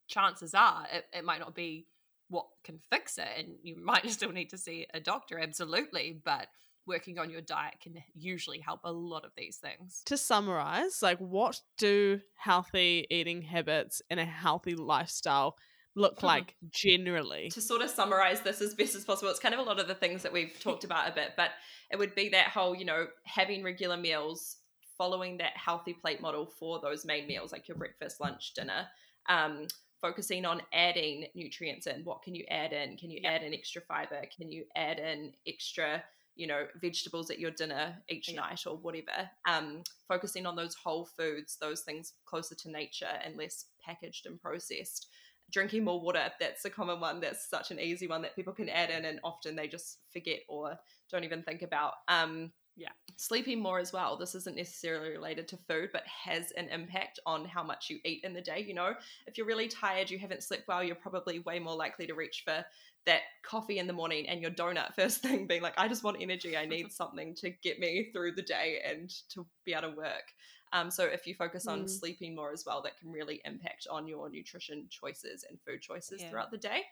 chances 0.06 0.54
are 0.54 0.86
it, 0.92 1.04
it 1.12 1.24
might 1.24 1.40
not 1.40 1.54
be 1.54 1.86
what 2.28 2.46
can 2.64 2.78
fix 2.90 3.18
it 3.18 3.28
and 3.38 3.56
you 3.62 3.76
might 3.76 4.10
still 4.10 4.32
need 4.32 4.50
to 4.50 4.58
see 4.58 4.86
a 4.94 5.00
doctor 5.00 5.38
absolutely 5.38 6.20
but 6.24 6.48
working 6.86 7.18
on 7.18 7.30
your 7.30 7.40
diet 7.40 7.74
can 7.82 7.94
usually 8.14 8.58
help 8.58 8.80
a 8.84 8.92
lot 8.92 9.24
of 9.24 9.32
these 9.36 9.56
things. 9.56 10.02
To 10.06 10.16
summarize, 10.16 11.02
like 11.02 11.18
what 11.18 11.60
do 11.78 12.20
healthy 12.36 13.06
eating 13.10 13.42
habits 13.42 14.02
and 14.10 14.20
a 14.20 14.24
healthy 14.24 14.74
lifestyle 14.74 15.56
look 15.96 16.22
like 16.22 16.54
generally? 16.70 17.50
To 17.50 17.60
sort 17.60 17.82
of 17.82 17.90
summarize 17.90 18.40
this 18.40 18.60
as 18.60 18.74
best 18.74 18.94
as 18.94 19.04
possible, 19.04 19.30
it's 19.30 19.40
kind 19.40 19.54
of 19.54 19.60
a 19.60 19.64
lot 19.64 19.80
of 19.80 19.88
the 19.88 19.94
things 19.94 20.22
that 20.22 20.32
we've 20.32 20.58
talked 20.60 20.84
about 20.84 21.10
a 21.10 21.14
bit, 21.14 21.32
but 21.36 21.50
it 21.90 21.98
would 21.98 22.14
be 22.14 22.28
that 22.30 22.48
whole, 22.48 22.74
you 22.74 22.84
know, 22.84 23.06
having 23.24 23.62
regular 23.62 23.96
meals, 23.96 24.56
following 24.98 25.38
that 25.38 25.56
healthy 25.56 25.92
plate 25.92 26.20
model 26.20 26.46
for 26.46 26.80
those 26.80 27.04
main 27.04 27.26
meals, 27.26 27.52
like 27.52 27.68
your 27.68 27.76
breakfast, 27.76 28.20
lunch, 28.20 28.52
dinner. 28.54 28.86
Um, 29.28 29.66
focusing 30.04 30.44
on 30.44 30.60
adding 30.74 31.24
nutrients 31.34 31.86
in. 31.86 32.04
What 32.04 32.20
can 32.22 32.34
you 32.34 32.44
add 32.50 32.74
in? 32.74 32.98
Can 32.98 33.10
you 33.10 33.22
add 33.24 33.42
in 33.42 33.54
extra 33.54 33.80
fiber? 33.80 34.20
Can 34.36 34.52
you 34.52 34.66
add 34.76 34.98
in 34.98 35.32
extra, 35.48 36.04
you 36.36 36.46
know, 36.46 36.66
vegetables 36.78 37.30
at 37.30 37.38
your 37.38 37.52
dinner 37.52 37.96
each 38.10 38.30
night 38.34 38.64
or 38.66 38.76
whatever? 38.76 39.30
Um, 39.48 39.82
focusing 40.06 40.44
on 40.44 40.56
those 40.56 40.74
whole 40.74 41.08
foods, 41.16 41.56
those 41.58 41.80
things 41.80 42.12
closer 42.26 42.54
to 42.54 42.70
nature 42.70 43.16
and 43.24 43.38
less 43.38 43.64
packaged 43.82 44.26
and 44.26 44.38
processed 44.38 45.08
drinking 45.50 45.84
more 45.84 46.00
water 46.00 46.30
that's 46.40 46.64
a 46.64 46.70
common 46.70 47.00
one 47.00 47.20
that's 47.20 47.48
such 47.48 47.70
an 47.70 47.78
easy 47.78 48.06
one 48.06 48.22
that 48.22 48.34
people 48.34 48.52
can 48.52 48.68
add 48.68 48.90
in 48.90 49.04
and 49.04 49.20
often 49.22 49.54
they 49.54 49.68
just 49.68 49.98
forget 50.12 50.40
or 50.48 50.78
don't 51.10 51.24
even 51.24 51.42
think 51.42 51.62
about. 51.62 51.94
Um 52.08 52.52
yeah. 52.76 52.88
sleeping 53.16 53.62
more 53.62 53.78
as 53.78 53.92
well 53.92 54.16
this 54.16 54.34
isn't 54.34 54.56
necessarily 54.56 55.10
related 55.10 55.46
to 55.46 55.56
food 55.68 55.90
but 55.92 56.02
has 56.06 56.50
an 56.56 56.68
impact 56.70 57.20
on 57.24 57.44
how 57.44 57.62
much 57.62 57.88
you 57.88 58.00
eat 58.04 58.24
in 58.24 58.34
the 58.34 58.40
day 58.40 58.64
you 58.66 58.74
know? 58.74 58.94
If 59.28 59.38
you're 59.38 59.46
really 59.46 59.68
tired 59.68 60.10
you 60.10 60.18
haven't 60.18 60.42
slept 60.42 60.66
well 60.66 60.82
you're 60.82 60.96
probably 60.96 61.38
way 61.38 61.60
more 61.60 61.76
likely 61.76 62.06
to 62.08 62.14
reach 62.14 62.42
for 62.44 62.64
that 63.06 63.20
coffee 63.42 63.78
in 63.78 63.86
the 63.86 63.92
morning 63.92 64.28
and 64.28 64.40
your 64.40 64.50
donut 64.50 64.94
first 64.96 65.20
thing 65.20 65.46
being 65.46 65.62
like 65.62 65.74
i 65.76 65.88
just 65.88 66.04
want 66.04 66.16
energy 66.20 66.56
i 66.56 66.64
need 66.64 66.90
something 66.92 67.34
to 67.34 67.50
get 67.50 67.78
me 67.78 68.10
through 68.12 68.32
the 68.32 68.42
day 68.42 68.80
and 68.88 69.12
to 69.28 69.46
be 69.64 69.72
able 69.72 69.90
to 69.90 69.96
work 69.96 70.32
um, 70.74 70.90
so 70.90 71.04
if 71.04 71.26
you 71.26 71.34
focus 71.34 71.66
on 71.66 71.84
mm. 71.84 71.88
sleeping 71.88 72.34
more 72.34 72.52
as 72.52 72.64
well, 72.66 72.82
that 72.82 72.98
can 72.98 73.10
really 73.10 73.40
impact 73.44 73.86
on 73.90 74.08
your 74.08 74.28
nutrition 74.28 74.86
choices 74.90 75.44
and 75.48 75.58
food 75.66 75.80
choices 75.80 76.20
yeah. 76.20 76.28
throughout 76.28 76.50
the 76.50 76.58
day. 76.58 76.82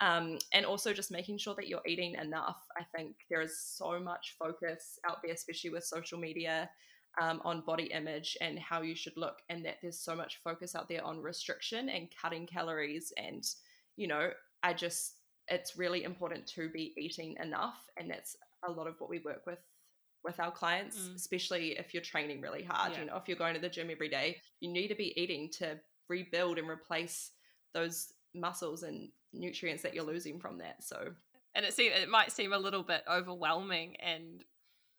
Um, 0.00 0.38
and 0.52 0.66
also 0.66 0.92
just 0.92 1.10
making 1.12 1.38
sure 1.38 1.54
that 1.54 1.68
you're 1.68 1.86
eating 1.86 2.14
enough. 2.14 2.60
I 2.76 2.82
think 2.94 3.16
there 3.28 3.40
is 3.40 3.60
so 3.60 4.00
much 4.00 4.34
focus 4.38 4.98
out 5.08 5.18
there, 5.22 5.32
especially 5.32 5.70
with 5.70 5.84
social 5.84 6.18
media, 6.18 6.68
um, 7.20 7.40
on 7.44 7.60
body 7.60 7.84
image 7.92 8.36
and 8.40 8.58
how 8.58 8.82
you 8.82 8.94
should 8.96 9.16
look, 9.16 9.36
and 9.48 9.64
that 9.64 9.76
there's 9.80 9.98
so 9.98 10.16
much 10.16 10.40
focus 10.42 10.74
out 10.74 10.88
there 10.88 11.04
on 11.04 11.20
restriction 11.20 11.88
and 11.88 12.08
cutting 12.20 12.46
calories. 12.46 13.12
And, 13.16 13.46
you 13.96 14.08
know, 14.08 14.30
I 14.62 14.72
just, 14.74 15.16
it's 15.48 15.76
really 15.76 16.04
important 16.04 16.46
to 16.48 16.68
be 16.68 16.94
eating 16.96 17.36
enough. 17.42 17.84
And 17.96 18.10
that's 18.10 18.36
a 18.66 18.72
lot 18.72 18.86
of 18.86 18.94
what 18.98 19.10
we 19.10 19.20
work 19.20 19.42
with 19.46 19.58
with 20.24 20.38
our 20.40 20.50
clients, 20.50 20.98
mm. 20.98 21.14
especially 21.14 21.78
if 21.78 21.94
you're 21.94 22.02
training 22.02 22.40
really 22.40 22.62
hard. 22.62 22.92
Yeah. 22.92 23.00
You 23.00 23.06
know, 23.06 23.16
if 23.16 23.26
you're 23.26 23.38
going 23.38 23.54
to 23.54 23.60
the 23.60 23.68
gym 23.68 23.90
every 23.90 24.08
day, 24.08 24.38
you 24.60 24.70
need 24.70 24.88
to 24.88 24.94
be 24.94 25.18
eating 25.20 25.48
to 25.58 25.78
rebuild 26.08 26.58
and 26.58 26.68
replace 26.68 27.30
those 27.72 28.12
muscles 28.34 28.82
and 28.82 29.08
nutrients 29.32 29.82
that 29.82 29.94
you're 29.94 30.04
losing 30.04 30.38
from 30.38 30.58
that. 30.58 30.82
So, 30.82 31.12
and 31.54 31.64
it 31.64 31.72
seem 31.72 31.92
it 31.92 32.08
might 32.08 32.32
seem 32.32 32.52
a 32.52 32.58
little 32.58 32.82
bit 32.82 33.02
overwhelming, 33.10 33.96
and 33.96 34.44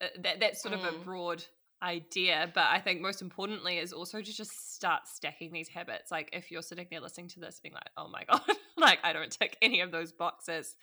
uh, 0.00 0.06
that 0.20 0.40
that's 0.40 0.62
sort 0.62 0.74
mm. 0.74 0.78
of 0.78 0.94
a 0.94 0.96
mm. 0.96 1.04
broad 1.04 1.44
idea 1.82 2.48
but 2.54 2.66
i 2.70 2.78
think 2.78 3.00
most 3.00 3.22
importantly 3.22 3.78
is 3.78 3.92
also 3.92 4.22
to 4.22 4.32
just 4.32 4.72
start 4.72 5.00
stacking 5.08 5.52
these 5.52 5.68
habits 5.68 6.12
like 6.12 6.28
if 6.32 6.48
you're 6.48 6.62
sitting 6.62 6.86
there 6.90 7.00
listening 7.00 7.26
to 7.26 7.40
this 7.40 7.58
being 7.60 7.74
like 7.74 7.90
oh 7.96 8.08
my 8.08 8.22
god 8.30 8.40
like 8.76 9.00
i 9.02 9.12
don't 9.12 9.32
tick 9.32 9.56
any 9.60 9.80
of 9.80 9.90
those 9.90 10.12
boxes 10.12 10.76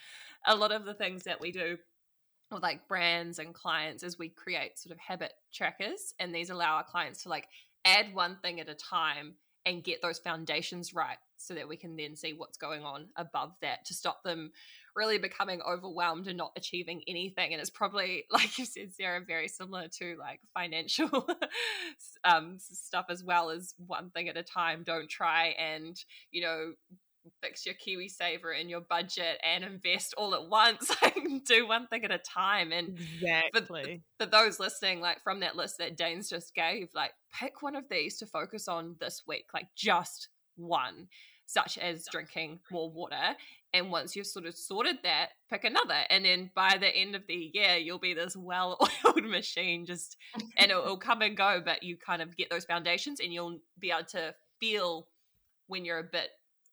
a 0.46 0.54
lot 0.56 0.74
of 0.74 0.84
the 0.84 0.94
things 0.94 1.24
that 1.24 1.40
we 1.40 1.52
do 1.52 1.78
with 2.52 2.64
like 2.64 2.88
brands 2.88 3.40
and 3.40 3.54
clients 3.54 4.04
as 4.04 4.18
we 4.18 4.30
create 4.30 4.78
sort 4.78 4.92
of 4.92 5.00
habit 5.00 5.34
trackers 5.54 6.14
and 6.20 6.34
these 6.34 6.50
allow 6.50 6.76
our 6.76 6.84
clients 6.84 7.24
to 7.24 7.30
like 7.30 7.48
add 7.86 8.14
one 8.14 8.38
thing 8.42 8.60
at 8.60 8.70
a 8.70 8.76
time 8.76 9.36
and 9.66 9.84
get 9.84 10.02
those 10.02 10.20
foundations 10.20 10.94
right 10.94 11.18
so 11.38 11.54
that 11.54 11.68
we 11.68 11.78
can 11.78 11.96
then 11.96 12.16
see 12.16 12.34
what's 12.34 12.58
going 12.58 12.84
on 12.84 13.08
above 13.16 13.52
that 13.62 13.86
to 13.86 13.94
stop 13.94 14.24
them 14.24 14.52
really 14.96 15.18
becoming 15.18 15.62
overwhelmed 15.62 16.28
and 16.28 16.38
not 16.38 16.52
achieving 16.58 17.02
anything 17.08 17.54
and 17.54 17.62
it's 17.62 17.70
probably 17.70 18.26
like 18.32 18.58
you 18.58 18.66
said 18.66 18.94
sarah 18.94 19.22
very 19.26 19.48
similar 19.48 19.88
to 19.88 20.16
like 20.18 20.40
financial 20.54 21.28
um, 22.24 22.58
stuff 22.58 23.06
as 23.10 23.24
well 23.24 23.50
as 23.50 23.74
one 23.86 24.10
thing 24.10 24.28
at 24.28 24.38
a 24.38 24.44
time 24.44 24.84
don't 24.84 25.10
try 25.10 25.56
and 25.60 26.04
you 26.32 26.42
know 26.42 26.74
fix 27.42 27.66
your 27.66 27.76
KiwiSaver 27.76 28.60
and 28.60 28.70
your 28.70 28.82
budget 28.82 29.40
and 29.44 29.64
invest 29.64 30.14
all 30.18 30.34
at 30.36 30.48
once. 30.48 30.92
Like 31.02 31.16
do 31.46 31.68
one 31.68 31.88
thing 31.88 32.04
at 32.04 32.12
a 32.12 32.18
time. 32.18 32.72
And 32.72 33.00
exactly 33.00 34.04
for, 34.18 34.26
for 34.26 34.30
those 34.30 34.60
listening, 34.60 35.00
like 35.00 35.22
from 35.24 35.40
that 35.40 35.56
list 35.56 35.78
that 35.80 35.98
Dana's 35.98 36.30
just 36.30 36.54
gave, 36.54 36.90
like 36.94 37.12
pick 37.34 37.62
one 37.62 37.76
of 37.76 37.86
these 37.90 38.18
to 38.18 38.26
focus 38.26 38.68
on 38.68 38.96
this 39.00 39.24
week, 39.28 39.46
like 39.54 39.68
just 39.76 40.30
one, 40.56 41.08
such 41.46 41.78
as 41.78 42.06
drinking 42.12 42.60
more 42.72 42.92
water. 42.92 43.36
And 43.74 43.92
once 43.92 44.16
you've 44.16 44.28
sort 44.28 44.46
of 44.46 44.56
sorted 44.56 44.98
that, 45.04 45.30
pick 45.50 45.64
another. 45.64 46.02
And 46.10 46.26
then 46.26 46.52
by 46.56 46.78
the 46.80 46.88
end 46.88 47.16
of 47.16 47.28
the 47.28 47.52
year, 47.54 47.76
you'll 47.76 48.00
be 48.00 48.14
this 48.14 48.36
well 48.36 48.78
oiled 49.06 49.24
machine, 49.24 49.86
just 49.86 50.18
and 50.58 50.72
it'll, 50.72 50.84
it'll 50.84 50.98
come 50.98 51.22
and 51.22 51.38
go, 51.38 51.62
but 51.64 51.84
you 51.84 51.98
kind 51.98 52.22
of 52.22 52.36
get 52.36 52.50
those 52.50 52.66
foundations 52.66 53.20
and 53.20 53.32
you'll 53.32 53.60
be 53.80 53.92
able 53.92 54.06
to 54.10 54.34
feel 54.60 55.08
when 55.68 55.86
you're 55.86 56.00
a 56.00 56.04
bit 56.04 56.30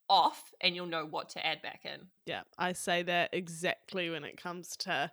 off 0.08 0.52
and 0.60 0.74
you'll 0.74 0.86
know 0.86 1.06
what 1.06 1.30
to 1.30 1.44
add 1.44 1.62
back 1.62 1.80
in. 1.84 2.06
Yeah, 2.26 2.42
I 2.58 2.72
say 2.72 3.02
that 3.04 3.30
exactly 3.32 4.10
when 4.10 4.24
it 4.24 4.40
comes 4.40 4.76
to 4.78 5.10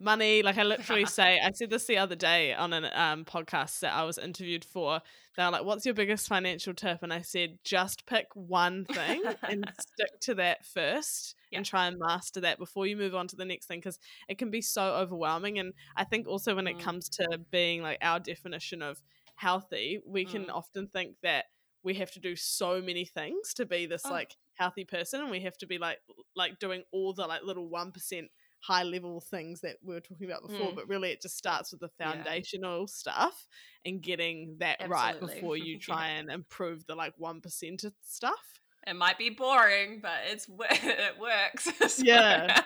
money. 0.00 0.42
Like 0.42 0.58
I 0.58 0.62
literally 0.62 1.06
say, 1.06 1.40
I 1.40 1.52
said 1.52 1.70
this 1.70 1.86
the 1.86 1.98
other 1.98 2.16
day 2.16 2.52
on 2.52 2.72
a 2.72 2.90
um, 2.94 3.24
podcast 3.24 3.80
that 3.80 3.94
I 3.94 4.04
was 4.04 4.18
interviewed 4.18 4.64
for. 4.64 5.00
They 5.36 5.44
were 5.44 5.50
like, 5.50 5.64
"What's 5.64 5.84
your 5.84 5.94
biggest 5.94 6.28
financial 6.28 6.74
tip?" 6.74 7.02
And 7.02 7.12
I 7.12 7.22
said, 7.22 7.58
"Just 7.64 8.06
pick 8.06 8.26
one 8.34 8.84
thing 8.84 9.22
and 9.42 9.70
stick 9.80 10.20
to 10.22 10.34
that 10.36 10.64
first, 10.64 11.34
yeah. 11.50 11.58
and 11.58 11.66
try 11.66 11.86
and 11.86 11.98
master 11.98 12.40
that 12.40 12.58
before 12.58 12.86
you 12.86 12.96
move 12.96 13.14
on 13.14 13.26
to 13.28 13.36
the 13.36 13.44
next 13.44 13.66
thing, 13.66 13.80
because 13.80 13.98
it 14.28 14.38
can 14.38 14.50
be 14.50 14.60
so 14.60 14.94
overwhelming." 14.94 15.58
And 15.58 15.72
I 15.96 16.04
think 16.04 16.28
also 16.28 16.54
when 16.54 16.68
it 16.68 16.78
mm. 16.78 16.80
comes 16.80 17.08
to 17.10 17.40
being 17.50 17.82
like 17.82 17.98
our 18.00 18.20
definition 18.20 18.80
of 18.80 19.02
healthy, 19.34 20.00
we 20.06 20.24
can 20.24 20.44
mm. 20.44 20.54
often 20.54 20.86
think 20.86 21.16
that 21.22 21.46
we 21.84 21.94
have 21.94 22.10
to 22.12 22.20
do 22.20 22.34
so 22.34 22.80
many 22.80 23.04
things 23.04 23.54
to 23.54 23.66
be 23.66 23.86
this 23.86 24.02
oh. 24.06 24.10
like 24.10 24.34
healthy 24.54 24.84
person 24.84 25.20
and 25.20 25.30
we 25.30 25.40
have 25.40 25.56
to 25.58 25.66
be 25.66 25.78
like 25.78 25.98
like 26.34 26.58
doing 26.58 26.82
all 26.92 27.12
the 27.12 27.26
like 27.26 27.42
little 27.44 27.68
1% 27.68 28.28
high 28.60 28.82
level 28.82 29.20
things 29.20 29.60
that 29.60 29.76
we 29.84 29.94
were 29.94 30.00
talking 30.00 30.26
about 30.26 30.42
before 30.42 30.72
mm. 30.72 30.74
but 30.74 30.88
really 30.88 31.10
it 31.10 31.20
just 31.20 31.36
starts 31.36 31.70
with 31.70 31.80
the 31.80 31.90
foundational 31.98 32.80
yeah. 32.80 32.86
stuff 32.86 33.46
and 33.84 34.00
getting 34.00 34.56
that 34.58 34.80
Absolutely. 34.80 34.96
right 34.96 35.20
before 35.20 35.56
you 35.56 35.78
try 35.80 36.08
yeah. 36.08 36.20
and 36.20 36.30
improve 36.30 36.86
the 36.86 36.94
like 36.94 37.12
1% 37.20 37.92
stuff 38.00 38.60
it 38.86 38.96
might 38.96 39.18
be 39.18 39.30
boring 39.30 40.00
but 40.00 40.20
it's 40.30 40.48
it 40.70 41.18
works 41.20 41.68
so. 41.94 42.02
yeah 42.04 42.60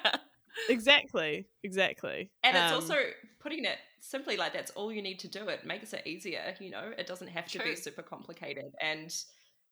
exactly 0.69 1.47
exactly 1.64 2.31
and 2.45 2.57
it's 2.57 2.73
um, 2.73 2.75
also 2.75 2.95
putting 3.41 3.64
it 3.64 3.78
simply 4.01 4.36
like 4.36 4.53
that's 4.53 4.70
all 4.72 4.93
you 4.93 5.03
need 5.03 5.18
to 5.20 5.28
do. 5.28 5.49
It 5.49 5.64
makes 5.64 5.93
it 5.93 6.07
easier 6.07 6.55
you 6.61 6.70
know? 6.70 6.93
It 6.97 7.07
doesn't 7.07 7.28
have 7.28 7.47
to 7.49 7.59
True. 7.59 7.70
be 7.70 7.76
super 7.76 8.03
complicated 8.03 8.72
and 8.80 9.14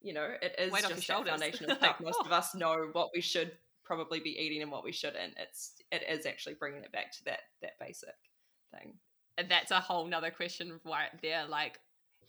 you 0.03 0.13
know 0.13 0.29
it 0.43 0.55
is 0.59 0.73
Weight 0.73 0.85
just 0.89 1.07
that 1.09 1.27
foundation 1.27 1.71
of 1.71 1.81
like 1.81 1.97
oh. 2.01 2.05
most 2.05 2.21
of 2.25 2.33
us 2.33 2.55
know 2.55 2.89
what 2.93 3.11
we 3.15 3.21
should 3.21 3.53
probably 3.85 4.21
be 4.21 4.37
eating 4.39 4.63
and 4.63 4.71
what 4.71 4.85
we 4.85 4.93
shouldn't. 4.93 5.35
It's 5.39 5.73
it 5.91 6.03
is 6.09 6.27
actually 6.27 6.55
bringing 6.55 6.83
it 6.83 6.93
back 6.93 7.13
to 7.13 7.25
that 7.25 7.41
that 7.63 7.79
basic 7.81 8.15
thing. 8.73 8.95
And 9.39 9.51
that's 9.51 9.71
a 9.71 9.81
whole 9.81 10.07
nother 10.07 10.31
question 10.31 10.81
right 10.85 11.11
there 11.23 11.47
like 11.47 11.79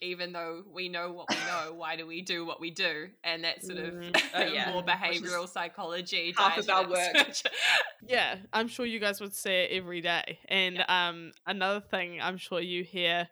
even 0.01 0.31
though 0.31 0.63
we 0.71 0.89
know 0.89 1.11
what 1.11 1.29
we 1.29 1.35
know, 1.35 1.73
why 1.73 1.95
do 1.95 2.05
we 2.05 2.21
do 2.21 2.45
what 2.45 2.59
we 2.59 2.69
do? 2.69 3.09
And 3.23 3.43
that 3.43 3.63
sort 3.63 3.79
of 3.79 3.93
mm. 3.93 4.21
oh, 4.35 4.41
yeah. 4.43 4.71
more 4.71 4.83
behavioral 4.83 5.47
psychology. 5.47 6.33
Half 6.37 6.59
of 6.59 6.69
our 6.69 6.87
work. 6.87 7.15
yeah, 8.07 8.35
I'm 8.53 8.67
sure 8.67 8.85
you 8.85 8.99
guys 8.99 9.19
would 9.21 9.33
say 9.33 9.65
it 9.65 9.71
every 9.71 10.01
day. 10.01 10.39
And 10.47 10.75
yeah. 10.75 11.09
um, 11.09 11.31
another 11.45 11.79
thing 11.79 12.19
I'm 12.21 12.37
sure 12.37 12.59
you 12.59 12.83
hear 12.83 13.27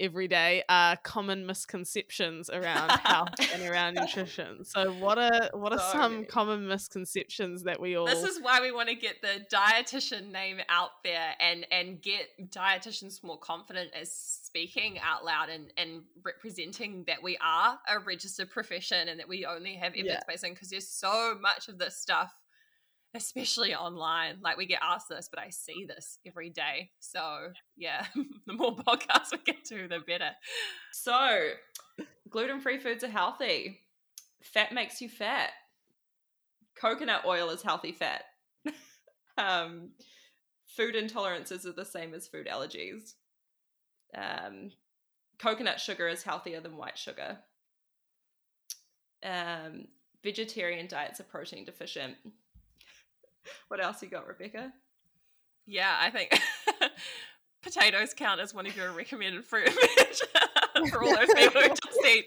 every 0.00 0.28
day 0.28 0.62
are 0.68 0.96
common 0.96 1.46
misconceptions 1.46 2.50
around 2.50 2.90
health 2.90 3.28
and 3.52 3.62
around 3.62 3.94
nutrition. 4.00 4.64
So 4.64 4.92
what 4.92 5.18
are 5.18 5.50
what 5.52 5.72
are 5.72 5.78
some 5.92 6.24
common 6.24 6.66
misconceptions 6.66 7.62
that 7.64 7.80
we 7.80 7.96
all 7.96 8.06
This 8.06 8.24
is 8.24 8.40
why 8.40 8.60
we 8.60 8.72
want 8.72 8.88
to 8.88 8.94
get 8.94 9.22
the 9.22 9.44
dietitian 9.52 10.32
name 10.32 10.58
out 10.68 10.90
there 11.04 11.34
and 11.40 11.66
and 11.70 12.00
get 12.00 12.28
dietitians 12.50 13.22
more 13.22 13.38
confident 13.38 13.90
as 13.98 14.12
speaking 14.12 14.98
out 15.00 15.24
loud 15.24 15.48
and 15.48 15.72
and 15.76 16.02
representing 16.24 17.04
that 17.06 17.22
we 17.22 17.36
are 17.42 17.78
a 17.88 17.98
registered 18.00 18.50
profession 18.50 19.08
and 19.08 19.18
that 19.20 19.28
we 19.28 19.44
only 19.44 19.74
have 19.74 19.94
evidence-based 19.94 20.44
because 20.44 20.70
there's 20.70 20.88
so 20.88 21.36
much 21.40 21.68
of 21.68 21.78
this 21.78 21.96
stuff 21.96 22.34
especially 23.14 23.74
online. 23.74 24.36
Like 24.42 24.56
we 24.56 24.66
get 24.66 24.80
asked 24.82 25.08
this, 25.08 25.28
but 25.30 25.40
I 25.40 25.50
see 25.50 25.86
this 25.86 26.18
every 26.26 26.50
day. 26.50 26.90
So 26.98 27.52
yeah, 27.76 28.06
the 28.46 28.52
more 28.52 28.76
podcasts 28.76 29.32
we 29.32 29.38
get 29.44 29.64
to, 29.66 29.88
the 29.88 30.00
better. 30.00 30.30
So 30.92 31.50
gluten 32.28 32.60
free 32.60 32.78
foods 32.78 33.04
are 33.04 33.08
healthy. 33.08 33.80
Fat 34.42 34.72
makes 34.72 35.00
you 35.00 35.08
fat. 35.08 35.50
Coconut 36.74 37.24
oil 37.24 37.50
is 37.50 37.62
healthy 37.62 37.92
fat. 37.92 38.24
um, 39.38 39.90
food 40.66 40.96
intolerances 40.96 41.64
are 41.64 41.72
the 41.72 41.84
same 41.84 42.14
as 42.14 42.26
food 42.26 42.48
allergies. 42.48 43.14
Um, 44.16 44.70
coconut 45.38 45.80
sugar 45.80 46.08
is 46.08 46.24
healthier 46.24 46.60
than 46.60 46.76
white 46.76 46.98
sugar. 46.98 47.38
Um, 49.24 49.86
vegetarian 50.22 50.88
diets 50.88 51.20
are 51.20 51.24
protein 51.24 51.64
deficient 51.64 52.16
what 53.68 53.82
else 53.82 54.02
you 54.02 54.08
got, 54.08 54.26
Rebecca? 54.26 54.72
Yeah, 55.66 55.94
I 55.98 56.10
think 56.10 56.30
potatoes 57.62 58.12
count 58.14 58.40
as 58.40 58.52
one 58.52 58.66
of 58.66 58.76
your 58.76 58.92
recommended 58.92 59.44
fruit 59.44 59.70
for 60.90 61.02
all 61.02 61.16
those 61.16 61.32
people 61.34 61.62
who 61.62 61.68
just 61.68 62.06
eat 62.06 62.26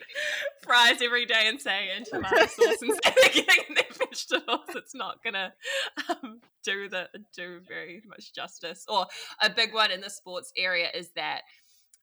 fries 0.64 1.02
every 1.02 1.26
day 1.26 1.44
and 1.46 1.62
say 1.62 1.90
and 1.96 2.06
tomato 2.06 2.46
sauce 2.48 2.82
instead 2.82 3.14
of 3.26 3.34
getting 3.34 3.76
their 3.76 3.86
vegetables. 4.00 4.70
It's 4.70 4.96
not 4.96 5.24
gonna 5.24 5.54
um, 6.10 6.40
do 6.64 6.90
the 6.90 7.08
do 7.36 7.60
very 7.68 8.02
much 8.08 8.34
justice. 8.34 8.86
Or 8.88 9.06
a 9.42 9.50
big 9.50 9.74
one 9.74 9.92
in 9.92 10.02
the 10.02 10.10
sports 10.10 10.52
area 10.58 10.90
is 10.94 11.10
that 11.16 11.42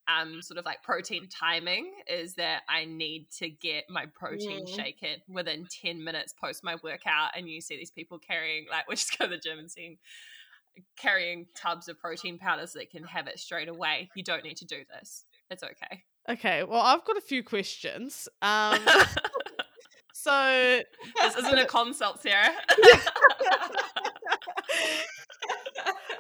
um 0.09 0.42
sort 0.42 0.59
of 0.59 0.64
like 0.64 0.82
protein 0.82 1.28
timing 1.28 1.92
is 2.09 2.34
that 2.34 2.62
I 2.68 2.84
need 2.84 3.30
to 3.38 3.48
get 3.48 3.84
my 3.88 4.07
protein 4.07 4.66
mm. 4.66 4.76
shaken 4.76 5.16
within 5.28 5.66
10 5.82 6.02
minutes 6.02 6.32
post 6.32 6.62
my 6.62 6.76
workout 6.82 7.30
and 7.36 7.48
you 7.48 7.61
see 7.61 7.76
these 7.76 7.90
people 7.90 8.18
carrying 8.18 8.66
like 8.70 8.86
we 8.88 8.96
just 8.96 9.18
go 9.18 9.26
to 9.26 9.30
the 9.30 9.38
gym 9.38 9.59
and 9.59 9.70
seeing 9.70 9.98
carrying 10.96 11.46
tubs 11.55 11.88
of 11.88 11.98
protein 11.98 12.38
powder 12.38 12.66
so 12.66 12.78
they 12.78 12.84
can 12.84 13.05
have 13.05 13.28
it 13.28 13.38
straight 13.38 13.68
away. 13.68 14.11
You 14.16 14.24
don't 14.24 14.42
need 14.42 14.57
to 14.57 14.64
do 14.64 14.78
this. 14.98 15.24
It's 15.50 15.62
okay. 15.62 16.02
Okay, 16.28 16.64
well 16.64 16.80
I've 16.80 17.05
got 17.05 17.16
a 17.16 17.22
few 17.22 17.42
questions. 17.42 18.28
Um 18.42 18.80
so 20.12 20.80
this 21.20 21.36
isn't 21.36 21.59
a 21.59 21.66
consult, 21.68 22.20
Sarah. 22.20 22.50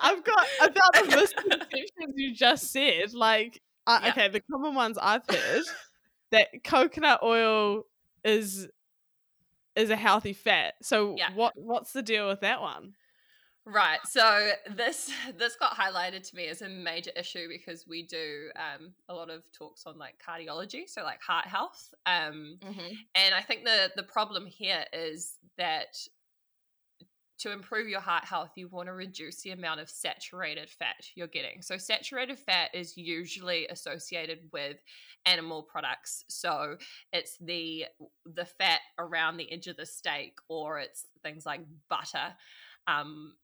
I've 0.04 0.22
got 0.22 0.46
about 0.60 0.92
the 0.92 1.16
misconceptions 1.16 2.14
you 2.14 2.34
just 2.34 2.70
said. 2.70 3.14
Like, 3.14 3.62
uh, 3.86 4.00
yeah. 4.02 4.10
Okay, 4.10 4.28
the 4.28 4.40
common 4.40 4.74
ones 4.74 4.98
I've 5.00 5.26
heard 5.28 5.64
that 6.32 6.48
coconut 6.64 7.20
oil 7.22 7.84
is 8.24 8.68
is 9.76 9.90
a 9.90 9.96
healthy 9.96 10.32
fat. 10.32 10.74
So 10.82 11.14
yeah. 11.16 11.30
what 11.34 11.54
what's 11.56 11.92
the 11.92 12.02
deal 12.02 12.28
with 12.28 12.40
that 12.40 12.60
one? 12.60 12.94
Right. 13.66 13.98
So 14.04 14.50
this 14.70 15.10
this 15.38 15.56
got 15.56 15.72
highlighted 15.72 16.28
to 16.28 16.36
me 16.36 16.48
as 16.48 16.60
a 16.60 16.68
major 16.68 17.10
issue 17.16 17.48
because 17.48 17.86
we 17.88 18.02
do 18.02 18.50
um, 18.56 18.92
a 19.08 19.14
lot 19.14 19.30
of 19.30 19.42
talks 19.52 19.86
on 19.86 19.98
like 19.98 20.16
cardiology, 20.26 20.82
so 20.86 21.02
like 21.02 21.22
heart 21.22 21.46
health. 21.46 21.94
Um, 22.04 22.58
mm-hmm. 22.62 22.94
And 23.14 23.34
I 23.34 23.40
think 23.40 23.64
the 23.64 23.90
the 23.96 24.02
problem 24.02 24.46
here 24.46 24.84
is 24.92 25.38
that 25.56 25.96
to 27.38 27.52
improve 27.52 27.88
your 27.88 28.00
heart 28.00 28.24
health, 28.24 28.50
you 28.56 28.68
want 28.68 28.86
to 28.86 28.92
reduce 28.92 29.42
the 29.42 29.50
amount 29.50 29.80
of 29.80 29.90
saturated 29.90 30.70
fat 30.70 30.96
you're 31.14 31.26
getting. 31.26 31.62
So, 31.62 31.76
saturated 31.76 32.38
fat 32.38 32.70
is 32.74 32.96
usually 32.96 33.66
associated 33.68 34.38
with 34.52 34.76
animal 35.26 35.62
products. 35.62 36.24
So, 36.28 36.76
it's 37.12 37.36
the 37.38 37.86
the 38.24 38.44
fat 38.44 38.80
around 38.98 39.36
the 39.36 39.50
edge 39.52 39.66
of 39.66 39.76
the 39.76 39.86
steak, 39.86 40.36
or 40.48 40.78
it's 40.78 41.06
things 41.22 41.44
like 41.44 41.60
butter. 41.88 42.34
Um, 42.86 43.34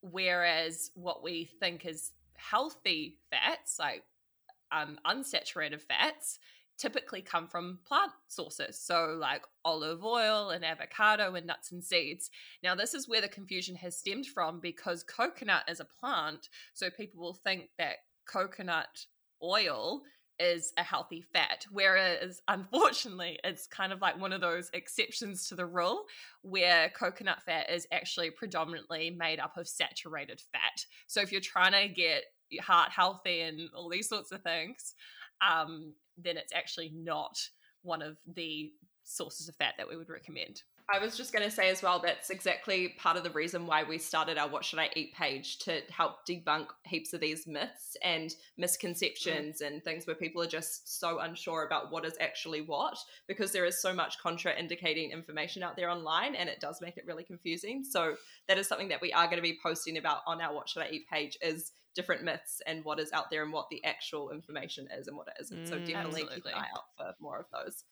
whereas 0.00 0.90
what 0.94 1.22
we 1.22 1.48
think 1.60 1.86
is 1.86 2.12
healthy 2.36 3.18
fats, 3.30 3.78
like 3.78 4.02
um, 4.70 4.98
unsaturated 5.06 5.80
fats, 5.80 6.38
typically 6.78 7.20
come 7.20 7.48
from 7.48 7.80
plant 7.86 8.12
sources. 8.28 8.78
So, 8.78 9.16
like 9.20 9.42
olive 9.64 10.04
oil 10.04 10.50
and 10.50 10.64
avocado 10.64 11.34
and 11.34 11.46
nuts 11.46 11.72
and 11.72 11.84
seeds. 11.84 12.30
Now, 12.62 12.74
this 12.74 12.94
is 12.94 13.08
where 13.08 13.20
the 13.20 13.28
confusion 13.28 13.76
has 13.76 13.98
stemmed 13.98 14.26
from 14.26 14.60
because 14.60 15.02
coconut 15.02 15.64
is 15.68 15.80
a 15.80 15.88
plant. 16.00 16.48
So, 16.72 16.88
people 16.90 17.20
will 17.20 17.34
think 17.34 17.70
that 17.78 17.96
coconut 18.26 19.06
oil 19.42 20.02
is 20.38 20.72
a 20.76 20.84
healthy 20.84 21.20
fat. 21.32 21.66
Whereas, 21.70 22.40
unfortunately, 22.48 23.38
it's 23.44 23.66
kind 23.66 23.92
of 23.92 24.00
like 24.00 24.20
one 24.20 24.32
of 24.32 24.40
those 24.40 24.70
exceptions 24.72 25.48
to 25.48 25.56
the 25.56 25.66
rule 25.66 26.04
where 26.42 26.90
coconut 26.90 27.42
fat 27.44 27.70
is 27.70 27.86
actually 27.92 28.30
predominantly 28.30 29.10
made 29.10 29.40
up 29.40 29.56
of 29.56 29.68
saturated 29.68 30.40
fat. 30.52 30.84
So, 31.06 31.20
if 31.20 31.32
you're 31.32 31.40
trying 31.40 31.72
to 31.72 31.92
get 31.92 32.22
your 32.50 32.62
heart 32.62 32.90
healthy 32.90 33.40
and 33.40 33.68
all 33.76 33.90
these 33.90 34.08
sorts 34.08 34.32
of 34.32 34.42
things, 34.42 34.94
um, 35.40 35.92
then 36.16 36.36
it's 36.36 36.52
actually 36.52 36.92
not 36.94 37.38
one 37.82 38.02
of 38.02 38.16
the 38.34 38.72
sources 39.04 39.48
of 39.48 39.56
fat 39.56 39.74
that 39.78 39.88
we 39.88 39.96
would 39.96 40.08
recommend. 40.08 40.62
I 40.90 40.98
was 40.98 41.18
just 41.18 41.34
going 41.34 41.44
to 41.44 41.50
say 41.50 41.68
as 41.68 41.82
well, 41.82 42.00
that's 42.02 42.30
exactly 42.30 42.94
part 42.98 43.18
of 43.18 43.22
the 43.22 43.30
reason 43.30 43.66
why 43.66 43.82
we 43.82 43.98
started 43.98 44.38
our 44.38 44.48
What 44.48 44.64
Should 44.64 44.78
I 44.78 44.88
Eat 44.96 45.14
page 45.14 45.58
to 45.60 45.82
help 45.90 46.26
debunk 46.26 46.68
heaps 46.86 47.12
of 47.12 47.20
these 47.20 47.46
myths 47.46 47.94
and 48.02 48.34
misconceptions 48.56 49.60
mm. 49.60 49.66
and 49.66 49.84
things 49.84 50.06
where 50.06 50.16
people 50.16 50.40
are 50.40 50.46
just 50.46 50.98
so 50.98 51.18
unsure 51.18 51.66
about 51.66 51.92
what 51.92 52.06
is 52.06 52.16
actually 52.20 52.62
what 52.62 52.96
because 53.26 53.52
there 53.52 53.66
is 53.66 53.82
so 53.82 53.92
much 53.92 54.18
contraindicating 54.18 55.12
information 55.12 55.62
out 55.62 55.76
there 55.76 55.90
online 55.90 56.34
and 56.34 56.48
it 56.48 56.58
does 56.58 56.80
make 56.80 56.96
it 56.96 57.04
really 57.06 57.24
confusing. 57.24 57.84
So 57.84 58.14
that 58.48 58.56
is 58.56 58.66
something 58.66 58.88
that 58.88 59.02
we 59.02 59.12
are 59.12 59.26
going 59.26 59.36
to 59.36 59.42
be 59.42 59.58
posting 59.62 59.98
about 59.98 60.20
on 60.26 60.40
our 60.40 60.54
What 60.54 60.70
Should 60.70 60.84
I 60.84 60.88
Eat 60.88 61.06
page 61.12 61.36
is 61.42 61.72
different 61.98 62.22
myths 62.22 62.62
and 62.64 62.84
what 62.84 63.00
is 63.00 63.10
out 63.12 63.28
there 63.28 63.42
and 63.42 63.52
what 63.52 63.68
the 63.70 63.84
actual 63.84 64.30
information 64.30 64.86
is 64.96 65.08
and 65.08 65.16
what 65.16 65.26
it 65.26 65.42
isn't. 65.42 65.64
Mm, 65.64 65.68
so 65.68 65.78
definitely 65.80 66.22
absolutely. 66.22 66.36
keep 66.36 66.46
an 66.46 66.52
eye 66.54 66.68
out 66.76 66.84
for 66.96 67.12
more 67.20 67.40
of 67.40 67.46
those. 67.52 67.82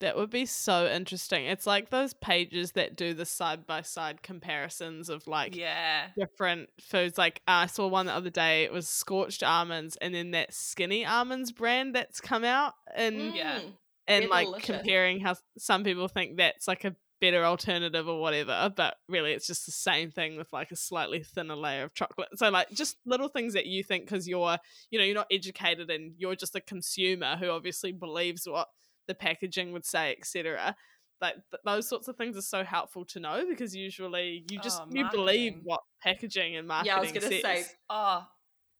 That 0.00 0.16
would 0.16 0.28
be 0.28 0.44
so 0.44 0.88
interesting. 0.88 1.46
It's 1.46 1.66
like 1.66 1.88
those 1.88 2.14
pages 2.14 2.72
that 2.72 2.96
do 2.96 3.14
the 3.14 3.24
side 3.24 3.64
by 3.64 3.82
side 3.82 4.22
comparisons 4.22 5.08
of 5.08 5.26
like 5.28 5.56
yeah 5.56 6.08
different 6.18 6.68
foods. 6.80 7.16
Like 7.16 7.40
uh, 7.46 7.52
I 7.52 7.66
saw 7.66 7.86
one 7.86 8.06
the 8.06 8.12
other 8.12 8.28
day. 8.28 8.64
It 8.64 8.72
was 8.72 8.88
scorched 8.88 9.44
almonds, 9.44 9.96
and 10.02 10.12
then 10.12 10.32
that 10.32 10.52
skinny 10.52 11.06
almonds 11.06 11.52
brand 11.52 11.94
that's 11.94 12.20
come 12.20 12.44
out, 12.44 12.74
and 12.94 13.16
mm. 13.16 13.36
yeah, 13.36 13.60
and 14.06 14.28
like 14.28 14.46
delicious. 14.46 14.66
comparing 14.66 15.20
how 15.20 15.36
some 15.56 15.82
people 15.84 16.08
think 16.08 16.36
that's 16.36 16.68
like 16.68 16.84
a 16.84 16.94
better 17.20 17.44
alternative 17.44 18.08
or 18.08 18.20
whatever, 18.20 18.72
but 18.74 18.96
really 19.08 19.32
it's 19.32 19.46
just 19.46 19.66
the 19.66 19.72
same 19.72 20.10
thing 20.10 20.36
with 20.36 20.52
like 20.52 20.70
a 20.70 20.76
slightly 20.76 21.22
thinner 21.22 21.56
layer 21.56 21.84
of 21.84 21.94
chocolate. 21.94 22.28
So 22.34 22.48
like 22.50 22.70
just 22.70 22.96
little 23.06 23.28
things 23.28 23.54
that 23.54 23.66
you 23.66 23.82
think 23.82 24.04
because 24.04 24.28
you're 24.28 24.58
you 24.90 24.98
know 24.98 25.04
you're 25.04 25.14
not 25.14 25.28
educated 25.30 25.90
and 25.90 26.12
you're 26.18 26.36
just 26.36 26.56
a 26.56 26.60
consumer 26.60 27.36
who 27.36 27.50
obviously 27.50 27.92
believes 27.92 28.46
what 28.46 28.68
the 29.06 29.14
packaging 29.14 29.72
would 29.72 29.84
say, 29.84 30.14
etc. 30.18 30.76
Like 31.20 31.34
th- 31.50 31.62
those 31.64 31.88
sorts 31.88 32.08
of 32.08 32.16
things 32.16 32.36
are 32.36 32.42
so 32.42 32.62
helpful 32.64 33.04
to 33.06 33.20
know 33.20 33.44
because 33.48 33.74
usually 33.74 34.44
you 34.50 34.60
just 34.60 34.82
oh, 34.82 34.88
you 34.90 35.08
believe 35.10 35.54
what 35.62 35.80
packaging 36.02 36.56
and 36.56 36.68
marketing. 36.68 36.92
Yeah, 36.92 36.98
I 36.98 37.00
was 37.00 37.12
gonna 37.12 37.28
says. 37.28 37.42
say, 37.42 37.64
oh, 37.88 38.26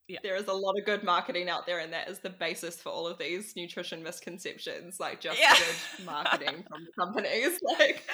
yeah. 0.08 0.18
there 0.22 0.36
is 0.36 0.46
a 0.46 0.52
lot 0.52 0.78
of 0.78 0.84
good 0.84 1.02
marketing 1.02 1.48
out 1.48 1.66
there, 1.66 1.80
and 1.80 1.92
that 1.92 2.08
is 2.08 2.18
the 2.18 2.30
basis 2.30 2.76
for 2.76 2.90
all 2.90 3.06
of 3.06 3.18
these 3.18 3.56
nutrition 3.56 4.02
misconceptions. 4.02 5.00
Like 5.00 5.20
just 5.20 5.38
yeah. 5.40 5.54
good 5.54 6.04
marketing 6.04 6.64
from 6.68 6.86
companies. 6.98 7.58
Like, 7.78 8.04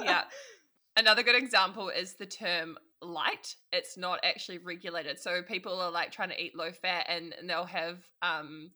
yeah. 0.00 0.22
Another 0.96 1.22
good 1.22 1.36
example 1.36 1.90
is 1.90 2.14
the 2.14 2.26
term 2.26 2.76
light. 3.00 3.54
It's 3.72 3.96
not 3.96 4.18
actually 4.24 4.58
regulated. 4.58 5.18
So 5.18 5.42
people 5.42 5.80
are 5.80 5.90
like 5.90 6.10
trying 6.10 6.30
to 6.30 6.42
eat 6.42 6.56
low 6.56 6.72
fat, 6.72 7.06
and, 7.08 7.34
and 7.38 7.48
they'll 7.48 7.64
have 7.64 7.98
um 8.22 8.70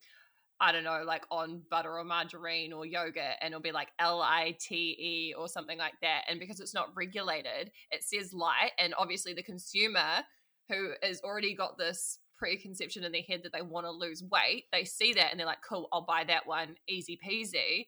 I 0.60 0.70
don't 0.70 0.84
know, 0.84 1.02
like 1.04 1.24
on 1.28 1.62
butter 1.70 1.98
or 1.98 2.04
margarine 2.04 2.72
or 2.72 2.86
yogurt, 2.86 3.34
and 3.40 3.52
it'll 3.52 3.60
be 3.60 3.72
like 3.72 3.88
L 3.98 4.22
I 4.22 4.56
T 4.60 4.74
E 4.76 5.34
or 5.36 5.48
something 5.48 5.76
like 5.76 5.94
that. 6.02 6.22
And 6.28 6.38
because 6.38 6.60
it's 6.60 6.72
not 6.72 6.90
regulated, 6.94 7.72
it 7.90 8.04
says 8.04 8.32
light. 8.32 8.70
And 8.78 8.94
obviously, 8.96 9.34
the 9.34 9.42
consumer 9.42 10.22
who 10.68 10.92
has 11.02 11.20
already 11.22 11.54
got 11.54 11.78
this 11.78 12.18
preconception 12.42 13.04
in 13.04 13.12
their 13.12 13.22
head 13.22 13.42
that 13.44 13.52
they 13.52 13.62
want 13.62 13.86
to 13.86 13.90
lose 13.90 14.24
weight, 14.30 14.64
they 14.72 14.84
see 14.84 15.12
that 15.14 15.30
and 15.30 15.38
they're 15.38 15.46
like, 15.46 15.62
cool, 15.66 15.88
I'll 15.92 16.04
buy 16.04 16.24
that 16.24 16.46
one, 16.46 16.74
easy 16.88 17.16
peasy. 17.24 17.86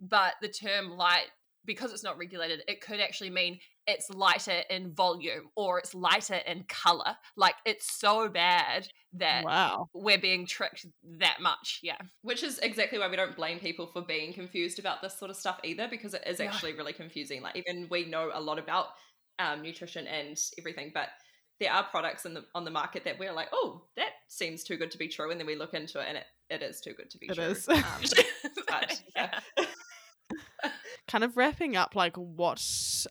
But 0.00 0.34
the 0.40 0.48
term 0.48 0.90
light 0.90 1.26
because 1.64 1.92
it's 1.92 2.02
not 2.02 2.18
regulated, 2.18 2.62
it 2.66 2.80
could 2.80 2.98
actually 2.98 3.30
mean 3.30 3.58
it's 3.86 4.10
lighter 4.10 4.62
in 4.68 4.92
volume 4.92 5.48
or 5.54 5.78
it's 5.78 5.94
lighter 5.94 6.40
in 6.46 6.64
color. 6.68 7.16
Like 7.36 7.54
it's 7.64 7.98
so 8.00 8.28
bad 8.28 8.88
that 9.12 9.44
wow. 9.44 9.88
we're 9.94 10.18
being 10.18 10.44
tricked 10.46 10.86
that 11.20 11.36
much. 11.40 11.78
Yeah. 11.82 11.98
Which 12.22 12.42
is 12.42 12.58
exactly 12.58 12.98
why 12.98 13.08
we 13.08 13.16
don't 13.16 13.36
blame 13.36 13.60
people 13.60 13.86
for 13.86 14.02
being 14.02 14.32
confused 14.32 14.80
about 14.80 15.02
this 15.02 15.16
sort 15.16 15.30
of 15.30 15.36
stuff 15.36 15.60
either, 15.62 15.86
because 15.88 16.14
it 16.14 16.22
is 16.26 16.40
actually 16.40 16.74
really 16.74 16.92
confusing. 16.92 17.42
Like 17.42 17.56
even 17.56 17.86
we 17.90 18.06
know 18.06 18.30
a 18.32 18.40
lot 18.40 18.58
about 18.58 18.86
um, 19.38 19.62
nutrition 19.62 20.08
and 20.08 20.36
everything, 20.58 20.90
but 20.92 21.08
there 21.60 21.72
are 21.72 21.84
products 21.84 22.26
in 22.26 22.34
the 22.34 22.44
on 22.54 22.64
the 22.64 22.70
market 22.70 23.04
that 23.04 23.18
we're 23.18 23.32
like, 23.32 23.48
oh, 23.52 23.82
that 23.96 24.10
seems 24.28 24.64
too 24.64 24.76
good 24.76 24.90
to 24.90 24.98
be 24.98 25.08
true, 25.08 25.30
and 25.30 25.38
then 25.38 25.46
we 25.46 25.56
look 25.56 25.74
into 25.74 26.00
it 26.00 26.06
and 26.08 26.18
it, 26.18 26.24
it 26.50 26.62
is 26.62 26.80
too 26.80 26.92
good 26.92 27.10
to 27.10 27.18
be 27.18 27.26
it 27.26 27.34
true. 27.34 27.44
Is. 27.44 27.68
Um, 27.68 27.82
but, 28.68 29.02
yeah 29.16 29.38
kind 31.08 31.24
of 31.24 31.36
wrapping 31.36 31.76
up 31.76 31.94
like 31.94 32.16
what 32.16 32.62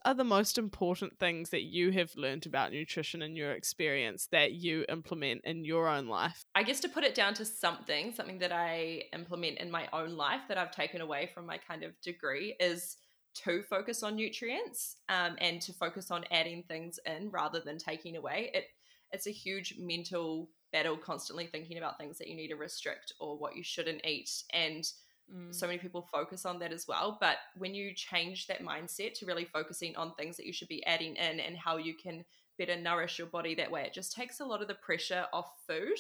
are 0.06 0.14
the 0.14 0.24
most 0.24 0.58
important 0.58 1.20
things 1.20 1.50
that 1.50 1.64
you 1.64 1.92
have 1.92 2.12
learned 2.16 2.46
about 2.46 2.72
nutrition 2.72 3.22
in 3.22 3.36
your 3.36 3.52
experience 3.52 4.28
that 4.32 4.54
you 4.54 4.86
implement 4.90 5.42
in 5.44 5.64
your 5.66 5.88
own 5.88 6.08
life 6.08 6.46
i 6.56 6.64
guess 6.64 6.80
to 6.80 6.90
put 6.90 7.04
it 7.04 7.14
down 7.14 7.34
to 7.34 7.46
something 7.46 8.14
something 8.14 8.40
that 8.40 8.52
i 8.52 9.04
implement 9.14 9.58
in 9.60 9.70
my 9.70 9.88
own 9.94 10.16
life 10.16 10.42
that 10.48 10.58
i've 10.58 10.72
taken 10.72 11.02
away 11.02 11.30
from 11.34 11.46
my 11.46 11.58
kind 11.58 11.84
of 11.84 11.92
degree 12.02 12.56
is 12.60 12.98
to 13.34 13.64
focus 13.64 14.04
on 14.04 14.16
nutrients 14.16 14.98
um, 15.10 15.36
and 15.40 15.62
to 15.62 15.74
focus 15.74 16.12
on 16.12 16.26
adding 16.32 16.64
things 16.64 17.00
in 17.06 17.30
rather 17.30 17.60
than 17.60 17.78
taking 17.78 18.18
away 18.18 18.52
it 18.54 18.66
it's 19.12 19.28
a 19.28 19.32
huge 19.32 19.76
mental 19.78 20.50
battle 20.72 20.98
constantly 20.98 21.48
thinking 21.48 21.78
about 21.78 21.98
things 21.98 22.18
that 22.18 22.28
you 22.28 22.36
need 22.36 22.48
to 22.48 22.56
restrict 22.56 23.14
or 23.20 23.38
what 23.38 23.56
you 23.56 23.64
shouldn't 23.64 24.06
eat 24.06 24.44
and 24.54 24.92
Mm. 25.34 25.54
So 25.54 25.68
many 25.68 25.80
people 25.80 26.08
focus 26.12 26.46
on 26.46 26.60
that 26.60 26.74
as 26.74 26.88
well. 26.88 27.18
But 27.20 27.38
when 27.58 27.74
you 27.74 27.94
change 27.94 28.48
that 28.48 28.64
mindset 28.64 29.14
to 29.16 29.26
really 29.26 29.46
focusing 29.46 29.96
on 29.96 30.14
things 30.14 30.38
that 30.38 30.46
you 30.46 30.54
should 30.54 30.68
be 30.68 30.86
adding 30.86 31.16
in 31.16 31.40
and 31.40 31.58
how 31.58 31.78
you 31.78 31.94
can 31.94 32.26
better 32.58 32.76
nourish 32.76 33.18
your 33.18 33.28
body 33.28 33.56
that 33.56 33.72
way, 33.72 33.84
it 33.84 33.94
just 33.94 34.14
takes 34.14 34.40
a 34.40 34.46
lot 34.46 34.62
of 34.62 34.68
the 34.68 34.76
pressure 34.76 35.26
off 35.34 35.52
food. 35.68 35.98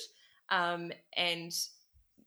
Um, 0.50 0.92
and 1.16 1.52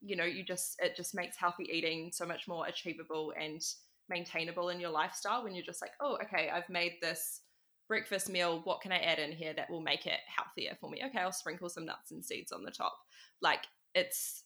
you 0.00 0.16
know, 0.16 0.24
you 0.24 0.42
just 0.42 0.76
it 0.82 0.96
just 0.96 1.14
makes 1.14 1.36
healthy 1.36 1.68
eating 1.70 2.10
so 2.12 2.26
much 2.26 2.46
more 2.46 2.66
achievable 2.66 3.32
and 3.38 3.62
maintainable 4.08 4.68
in 4.68 4.80
your 4.80 4.90
lifestyle 4.90 5.42
when 5.42 5.54
you're 5.54 5.64
just 5.64 5.82
like, 5.82 5.92
oh, 6.00 6.18
okay, 6.22 6.50
I've 6.50 6.68
made 6.68 6.94
this 7.00 7.40
breakfast 7.88 8.28
meal. 8.28 8.60
What 8.64 8.80
can 8.80 8.92
I 8.92 8.98
add 8.98 9.18
in 9.18 9.32
here 9.32 9.52
that 9.54 9.70
will 9.70 9.80
make 9.80 10.06
it 10.06 10.20
healthier 10.26 10.76
for 10.80 10.90
me? 10.90 11.02
Okay, 11.06 11.18
I'll 11.18 11.32
sprinkle 11.32 11.68
some 11.68 11.86
nuts 11.86 12.10
and 12.10 12.24
seeds 12.24 12.52
on 12.52 12.62
the 12.62 12.70
top. 12.70 12.96
Like 13.40 13.66
it's 13.94 14.44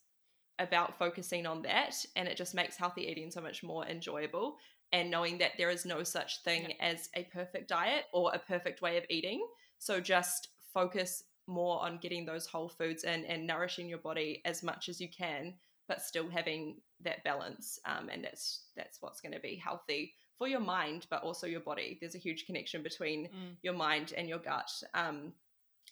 about 0.59 0.98
focusing 0.98 1.46
on 1.46 1.62
that 1.62 1.94
and 2.16 2.28
it 2.28 2.36
just 2.36 2.54
makes 2.54 2.76
healthy 2.76 3.02
eating 3.02 3.30
so 3.30 3.40
much 3.40 3.62
more 3.62 3.86
enjoyable 3.86 4.56
and 4.92 5.11
knowing 5.11 5.38
that 5.38 5.52
there 5.59 5.70
is 5.70 5.84
no 5.84 6.02
such 6.02 6.42
thing 6.42 6.62
yeah. 6.68 6.86
as 6.90 7.09
a 7.14 7.24
perfect 7.24 7.68
diet 7.68 8.04
or 8.12 8.32
a 8.34 8.38
perfect 8.38 8.82
way 8.82 8.96
of 8.96 9.04
eating 9.09 9.46
so 9.78 10.00
just 10.00 10.48
focus 10.74 11.22
more 11.46 11.80
on 11.80 11.98
getting 11.98 12.26
those 12.26 12.46
whole 12.46 12.68
foods 12.68 13.04
in 13.04 13.24
and 13.26 13.46
nourishing 13.46 13.88
your 13.88 13.98
body 13.98 14.42
as 14.44 14.62
much 14.62 14.88
as 14.88 15.00
you 15.00 15.09
can 15.09 15.54
but 15.89 16.03
still 16.03 16.28
having 16.28 16.76
that 17.01 17.24
balance 17.24 17.80
um, 17.86 18.09
and 18.09 18.22
that's 18.22 18.66
that's 18.76 19.01
what's 19.01 19.20
going 19.20 19.32
to 19.32 19.41
be 19.41 19.57
healthy 19.57 20.14
for 20.36 20.47
your 20.47 20.61
mind 20.61 21.07
but 21.11 21.22
also 21.22 21.47
your 21.47 21.61
body 21.61 21.99
there's 22.01 22.14
a 22.14 22.18
huge 22.18 22.47
connection 22.47 22.82
between 22.82 23.24
mm. 23.24 23.57
your 23.62 23.74
mind 23.74 24.12
and 24.16 24.28
your 24.28 24.39
gut 24.39 24.70
um, 24.95 25.32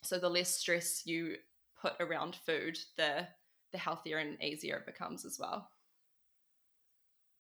so 0.03 0.19
the 0.19 0.29
less 0.29 0.55
stress 0.55 1.03
you 1.07 1.37
put 1.81 1.95
around 2.01 2.37
food 2.47 2.79
the 2.97 3.27
the 3.73 3.79
healthier 3.79 4.19
and 4.19 4.43
easier 4.43 4.77
it 4.77 4.87
becomes 4.87 5.25
as 5.25 5.39
well. 5.39 5.69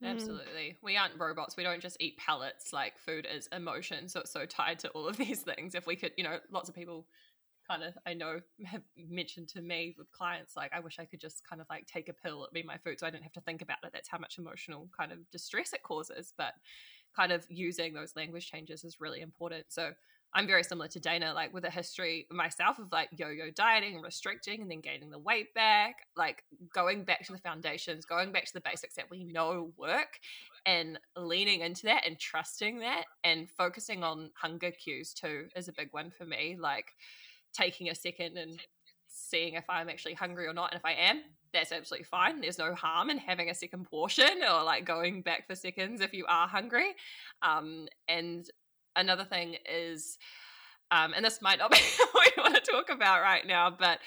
Mm. 0.05 0.11
Absolutely. 0.11 0.77
We 0.83 0.97
aren't 0.97 1.19
robots. 1.19 1.57
We 1.57 1.63
don't 1.63 1.81
just 1.81 1.97
eat 2.01 2.19
pellets. 2.19 2.73
Like 2.73 2.99
food 2.99 3.27
is 3.33 3.49
emotion. 3.53 4.09
So 4.09 4.21
it's 4.21 4.33
so 4.33 4.45
tied 4.45 4.79
to 4.81 4.89
all 4.91 5.07
of 5.07 5.17
these 5.27 5.43
things. 5.43 5.75
If 5.75 5.87
we 5.87 5.97
could, 5.97 6.13
you 6.17 6.25
know, 6.25 6.39
lots 6.51 6.69
of 6.69 6.75
people 6.75 7.07
kind 7.67 7.83
of, 7.83 7.95
I 8.07 8.14
know, 8.14 8.41
have 8.64 8.83
mentioned 8.97 9.49
to 9.49 9.62
me 9.62 9.95
with 9.99 10.11
clients, 10.12 10.57
like, 10.57 10.73
I 10.75 10.81
wish 10.81 10.99
I 10.99 11.05
could 11.05 11.21
just 11.21 11.43
kind 11.49 11.61
of 11.61 11.67
like 11.69 11.87
take 11.87 12.09
a 12.09 12.12
pill, 12.12 12.45
it 12.45 12.53
be 12.53 12.62
my 12.62 12.79
food, 12.79 13.01
so 13.01 13.07
I 13.07 13.11
didn't 13.11 13.25
have 13.25 13.33
to 13.33 13.41
think 13.41 13.62
about 13.62 13.79
it. 13.85 13.91
That's 13.93 14.09
how 14.09 14.19
much 14.19 14.39
emotional 14.39 14.89
kind 14.99 15.12
of 15.12 15.19
distress 15.31 15.73
it 15.73 15.83
causes. 15.83 16.33
But 16.37 16.55
kind 17.14 17.33
of 17.33 17.47
using 17.49 17.95
those 17.95 18.14
language 18.14 18.51
changes 18.51 18.85
is 18.85 19.01
really 19.01 19.21
important. 19.21 19.67
So 19.69 19.93
I'm 20.35 20.47
very 20.47 20.64
similar 20.64 20.89
to 20.89 21.01
Dana, 21.01 21.33
like 21.33 21.55
with 21.55 21.64
a 21.64 21.71
history 21.71 22.27
myself 22.31 22.79
of 22.79 22.93
like 22.93 23.09
yo 23.17 23.31
yo 23.31 23.51
dieting 23.51 23.95
and 23.95 24.05
restricting 24.05 24.61
and 24.61 24.71
then 24.71 24.81
gaining 24.81 25.11
the 25.11 25.19
weight 25.19 25.55
back, 25.55 25.95
like 26.14 26.43
going 26.75 27.05
back 27.05 27.25
to 27.27 27.33
the 27.33 27.39
foundations, 27.39 28.05
going 28.05 28.33
back 28.33 28.45
to 28.45 28.53
the 28.53 28.61
basics 28.61 28.97
that 28.97 29.11
we 29.11 29.25
know 29.25 29.73
work 29.79 30.19
and 30.67 30.99
leaning 31.17 31.61
into 31.61 31.85
that 31.85 32.07
and 32.07 32.19
trusting 32.19 32.81
that 32.81 33.05
and 33.25 33.49
focusing 33.49 34.05
on 34.05 34.31
hunger 34.35 34.71
cues 34.73 35.14
too 35.14 35.47
is 35.57 35.69
a 35.69 35.73
big 35.73 35.89
one 35.93 36.11
for 36.11 36.27
me. 36.27 36.57
Like 36.61 36.93
taking 37.53 37.88
a 37.88 37.94
second 37.94 38.36
and 38.36 38.59
seeing 39.09 39.55
if 39.55 39.64
I'm 39.68 39.88
actually 39.88 40.14
hungry 40.14 40.47
or 40.47 40.53
not. 40.53 40.72
And 40.72 40.78
if 40.78 40.84
I 40.84 40.92
am, 40.92 41.22
that's 41.53 41.72
absolutely 41.72 42.05
fine. 42.05 42.40
There's 42.40 42.59
no 42.59 42.74
harm 42.74 43.11
in 43.11 43.18
having 43.18 43.51
a 43.51 43.55
second 43.55 43.86
portion 43.88 44.42
or 44.42 44.62
like 44.62 44.84
going 44.84 45.22
back 45.22 45.47
for 45.47 45.55
seconds 45.55 46.01
if 46.01 46.12
you 46.12 46.26
are 46.28 46.47
hungry. 46.49 46.94
Um, 47.42 47.86
and 48.09 48.49
another 48.94 49.24
thing 49.24 49.57
is 49.70 50.18
um, 50.90 51.14
and 51.16 51.24
this 51.24 51.42
might 51.42 51.59
not 51.59 51.70
be 51.72 51.78
what 52.12 52.36
you 52.36 52.42
want 52.42 52.55
to 52.55 52.61
talk 52.61 52.90
about 52.90 53.20
right 53.20 53.47
now, 53.47 53.74
but 53.76 53.99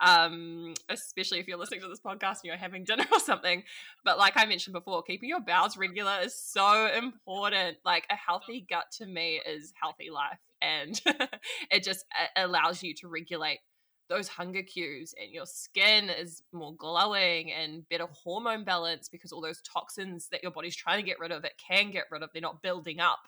um, 0.00 0.74
especially 0.88 1.38
if 1.38 1.48
you're 1.48 1.58
listening 1.58 1.80
to 1.80 1.88
this 1.88 2.00
podcast 2.00 2.40
and 2.40 2.44
you're 2.44 2.56
having 2.56 2.84
dinner 2.84 3.04
or 3.12 3.18
something. 3.18 3.64
But 4.04 4.18
like 4.18 4.34
I 4.36 4.46
mentioned 4.46 4.74
before, 4.74 5.02
keeping 5.02 5.28
your 5.28 5.40
bowels 5.40 5.76
regular 5.76 6.18
is 6.22 6.40
so 6.40 6.86
important. 6.96 7.78
Like 7.84 8.06
a 8.10 8.16
healthy 8.16 8.64
gut 8.68 8.86
to 8.98 9.06
me 9.06 9.40
is 9.46 9.72
healthy 9.80 10.10
life, 10.10 10.38
and 10.62 11.00
it 11.70 11.82
just 11.82 12.04
allows 12.36 12.82
you 12.82 12.94
to 12.94 13.08
regulate 13.08 13.60
those 14.08 14.28
hunger 14.28 14.62
cues 14.62 15.14
and 15.20 15.30
your 15.30 15.46
skin 15.46 16.08
is 16.08 16.42
more 16.52 16.74
glowing 16.74 17.52
and 17.52 17.86
better 17.88 18.06
hormone 18.12 18.64
balance 18.64 19.08
because 19.08 19.32
all 19.32 19.40
those 19.40 19.60
toxins 19.62 20.28
that 20.32 20.42
your 20.42 20.52
body's 20.52 20.76
trying 20.76 20.98
to 20.98 21.06
get 21.06 21.18
rid 21.18 21.30
of 21.30 21.44
it 21.44 21.52
can 21.58 21.90
get 21.90 22.04
rid 22.10 22.22
of 22.22 22.30
they're 22.32 22.42
not 22.42 22.62
building 22.62 23.00
up 23.00 23.20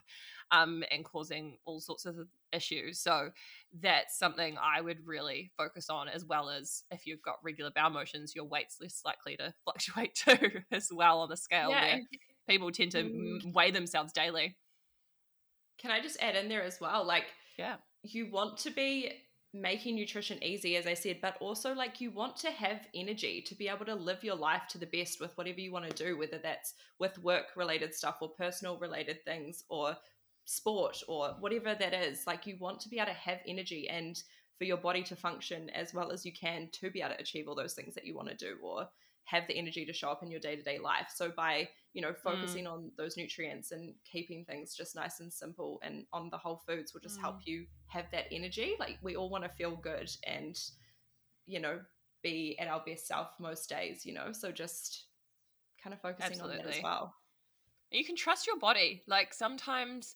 um, 0.52 0.82
and 0.90 1.04
causing 1.04 1.58
all 1.64 1.80
sorts 1.80 2.06
of 2.06 2.16
issues 2.52 2.98
so 2.98 3.30
that's 3.80 4.18
something 4.18 4.56
i 4.60 4.80
would 4.80 4.98
really 5.04 5.52
focus 5.56 5.88
on 5.90 6.08
as 6.08 6.24
well 6.24 6.48
as 6.48 6.82
if 6.90 7.06
you've 7.06 7.22
got 7.22 7.36
regular 7.44 7.70
bowel 7.74 7.90
motions 7.90 8.34
your 8.34 8.46
weight's 8.46 8.78
less 8.80 9.02
likely 9.04 9.36
to 9.36 9.52
fluctuate 9.64 10.14
too 10.14 10.60
as 10.72 10.88
well 10.92 11.20
on 11.20 11.28
the 11.28 11.36
scale 11.36 11.70
yeah, 11.70 11.82
where 11.82 12.00
people 12.48 12.70
tend 12.72 12.90
to 12.90 13.04
mm. 13.04 13.54
weigh 13.54 13.70
themselves 13.70 14.12
daily 14.12 14.56
can 15.80 15.90
i 15.90 16.00
just 16.00 16.20
add 16.20 16.36
in 16.36 16.48
there 16.48 16.62
as 16.62 16.80
well 16.80 17.04
like 17.04 17.24
yeah 17.58 17.76
you 18.02 18.30
want 18.30 18.56
to 18.58 18.70
be 18.70 19.12
making 19.52 19.96
nutrition 19.96 20.42
easy, 20.42 20.76
as 20.76 20.86
I 20.86 20.94
said, 20.94 21.18
but 21.20 21.36
also 21.40 21.74
like 21.74 22.00
you 22.00 22.10
want 22.10 22.36
to 22.36 22.50
have 22.50 22.86
energy 22.94 23.42
to 23.42 23.54
be 23.54 23.68
able 23.68 23.84
to 23.86 23.94
live 23.94 24.22
your 24.22 24.36
life 24.36 24.62
to 24.70 24.78
the 24.78 24.86
best 24.86 25.20
with 25.20 25.36
whatever 25.36 25.60
you 25.60 25.72
want 25.72 25.88
to 25.90 26.04
do, 26.04 26.16
whether 26.16 26.38
that's 26.38 26.74
with 26.98 27.18
work 27.18 27.46
related 27.56 27.94
stuff 27.94 28.18
or 28.20 28.28
personal 28.28 28.78
related 28.78 29.24
things 29.24 29.64
or 29.68 29.96
sport 30.44 31.02
or 31.08 31.34
whatever 31.40 31.74
that 31.74 31.94
is. 31.94 32.26
Like 32.26 32.46
you 32.46 32.56
want 32.60 32.80
to 32.80 32.88
be 32.88 32.98
able 32.98 33.06
to 33.06 33.12
have 33.12 33.40
energy 33.46 33.88
and 33.88 34.22
for 34.56 34.64
your 34.64 34.76
body 34.76 35.02
to 35.04 35.16
function 35.16 35.70
as 35.70 35.94
well 35.94 36.12
as 36.12 36.24
you 36.24 36.32
can 36.32 36.68
to 36.72 36.90
be 36.90 37.00
able 37.00 37.14
to 37.14 37.20
achieve 37.20 37.48
all 37.48 37.54
those 37.54 37.74
things 37.74 37.94
that 37.94 38.06
you 38.06 38.14
want 38.14 38.28
to 38.28 38.36
do 38.36 38.56
or 38.62 38.88
have 39.24 39.46
the 39.46 39.56
energy 39.56 39.84
to 39.84 39.92
show 39.92 40.10
up 40.10 40.22
in 40.22 40.30
your 40.30 40.40
day-to-day 40.40 40.78
life 40.78 41.08
so 41.14 41.30
by 41.36 41.68
you 41.92 42.02
know 42.02 42.10
mm. 42.10 42.18
focusing 42.22 42.64
mm. 42.64 42.72
on 42.72 42.90
those 42.96 43.16
nutrients 43.16 43.72
and 43.72 43.94
keeping 44.10 44.44
things 44.44 44.74
just 44.74 44.96
nice 44.96 45.20
and 45.20 45.32
simple 45.32 45.80
and 45.82 46.04
on 46.12 46.28
the 46.30 46.38
whole 46.38 46.62
foods 46.66 46.92
will 46.92 47.00
just 47.00 47.18
mm. 47.18 47.22
help 47.22 47.36
you 47.44 47.64
have 47.86 48.06
that 48.12 48.24
energy 48.32 48.74
like 48.78 48.98
we 49.02 49.16
all 49.16 49.30
want 49.30 49.44
to 49.44 49.50
feel 49.50 49.76
good 49.76 50.10
and 50.26 50.58
you 51.46 51.60
know 51.60 51.78
be 52.22 52.56
at 52.58 52.68
our 52.68 52.82
best 52.86 53.06
self 53.06 53.28
most 53.38 53.68
days 53.68 54.04
you 54.04 54.12
know 54.12 54.32
so 54.32 54.50
just 54.50 55.04
kind 55.82 55.94
of 55.94 56.00
focusing 56.00 56.32
Absolutely. 56.32 56.58
on 56.58 56.66
that 56.66 56.76
as 56.76 56.82
well 56.82 57.14
you 57.90 58.04
can 58.04 58.16
trust 58.16 58.46
your 58.46 58.58
body 58.58 59.02
like 59.06 59.32
sometimes 59.32 60.14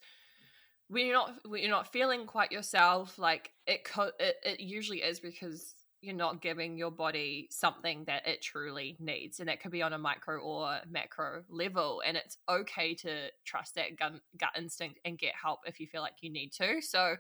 when 0.89 1.07
you're 1.07 1.15
not 1.15 1.35
when 1.49 1.63
you're 1.63 1.71
not 1.71 1.93
feeling 1.93 2.27
quite 2.27 2.53
yourself 2.53 3.19
like 3.19 3.51
it 3.67 3.85
co- 3.85 4.13
it, 4.21 4.37
it 4.45 4.61
usually 4.61 4.99
is 4.99 5.19
because 5.19 5.75
you're 6.05 6.15
not 6.15 6.43
giving 6.43 6.77
your 6.77 6.91
body 6.91 7.49
something 7.51 8.05
that 8.07 8.27
it 8.27 8.43
truly 8.43 8.97
needs 9.01 9.41
and 9.41 9.49
that 9.49 9.61
could 9.61 9.71
be 9.71 9.83
on 9.83 9.93
a 9.93 9.99
micro 9.99 10.39
or 10.39 10.79
macro 10.91 11.43
level 11.49 12.03
and 12.07 12.17
it's 12.17 12.39
okay 12.49 12.95
to 12.95 13.29
trust 13.45 13.75
that 13.75 13.97
gut, 13.99 14.13
gut 14.39 14.51
instinct 14.57 15.01
and 15.05 15.19
get 15.19 15.33
help 15.41 15.61
if 15.67 15.81
you 15.81 15.87
feel 15.87 16.03
like 16.03 16.15
you 16.21 16.31
need 16.31 16.53
to 16.53 16.81
so 16.81 17.17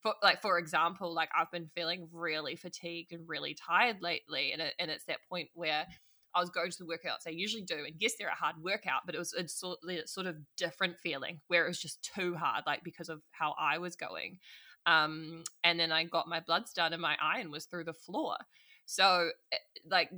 for 0.00 0.14
like 0.22 0.40
for 0.42 0.58
example 0.58 1.14
like 1.14 1.30
i've 1.36 1.50
been 1.50 1.68
feeling 1.74 2.08
really 2.12 2.56
fatigued 2.56 3.12
and 3.12 3.28
really 3.28 3.54
tired 3.54 3.96
lately 4.00 4.52
and, 4.52 4.60
it, 4.60 4.74
and 4.78 4.90
it's 4.90 5.04
that 5.04 5.18
point 5.28 5.48
where 5.54 5.86
I 6.34 6.40
was 6.40 6.50
going 6.50 6.70
to 6.70 6.78
the 6.78 6.84
workouts 6.84 7.26
I 7.26 7.30
usually 7.30 7.62
do, 7.62 7.76
and 7.76 7.94
yes, 7.98 8.12
they're 8.18 8.28
a 8.28 8.34
hard 8.34 8.56
workout, 8.62 9.06
but 9.06 9.14
it 9.14 9.18
was 9.18 9.32
a 9.32 9.48
sort, 9.48 9.78
a 9.88 10.06
sort 10.06 10.26
of 10.26 10.36
different 10.58 10.98
feeling 11.02 11.40
where 11.48 11.64
it 11.64 11.68
was 11.68 11.80
just 11.80 12.06
too 12.14 12.34
hard, 12.34 12.64
like 12.66 12.84
because 12.84 13.08
of 13.08 13.22
how 13.30 13.54
I 13.58 13.78
was 13.78 13.96
going. 13.96 14.38
Um, 14.86 15.42
and 15.64 15.78
then 15.78 15.92
I 15.92 16.04
got 16.04 16.28
my 16.28 16.40
bloods 16.40 16.72
done 16.72 16.92
and 16.92 17.02
my 17.02 17.16
iron 17.20 17.50
was 17.50 17.64
through 17.64 17.84
the 17.84 17.92
floor. 17.92 18.36
So, 18.86 19.30
eh, 19.52 19.56
like, 19.90 20.10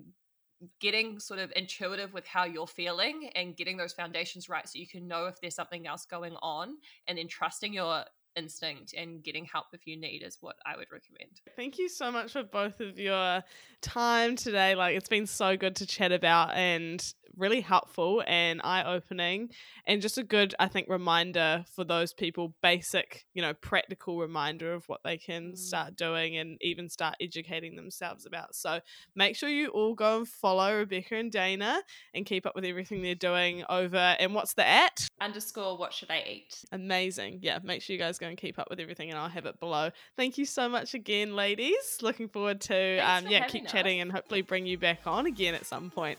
getting 0.80 1.20
sort 1.20 1.40
of 1.40 1.52
intuitive 1.54 2.12
with 2.12 2.26
how 2.26 2.44
you're 2.44 2.66
feeling 2.66 3.30
and 3.34 3.56
getting 3.56 3.76
those 3.76 3.92
foundations 3.92 4.48
right 4.48 4.68
so 4.68 4.78
you 4.78 4.88
can 4.88 5.06
know 5.06 5.26
if 5.26 5.40
there's 5.40 5.54
something 5.54 5.86
else 5.86 6.04
going 6.04 6.34
on 6.42 6.74
and 7.06 7.16
then 7.16 7.28
trusting 7.28 7.72
your 7.72 8.04
instinct 8.36 8.94
and 8.96 9.22
getting 9.22 9.44
help 9.44 9.66
if 9.72 9.86
you 9.86 9.98
need 9.98 10.22
is 10.22 10.38
what 10.40 10.56
I 10.64 10.76
would 10.76 10.86
recommend. 10.92 11.40
Thank 11.56 11.78
you 11.78 11.88
so 11.88 12.10
much 12.10 12.32
for 12.32 12.42
both 12.42 12.80
of 12.80 12.98
your 12.98 13.42
time 13.82 14.36
today. 14.36 14.74
Like 14.74 14.96
it's 14.96 15.08
been 15.08 15.26
so 15.26 15.56
good 15.56 15.76
to 15.76 15.86
chat 15.86 16.12
about 16.12 16.54
and 16.54 17.02
really 17.36 17.60
helpful 17.60 18.22
and 18.26 18.60
eye 18.64 18.84
opening 18.84 19.50
and 19.86 20.02
just 20.02 20.18
a 20.18 20.22
good, 20.22 20.54
I 20.58 20.68
think, 20.68 20.88
reminder 20.88 21.64
for 21.74 21.84
those 21.84 22.12
people, 22.12 22.54
basic, 22.62 23.26
you 23.34 23.42
know, 23.42 23.54
practical 23.54 24.18
reminder 24.18 24.72
of 24.72 24.88
what 24.88 25.00
they 25.04 25.16
can 25.16 25.52
mm. 25.52 25.56
start 25.56 25.96
doing 25.96 26.36
and 26.36 26.58
even 26.60 26.88
start 26.88 27.16
educating 27.20 27.76
themselves 27.76 28.26
about. 28.26 28.54
So 28.54 28.80
make 29.14 29.36
sure 29.36 29.48
you 29.48 29.68
all 29.68 29.94
go 29.94 30.18
and 30.18 30.28
follow 30.28 30.76
Rebecca 30.76 31.16
and 31.16 31.30
Dana 31.30 31.80
and 32.14 32.26
keep 32.26 32.46
up 32.46 32.54
with 32.54 32.64
everything 32.64 33.02
they're 33.02 33.14
doing 33.14 33.64
over 33.68 33.96
and 33.96 34.34
what's 34.34 34.54
the 34.54 34.66
at? 34.66 35.06
Underscore 35.20 35.76
what 35.76 35.92
should 35.92 36.10
I 36.10 36.24
eat? 36.28 36.64
Amazing. 36.72 37.40
Yeah, 37.42 37.58
make 37.62 37.82
sure 37.82 37.94
you 37.94 38.00
guys 38.00 38.18
go 38.18 38.26
and 38.26 38.36
keep 38.36 38.58
up 38.58 38.68
with 38.70 38.80
everything 38.80 39.10
and 39.10 39.18
I'll 39.18 39.28
have 39.28 39.46
it 39.46 39.60
below. 39.60 39.90
Thank 40.16 40.38
you 40.38 40.44
so 40.44 40.68
much 40.68 40.94
again, 40.94 41.34
ladies. 41.34 41.98
Looking 42.02 42.28
forward 42.28 42.60
to 42.62 42.98
um 42.98 43.26
yeah, 43.28 43.46
keep 43.46 43.64
us. 43.64 43.72
chatting 43.72 44.00
and 44.00 44.10
hopefully 44.10 44.42
bring 44.42 44.66
you 44.66 44.78
back 44.78 45.06
on 45.06 45.26
again 45.26 45.54
at 45.54 45.66
some 45.66 45.90
point. 45.90 46.18